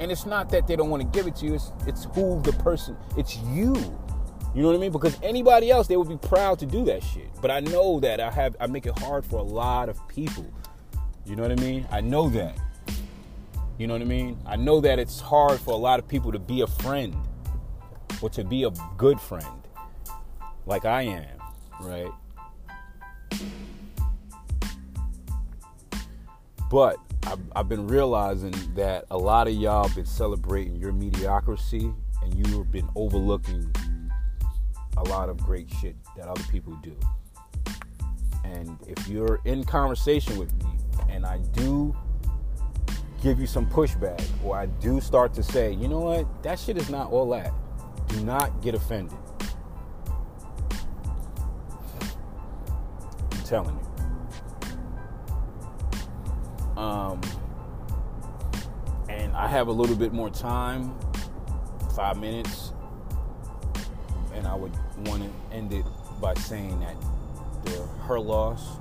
And 0.00 0.10
it's 0.10 0.26
not 0.26 0.48
that 0.50 0.66
they 0.66 0.76
don't 0.76 0.90
want 0.90 1.02
to 1.02 1.08
give 1.08 1.26
it 1.26 1.36
to 1.36 1.46
you, 1.46 1.54
it's, 1.54 1.72
it's 1.86 2.04
who 2.14 2.40
the 2.42 2.52
person, 2.52 2.96
it's 3.16 3.36
you. 3.38 3.74
You 4.54 4.62
know 4.62 4.68
what 4.68 4.76
I 4.76 4.78
mean? 4.78 4.92
Because 4.92 5.18
anybody 5.22 5.72
else, 5.72 5.88
they 5.88 5.96
would 5.96 6.08
be 6.08 6.16
proud 6.16 6.60
to 6.60 6.66
do 6.66 6.84
that 6.84 7.02
shit. 7.02 7.28
But 7.42 7.50
I 7.50 7.58
know 7.58 7.98
that 8.00 8.20
I 8.20 8.30
have, 8.30 8.56
I 8.60 8.68
make 8.68 8.86
it 8.86 8.96
hard 9.00 9.24
for 9.26 9.40
a 9.40 9.42
lot 9.42 9.88
of 9.88 10.06
people. 10.06 10.46
You 11.26 11.34
know 11.34 11.42
what 11.42 11.50
I 11.50 11.56
mean? 11.56 11.88
I 11.90 12.00
know 12.00 12.28
that. 12.30 12.56
You 13.76 13.88
know 13.88 13.94
what 13.94 14.02
I 14.02 14.06
mean? 14.06 14.38
I 14.46 14.54
know 14.54 14.80
that 14.80 15.00
it's 15.00 15.20
hard 15.20 15.58
for 15.58 15.72
a 15.72 15.76
lot 15.76 15.98
of 15.98 16.06
people 16.06 16.30
to 16.30 16.38
be 16.38 16.60
a 16.60 16.66
friend 16.66 17.16
or 18.22 18.30
to 18.30 18.44
be 18.44 18.62
a 18.62 18.70
good 18.96 19.20
friend 19.20 19.68
like 20.66 20.84
I 20.84 21.02
am, 21.02 21.38
right? 21.80 22.10
But 26.70 26.98
I've, 27.26 27.40
I've, 27.56 27.68
been 27.68 27.86
realizing 27.86 28.54
that 28.74 29.06
a 29.10 29.18
lot 29.18 29.48
of 29.48 29.54
y'all 29.54 29.88
been 29.94 30.06
celebrating 30.06 30.76
your 30.76 30.92
mediocrity 30.92 31.92
and 32.22 32.46
you've 32.46 32.70
been 32.70 32.88
overlooking 32.94 33.74
a 34.96 35.02
lot 35.02 35.28
of 35.28 35.36
great 35.38 35.68
shit 35.80 35.96
that 36.16 36.28
other 36.28 36.42
people 36.50 36.74
do. 36.82 36.96
And 38.44 38.78
if 38.86 39.08
you're 39.08 39.40
in 39.44 39.64
conversation 39.64 40.38
with 40.38 40.52
me 40.62 40.70
and 41.08 41.26
I 41.26 41.38
do 41.52 41.94
give 43.24 43.40
you 43.40 43.46
some 43.46 43.66
pushback 43.66 44.22
or 44.44 44.56
I 44.56 44.66
do 44.66 45.00
start 45.00 45.34
to 45.34 45.42
say, 45.42 45.72
you 45.72 45.88
know 45.88 46.00
what, 46.00 46.42
that 46.42 46.58
shit 46.58 46.76
is 46.76 46.90
not 46.90 47.10
all 47.10 47.30
that 47.30 47.52
do 48.14 48.24
not 48.24 48.62
get 48.62 48.74
offended. 48.74 49.16
I'm 53.32 53.42
telling 53.44 53.78
you. 56.76 56.80
Um, 56.80 57.20
and 59.08 59.34
I 59.34 59.46
have 59.48 59.68
a 59.68 59.72
little 59.72 59.96
bit 59.96 60.12
more 60.12 60.30
time, 60.30 60.94
five 61.94 62.18
minutes, 62.18 62.72
and 64.34 64.46
I 64.46 64.54
would 64.54 64.72
want 65.06 65.22
to 65.22 65.30
end 65.54 65.72
it 65.72 65.84
by 66.20 66.34
saying 66.34 66.78
that 66.80 66.96
the 67.64 67.86
Her 68.06 68.20
Loss, 68.20 68.78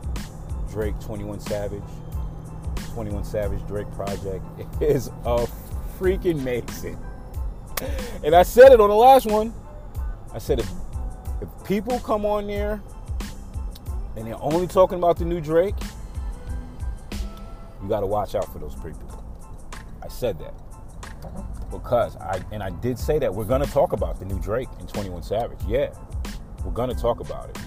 Drake 0.72 1.00
21 1.00 1.40
Savage, 1.40 1.82
21 2.94 3.24
Savage 3.24 3.66
Drake 3.68 3.92
project 3.92 4.46
is 4.82 5.08
a 5.26 5.48
freaking 6.00 6.40
amazing 6.40 6.98
and 8.24 8.36
I 8.36 8.44
said 8.44 8.72
it 8.72 8.80
on 8.80 8.90
the 8.90 8.96
last 8.96 9.26
one. 9.26 9.54
I 10.34 10.38
said 10.38 10.60
if, 10.60 10.70
if 11.42 11.50
people 11.66 12.00
come 12.00 12.26
on 12.26 12.48
there 12.48 12.82
and 14.16 14.28
they're 14.28 14.42
only 14.42 14.68
talking 14.68 14.98
about 14.98 15.18
the 15.18 15.26
new 15.26 15.42
Drake, 15.42 15.76
you 17.82 17.90
got 17.90 18.02
to 18.02 18.06
watch 18.06 18.36
out 18.36 18.52
for 18.52 18.60
those 18.60 18.76
people. 18.76 19.24
I 20.02 20.08
said 20.08 20.40
that 20.40 20.54
because 21.72 22.18
I 22.18 22.42
and 22.52 22.62
I 22.62 22.70
did 22.70 23.00
say 23.00 23.18
that 23.20 23.34
we're 23.34 23.46
gonna 23.46 23.66
talk 23.66 23.94
about 23.94 24.20
the 24.20 24.26
new 24.26 24.38
Drake 24.40 24.68
and 24.80 24.88
21 24.90 25.24
Savage. 25.24 25.60
Yeah, 25.66 25.94
we're 26.66 26.72
gonna 26.72 26.94
talk 26.94 27.22
about 27.22 27.50
it. 27.50 27.58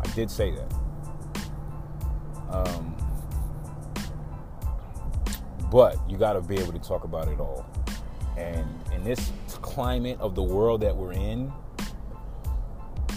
I 0.00 0.14
did 0.14 0.30
say 0.30 0.52
that. 0.52 0.74
Um, 2.50 2.91
but 5.72 5.98
you 6.06 6.18
got 6.18 6.34
to 6.34 6.42
be 6.42 6.58
able 6.58 6.72
to 6.72 6.78
talk 6.78 7.04
about 7.04 7.28
it 7.28 7.40
all. 7.40 7.66
And 8.36 8.68
in 8.92 9.02
this 9.02 9.32
climate 9.62 10.20
of 10.20 10.34
the 10.34 10.42
world 10.42 10.82
that 10.82 10.94
we're 10.94 11.14
in, 11.14 11.50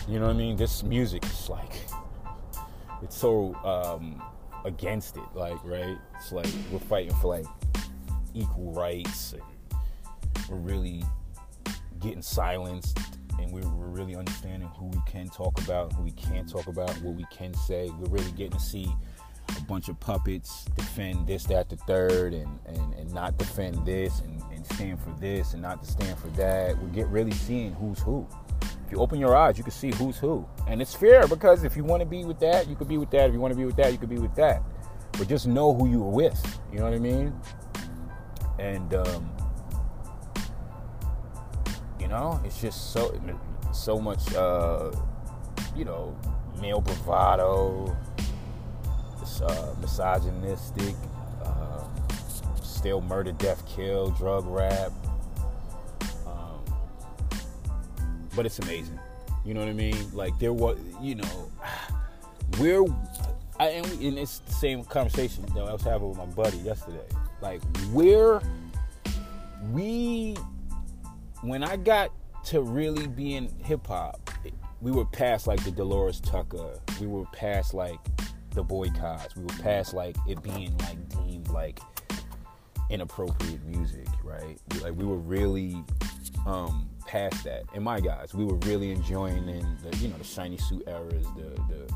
you 0.08 0.20
know 0.20 0.28
what 0.28 0.36
I 0.36 0.38
mean? 0.38 0.56
This 0.56 0.82
music 0.82 1.26
is 1.26 1.50
like, 1.50 1.86
it's 3.02 3.18
so 3.18 3.54
um, 3.66 4.24
against 4.64 5.18
it, 5.18 5.24
like, 5.34 5.62
right? 5.66 5.98
It's 6.16 6.32
like 6.32 6.48
we're 6.72 6.80
fighting 6.80 7.14
for 7.16 7.36
like 7.36 7.46
equal 8.34 8.72
rights, 8.72 9.34
and 9.34 9.42
we're 10.50 10.56
really 10.56 11.04
getting 12.00 12.22
silenced, 12.22 12.98
and 13.38 13.52
we're, 13.52 13.68
we're 13.68 13.88
really 13.88 14.16
understanding 14.16 14.70
who 14.78 14.86
we 14.86 15.00
can 15.06 15.28
talk 15.28 15.60
about, 15.62 15.92
who 15.94 16.04
we 16.04 16.12
can't 16.12 16.48
talk 16.48 16.68
about, 16.68 16.90
what 17.02 17.16
we 17.16 17.26
can 17.32 17.54
say. 17.54 17.90
We're 18.00 18.12
really 18.12 18.32
getting 18.32 18.52
to 18.54 18.60
see 18.60 18.88
a 19.58 19.62
bunch 19.62 19.90
of 19.90 20.00
puppets 20.00 20.66
defend 20.76 21.28
this, 21.28 21.44
that, 21.46 21.70
the 21.70 21.78
third, 21.78 22.34
and, 22.34 22.60
and, 22.66 22.94
and 22.94 23.14
not 23.14 23.38
defend 23.38 23.86
this, 23.86 24.20
and 24.20 24.42
and 24.66 24.76
stand 24.76 25.00
for 25.00 25.12
this 25.20 25.54
and 25.54 25.62
not 25.62 25.84
to 25.84 25.90
stand 25.90 26.18
for 26.18 26.28
that. 26.30 26.82
We 26.82 26.90
get 26.90 27.08
really 27.08 27.32
seeing 27.32 27.74
who's 27.74 28.00
who. 28.00 28.28
If 28.62 28.92
you 28.92 29.00
open 29.00 29.20
your 29.20 29.36
eyes, 29.36 29.58
you 29.58 29.64
can 29.64 29.72
see 29.74 29.92
who's 29.92 30.18
who. 30.18 30.48
And 30.68 30.82
it's 30.82 30.94
fair 30.94 31.28
because 31.28 31.64
if 31.64 31.76
you 31.76 31.84
want 31.84 32.02
to 32.02 32.06
be 32.06 32.24
with 32.24 32.40
that, 32.40 32.68
you 32.68 32.76
could 32.76 32.88
be 32.88 32.98
with 32.98 33.12
that. 33.12 33.28
If 33.30 33.34
you 33.34 33.40
want 33.40 33.54
to 33.54 33.58
be 33.58 33.66
with 33.66 33.76
that, 33.78 33.92
you 33.92 33.98
could 33.98 34.10
be 34.10 34.20
with 34.20 34.36
that. 34.36 34.64
But 35.14 35.28
just 35.28 35.48
know 35.48 35.74
who 35.74 35.90
you're 35.90 36.02
with. 36.02 36.60
You 36.72 36.80
know 36.80 36.86
what 36.86 36.94
I 36.94 37.00
mean? 37.00 37.34
And 38.60 38.94
um, 38.94 39.32
you 42.00 42.08
know, 42.08 42.40
it's 42.44 42.62
just 42.62 42.92
so 42.92 43.20
so 43.74 44.00
much 44.00 44.34
uh, 44.36 44.92
you 45.76 45.86
know, 45.86 46.18
male 46.62 46.82
bravado, 46.82 47.96
uh, 49.42 49.76
misogynistic, 49.82 50.96
still 52.86 53.02
murder, 53.02 53.32
death, 53.32 53.68
kill, 53.68 54.12
drug 54.12 54.46
rap. 54.46 54.92
Um, 56.28 56.64
but 58.36 58.46
it's 58.46 58.60
amazing. 58.60 59.00
You 59.44 59.56
know 59.56 59.62
what 59.62 59.70
I 59.70 59.74
mean? 59.74 59.96
Like 60.14 60.38
there 60.38 60.54
was, 60.54 60.78
you 61.02 61.16
know, 61.16 61.52
we're 62.60 62.86
I 63.60 63.82
we, 63.98 64.08
and 64.08 64.20
it's 64.20 64.40
the 64.40 64.52
same 64.52 64.84
conversation 64.84 65.46
that 65.56 65.58
I 65.58 65.74
was 65.74 65.82
having 65.82 66.10
with 66.10 66.18
my 66.18 66.26
buddy 66.26 66.58
yesterday. 66.58 67.08
Like 67.42 67.62
we're, 67.92 68.40
we 69.72 70.36
when 71.42 71.64
I 71.64 71.78
got 71.78 72.12
to 72.46 72.62
really 72.62 73.08
being 73.08 73.52
hip 73.64 73.88
hop, 73.88 74.30
we 74.82 74.92
were 74.92 75.06
past 75.06 75.48
like 75.48 75.64
the 75.64 75.72
Delores 75.72 76.20
Tucker. 76.20 76.80
We 77.00 77.08
were 77.08 77.26
past 77.34 77.74
like 77.74 78.00
the 78.56 78.64
boycotts. 78.64 79.36
We 79.36 79.44
were 79.44 79.62
past 79.62 79.94
like 79.94 80.16
it 80.28 80.42
being 80.42 80.76
like 80.80 81.10
deemed 81.10 81.50
like 81.50 81.80
inappropriate 82.90 83.64
music, 83.66 84.08
right? 84.24 84.58
Like 84.82 84.96
we 84.96 85.06
were 85.06 85.18
really 85.18 85.84
um, 86.46 86.90
past 87.06 87.44
that. 87.44 87.64
And 87.74 87.84
my 87.84 88.00
guys, 88.00 88.34
we 88.34 88.46
were 88.46 88.58
really 88.58 88.92
enjoying 88.92 89.48
in 89.50 89.78
the 89.84 89.96
you 89.98 90.08
know 90.08 90.18
the 90.18 90.24
shiny 90.24 90.58
suit 90.58 90.84
eras, 90.88 91.28
the 91.36 91.62
the 91.70 91.94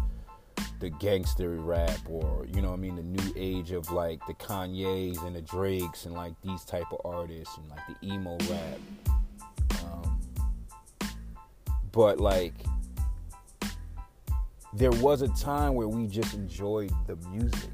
the 0.80 0.90
gangster 0.90 1.56
rap, 1.56 2.00
or 2.08 2.46
you 2.54 2.62
know 2.62 2.74
I 2.74 2.76
mean, 2.76 2.96
the 2.96 3.04
new 3.04 3.34
age 3.36 3.72
of 3.72 3.92
like 3.92 4.26
the 4.28 4.34
Kanyes 4.34 5.26
and 5.26 5.36
the 5.36 5.42
Drakes 5.42 6.06
and 6.06 6.14
like 6.14 6.34
these 6.44 6.64
type 6.66 6.92
of 6.92 7.00
artists 7.06 7.58
and 7.58 7.70
like 7.70 7.82
the 7.88 8.14
emo 8.14 8.38
rap. 8.50 8.80
Um, 9.84 10.20
but 11.92 12.20
like 12.20 12.54
there 14.74 14.92
was 14.92 15.22
a 15.22 15.28
time 15.30 15.74
where 15.74 15.88
we 15.88 16.08
just 16.08 16.34
enjoyed 16.34 16.92
the 17.08 17.16
music 17.30 17.70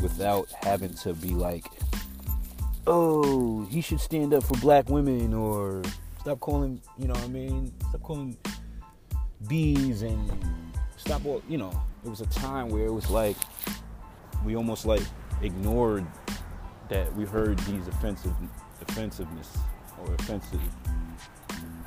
without 0.00 0.48
having 0.62 0.92
to 0.94 1.12
be 1.14 1.30
like 1.30 1.64
oh 2.86 3.64
he 3.66 3.80
should 3.80 4.00
stand 4.00 4.32
up 4.32 4.42
for 4.42 4.56
black 4.58 4.88
women 4.88 5.34
or 5.34 5.82
stop 6.20 6.40
calling 6.40 6.80
you 6.98 7.06
know 7.06 7.14
what 7.14 7.24
i 7.24 7.28
mean? 7.28 7.72
Stop 7.90 8.02
calling 8.02 8.36
bees 9.46 10.02
and 10.02 10.30
stop 10.96 11.24
all 11.26 11.42
you 11.48 11.58
know 11.58 11.72
it 12.04 12.08
was 12.08 12.20
a 12.20 12.26
time 12.26 12.68
where 12.68 12.86
it 12.86 12.92
was 12.92 13.10
like 13.10 13.36
we 14.44 14.56
almost 14.56 14.86
like 14.86 15.02
ignored 15.42 16.06
that 16.88 17.14
we 17.14 17.24
heard 17.24 17.58
these 17.60 17.86
offensive 17.88 18.32
offensiveness 18.80 19.58
or 20.00 20.14
offensive 20.14 20.60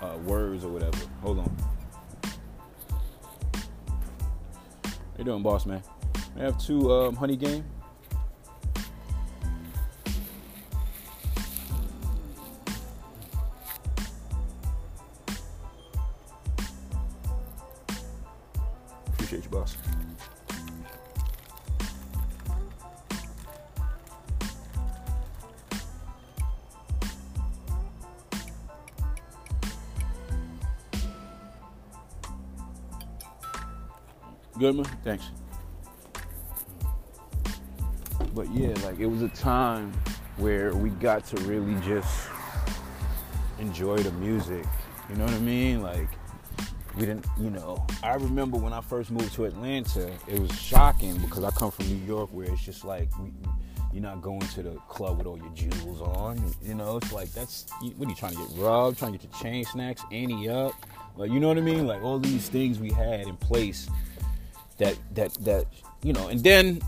uh, 0.01 0.17
words 0.25 0.63
or 0.63 0.69
whatever. 0.69 0.97
Hold 1.21 1.39
on 1.39 1.80
you 5.21 5.25
doing, 5.25 5.43
boss 5.43 5.67
man? 5.67 5.83
I 6.35 6.39
have 6.39 6.57
two 6.59 6.91
um, 6.91 7.15
honey 7.15 7.35
game. 7.35 7.63
Good 34.61 34.75
man, 34.75 34.85
thanks. 35.03 35.31
But 38.35 38.47
yeah, 38.53 38.75
like 38.85 38.99
it 38.99 39.07
was 39.07 39.23
a 39.23 39.29
time 39.29 39.91
where 40.37 40.75
we 40.75 40.91
got 40.91 41.25
to 41.29 41.37
really 41.45 41.73
just 41.81 42.29
enjoy 43.57 43.97
the 43.97 44.11
music. 44.11 44.63
You 45.09 45.15
know 45.15 45.25
what 45.25 45.33
I 45.33 45.39
mean? 45.39 45.81
Like 45.81 46.07
we 46.95 47.07
didn't, 47.07 47.25
you 47.39 47.49
know. 47.49 47.83
I 48.03 48.13
remember 48.13 48.55
when 48.57 48.71
I 48.71 48.81
first 48.81 49.09
moved 49.09 49.33
to 49.33 49.45
Atlanta, 49.45 50.11
it 50.27 50.39
was 50.39 50.51
shocking 50.55 51.17
because 51.17 51.43
I 51.43 51.49
come 51.49 51.71
from 51.71 51.87
New 51.87 52.05
York, 52.05 52.29
where 52.31 52.45
it's 52.45 52.61
just 52.61 52.85
like 52.85 53.09
we, 53.17 53.33
you're 53.91 54.03
not 54.03 54.21
going 54.21 54.41
to 54.41 54.61
the 54.61 54.75
club 54.87 55.17
with 55.17 55.25
all 55.25 55.39
your 55.39 55.49
jewels 55.55 56.01
on. 56.01 56.53
You 56.61 56.75
know, 56.75 56.97
it's 56.97 57.11
like 57.11 57.31
that's 57.31 57.65
what 57.97 58.05
are 58.05 58.11
you 58.11 58.15
trying 58.15 58.33
to 58.33 58.37
get 58.37 58.57
robbed? 58.57 58.99
Trying 58.99 59.13
to 59.13 59.17
get 59.17 59.27
your 59.33 59.41
chain 59.41 59.65
snacks, 59.65 60.03
ante 60.11 60.49
up, 60.49 60.73
like 61.17 61.31
you 61.31 61.39
know 61.39 61.47
what 61.47 61.57
I 61.57 61.61
mean? 61.61 61.87
Like 61.87 62.03
all 62.03 62.19
these 62.19 62.47
things 62.47 62.77
we 62.77 62.91
had 62.91 63.21
in 63.21 63.35
place 63.37 63.89
that 64.81 64.97
that 65.13 65.33
that 65.45 65.65
you 66.03 66.11
know, 66.11 66.27
and 66.27 66.43
then 66.43 66.81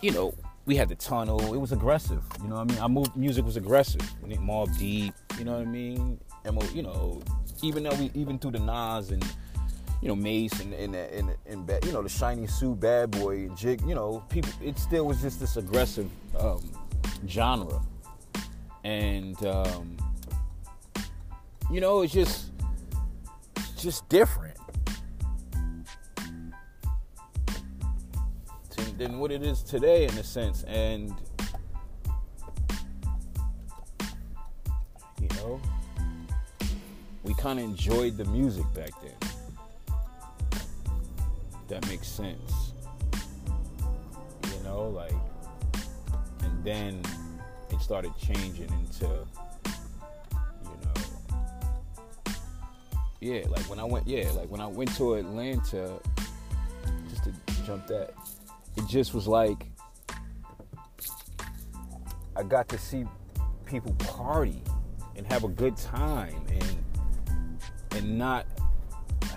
you 0.00 0.10
know 0.10 0.34
we 0.66 0.76
had 0.76 0.88
the 0.88 0.94
tunnel. 0.94 1.54
It 1.54 1.58
was 1.58 1.72
aggressive. 1.72 2.22
You 2.42 2.48
know 2.48 2.56
I 2.56 2.64
mean? 2.64 2.78
Our 2.78 2.88
move, 2.88 3.14
music 3.14 3.44
was 3.44 3.56
aggressive. 3.56 4.00
Mobb 4.22 4.76
Deep. 4.78 5.14
You 5.38 5.44
know 5.44 5.52
what 5.52 5.62
I 5.62 5.66
mean? 5.66 6.18
And 6.44 6.62
you 6.74 6.82
know, 6.82 7.22
even 7.62 7.82
though 7.82 7.94
we 7.96 8.10
even 8.14 8.38
through 8.38 8.52
the 8.52 8.60
Nas 8.60 9.10
and 9.10 9.22
you 10.00 10.08
know 10.08 10.16
Mase 10.16 10.58
and 10.60 10.72
and 10.72 10.94
and, 10.94 11.30
and, 11.46 11.68
and 11.68 11.84
you 11.84 11.92
know 11.92 12.02
the 12.02 12.08
Shiny 12.08 12.46
Suit, 12.46 12.80
Bad 12.80 13.10
Boy, 13.10 13.48
Jig. 13.50 13.82
You 13.86 13.94
know, 13.94 14.24
people. 14.30 14.52
It 14.62 14.78
still 14.78 15.06
was 15.06 15.20
just 15.20 15.38
this 15.38 15.56
aggressive 15.58 16.10
um, 16.38 16.62
genre, 17.28 17.82
and 18.84 19.44
um, 19.44 19.96
you 21.70 21.80
know, 21.82 22.02
it's 22.02 22.14
just 22.14 22.50
just 23.76 24.08
different. 24.08 24.53
Than 28.96 29.18
what 29.18 29.32
it 29.32 29.42
is 29.42 29.62
today 29.62 30.04
in 30.04 30.10
a 30.18 30.22
sense 30.22 30.62
and 30.64 31.12
you 35.20 35.28
know 35.36 35.60
we 37.24 37.34
kind 37.34 37.58
of 37.58 37.64
enjoyed 37.64 38.16
the 38.16 38.24
music 38.26 38.64
back 38.74 38.90
then. 39.02 39.12
That 41.68 41.86
makes 41.88 42.06
sense. 42.06 42.72
You 44.44 44.62
know 44.64 44.88
like 44.88 45.14
and 46.42 46.64
then 46.64 47.02
it 47.70 47.80
started 47.80 48.12
changing 48.18 48.68
into 48.70 49.06
you 50.64 50.76
know 50.84 52.34
yeah 53.20 53.42
like 53.48 53.62
when 53.70 53.78
i 53.78 53.84
went 53.84 54.06
yeah 54.06 54.30
like 54.32 54.48
when 54.50 54.60
i 54.60 54.66
went 54.66 54.94
to 54.96 55.14
atlanta 55.14 55.98
just 57.08 57.24
to 57.24 57.32
jump 57.64 57.86
that 57.86 58.14
it 58.76 58.86
just 58.88 59.14
was 59.14 59.26
like 59.26 59.66
I 62.36 62.42
got 62.42 62.68
to 62.70 62.78
see 62.78 63.04
people 63.64 63.92
party 63.94 64.62
and 65.16 65.26
have 65.32 65.44
a 65.44 65.48
good 65.48 65.76
time 65.76 66.44
and 66.48 66.84
and 67.92 68.18
not 68.18 68.46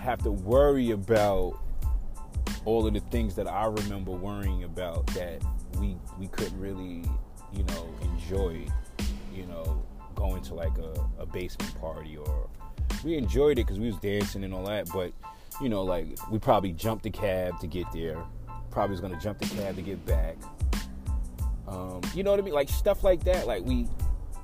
have 0.00 0.22
to 0.22 0.30
worry 0.30 0.90
about 0.90 1.58
all 2.64 2.86
of 2.86 2.94
the 2.94 3.00
things 3.00 3.34
that 3.36 3.48
I 3.48 3.66
remember 3.66 4.10
worrying 4.10 4.64
about 4.64 5.06
that 5.08 5.42
we 5.78 5.96
we 6.18 6.26
couldn't 6.28 6.58
really, 6.58 7.04
you 7.52 7.64
know, 7.68 7.88
enjoy, 8.02 8.66
you 9.32 9.46
know, 9.46 9.82
going 10.14 10.42
to 10.42 10.54
like 10.54 10.76
a, 10.78 11.22
a 11.22 11.26
basement 11.26 11.80
party 11.80 12.16
or 12.16 12.48
we 13.04 13.16
enjoyed 13.16 13.58
it 13.58 13.66
because 13.66 13.78
we 13.78 13.86
was 13.86 13.96
dancing 13.98 14.42
and 14.42 14.52
all 14.52 14.64
that, 14.64 14.88
but 14.92 15.12
you 15.60 15.68
know, 15.68 15.84
like 15.84 16.06
we 16.30 16.38
probably 16.38 16.72
jumped 16.72 17.04
the 17.04 17.10
cab 17.10 17.58
to 17.60 17.66
get 17.66 17.86
there 17.92 18.18
probably 18.70 18.92
was 18.92 19.00
gonna 19.00 19.20
jump 19.20 19.38
the 19.38 19.46
cab 19.46 19.76
to 19.76 19.82
get 19.82 20.04
back. 20.04 20.36
Um, 21.66 22.00
you 22.14 22.22
know 22.22 22.30
what 22.30 22.40
I 22.40 22.42
mean? 22.42 22.54
Like 22.54 22.68
stuff 22.68 23.04
like 23.04 23.24
that. 23.24 23.46
Like 23.46 23.64
we, 23.64 23.86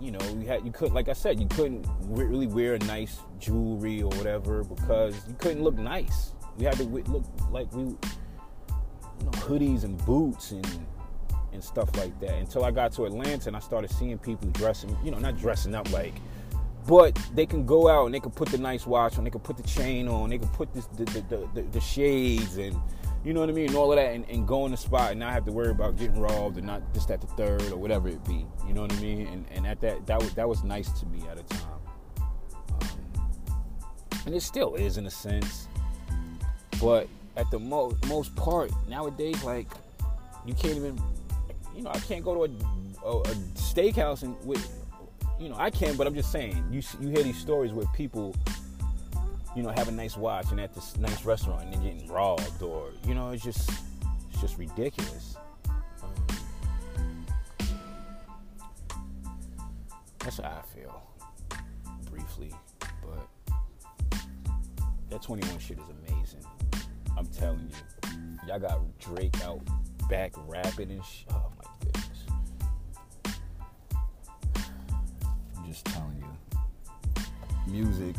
you 0.00 0.10
know, 0.10 0.18
we 0.34 0.44
had 0.44 0.64
you 0.64 0.72
couldn't, 0.72 0.94
like 0.94 1.08
I 1.08 1.12
said, 1.12 1.40
you 1.40 1.46
couldn't 1.46 1.86
really 2.02 2.46
wear 2.46 2.78
nice 2.78 3.18
jewelry 3.38 4.02
or 4.02 4.10
whatever 4.10 4.62
because 4.64 5.14
you 5.26 5.34
couldn't 5.38 5.62
look 5.62 5.78
nice. 5.78 6.32
We 6.58 6.64
had 6.64 6.74
to 6.74 6.84
look 6.84 7.24
like 7.50 7.72
we, 7.72 7.82
you 7.82 7.96
know, 9.24 9.30
hoodies 9.32 9.84
and 9.84 10.02
boots 10.04 10.52
and 10.52 10.86
and 11.52 11.62
stuff 11.62 11.96
like 11.96 12.18
that. 12.20 12.34
Until 12.34 12.64
I 12.64 12.70
got 12.70 12.92
to 12.92 13.06
Atlanta 13.06 13.48
and 13.48 13.56
I 13.56 13.60
started 13.60 13.90
seeing 13.90 14.18
people 14.18 14.48
dressing, 14.50 14.96
you 15.04 15.10
know, 15.10 15.18
not 15.18 15.38
dressing 15.38 15.74
up 15.74 15.90
like 15.92 16.14
but 16.86 17.18
they 17.34 17.46
can 17.46 17.64
go 17.64 17.88
out 17.88 18.06
and 18.06 18.14
they 18.14 18.20
can 18.20 18.30
put 18.30 18.48
the 18.48 18.58
nice 18.58 18.86
watch 18.86 19.16
on, 19.16 19.24
they 19.24 19.30
can 19.30 19.40
put 19.40 19.56
the 19.56 19.62
chain 19.62 20.06
on, 20.06 20.30
they 20.30 20.38
can 20.38 20.48
put 20.48 20.72
this, 20.74 20.86
the, 20.88 21.04
the, 21.04 21.48
the, 21.54 21.62
the 21.62 21.80
shades 21.80 22.58
and 22.58 22.76
you 23.24 23.32
know 23.32 23.40
what 23.40 23.48
I 23.48 23.52
mean, 23.52 23.68
and 23.68 23.76
all 23.76 23.90
of 23.90 23.96
that, 23.96 24.14
and, 24.14 24.28
and 24.28 24.46
go 24.46 24.66
in 24.66 24.70
the 24.70 24.76
spot 24.76 25.12
and 25.12 25.20
not 25.20 25.32
have 25.32 25.44
to 25.46 25.52
worry 25.52 25.70
about 25.70 25.96
getting 25.96 26.20
robbed 26.20 26.58
and 26.58 26.66
not 26.66 26.82
just 26.92 27.10
at 27.10 27.20
the 27.20 27.26
third 27.28 27.62
or 27.72 27.76
whatever 27.76 28.08
it 28.08 28.22
be. 28.24 28.46
You 28.66 28.74
know 28.74 28.82
what 28.82 28.92
I 28.92 29.00
mean? 29.00 29.26
And 29.26 29.46
and 29.50 29.66
at 29.66 29.80
that 29.80 30.06
that 30.06 30.20
was 30.20 30.34
that 30.34 30.48
was 30.48 30.62
nice 30.62 30.90
to 31.00 31.06
me 31.06 31.22
at 31.30 31.38
a 31.38 31.42
time, 31.44 31.80
um, 32.80 32.88
and 34.26 34.34
it 34.34 34.42
still 34.42 34.74
is 34.74 34.98
in 34.98 35.06
a 35.06 35.10
sense. 35.10 35.68
But 36.80 37.08
at 37.36 37.50
the 37.50 37.58
mo- 37.58 37.96
most 38.08 38.34
part 38.36 38.70
nowadays, 38.88 39.42
like 39.42 39.68
you 40.44 40.54
can't 40.54 40.76
even, 40.76 41.00
you 41.74 41.82
know, 41.82 41.90
I 41.90 41.98
can't 42.00 42.22
go 42.22 42.46
to 42.46 42.52
a, 42.52 43.08
a, 43.08 43.20
a 43.20 43.34
steakhouse 43.54 44.22
and 44.22 44.36
with, 44.44 44.68
you 45.40 45.48
know, 45.48 45.56
I 45.56 45.70
can, 45.70 45.96
but 45.96 46.06
I'm 46.06 46.14
just 46.14 46.30
saying, 46.30 46.62
you 46.70 46.82
you 47.00 47.08
hear 47.08 47.22
these 47.22 47.38
stories 47.38 47.72
where 47.72 47.86
people 47.94 48.34
you 49.54 49.62
know, 49.62 49.70
have 49.70 49.88
a 49.88 49.92
nice 49.92 50.16
watch 50.16 50.50
and 50.50 50.60
at 50.60 50.74
this 50.74 50.96
nice 50.96 51.24
restaurant 51.24 51.62
and 51.62 51.72
then 51.72 51.82
getting 51.82 52.08
robbed 52.08 52.62
or, 52.62 52.90
you 53.06 53.14
know, 53.14 53.30
it's 53.30 53.44
just, 53.44 53.70
it's 54.30 54.40
just 54.40 54.58
ridiculous. 54.58 55.36
That's 60.18 60.38
how 60.38 60.44
I 60.44 60.62
feel, 60.74 61.02
briefly. 62.10 62.52
But 62.80 63.28
that 65.10 65.22
21 65.22 65.58
shit 65.58 65.78
is 65.78 65.84
amazing. 66.08 66.44
I'm 67.16 67.26
telling 67.26 67.70
you. 67.70 68.10
Y'all 68.48 68.58
got 68.58 68.80
Drake 68.98 69.42
out 69.44 69.60
back 70.08 70.32
rapping 70.48 70.90
and 70.90 71.04
shit. 71.04 71.26
Oh 71.30 71.52
my 71.58 71.70
goodness. 71.80 72.24
I'm 75.56 75.66
just 75.68 75.84
telling 75.86 76.16
you. 76.18 77.72
Music. 77.72 78.16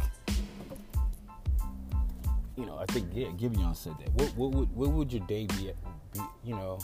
You 2.58 2.66
know, 2.66 2.78
I 2.78 2.86
think 2.86 3.10
yeah, 3.14 3.28
Giveon 3.28 3.76
said 3.76 3.96
that. 4.00 4.14
What 4.14 4.36
what 4.38 4.52
would 4.52 4.76
what 4.76 4.90
would 4.92 5.12
your 5.12 5.26
day 5.28 5.46
be, 5.46 5.72
be 6.14 6.22
you 6.44 6.56
know 6.56 6.80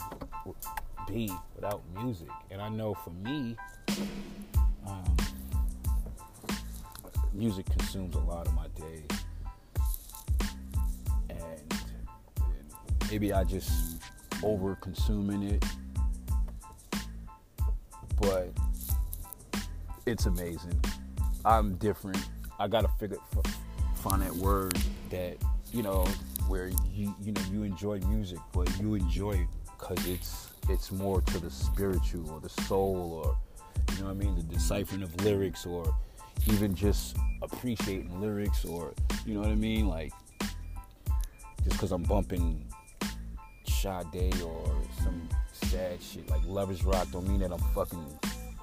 be 1.08 1.32
without 1.54 1.82
music? 1.94 2.28
And 2.50 2.60
I 2.60 2.68
know 2.68 2.92
for 2.92 3.10
me, 3.10 3.56
um, 4.86 5.16
music 7.32 7.66
consumes 7.70 8.14
a 8.14 8.18
lot 8.18 8.46
of 8.46 8.54
my 8.54 8.66
day. 8.76 9.02
And 11.30 11.74
maybe 13.10 13.32
I 13.32 13.42
just 13.44 13.96
over 14.42 14.74
consuming 14.76 15.42
it. 15.42 15.64
But 18.20 18.52
it's 20.04 20.26
amazing. 20.26 20.78
I'm 21.46 21.76
different. 21.76 22.18
I 22.60 22.68
gotta 22.68 22.88
figure 23.00 23.16
find 23.96 24.20
that 24.20 24.34
word 24.34 24.76
that 25.10 25.36
you 25.72 25.82
know 25.82 26.06
where 26.48 26.68
you 26.92 27.14
you 27.22 27.32
know 27.32 27.40
you 27.50 27.62
enjoy 27.62 27.98
music, 28.00 28.38
but 28.52 28.68
you 28.80 28.94
enjoy 28.94 29.32
it 29.32 29.48
because 29.66 30.06
it's 30.06 30.48
it's 30.68 30.92
more 30.92 31.20
to 31.22 31.38
the 31.38 31.50
spiritual 31.50 32.30
or 32.30 32.40
the 32.40 32.48
soul 32.48 33.22
or 33.24 33.36
you 33.94 34.02
know 34.02 34.06
what 34.06 34.12
I 34.12 34.14
mean, 34.14 34.36
the 34.36 34.42
deciphering 34.42 35.02
of 35.02 35.14
lyrics 35.24 35.66
or 35.66 35.94
even 36.46 36.74
just 36.74 37.16
appreciating 37.42 38.20
lyrics 38.20 38.64
or 38.64 38.92
you 39.26 39.34
know 39.34 39.40
what 39.40 39.50
I 39.50 39.54
mean, 39.54 39.88
like 39.88 40.12
just 41.64 41.76
because 41.76 41.92
I'm 41.92 42.02
bumping 42.02 42.64
Sade 43.66 44.40
or 44.42 44.82
some 45.02 45.28
sad 45.52 46.02
shit 46.02 46.28
like 46.30 46.42
Lovers 46.46 46.84
Rock 46.84 47.08
don't 47.12 47.26
mean 47.26 47.40
that 47.40 47.52
I'm 47.52 47.58
fucking 47.74 48.06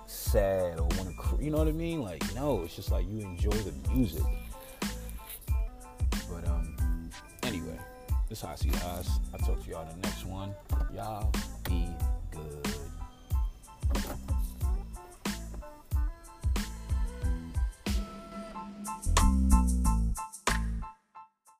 sad 0.05 0.79
or 0.79 0.87
want 0.97 1.09
to, 1.09 1.43
you 1.43 1.51
know 1.51 1.57
what 1.57 1.67
I 1.67 1.71
mean? 1.71 2.01
Like 2.01 2.23
no, 2.35 2.63
it's 2.63 2.75
just 2.75 2.91
like 2.91 3.05
you 3.09 3.21
enjoy 3.21 3.49
the 3.49 3.73
music. 3.91 4.23
This 8.29 8.37
is 8.37 8.45
how 8.45 8.51
I 8.51 8.55
see 8.55 8.69
us. 8.69 9.19
I'll 9.33 9.39
talk 9.39 9.63
to 9.63 9.71
y'all 9.71 9.89
in 9.89 10.01
the 10.01 10.07
next 10.07 10.23
one. 10.25 10.53
Y'all 10.93 11.31
be 11.63 11.87
good. 12.31 12.75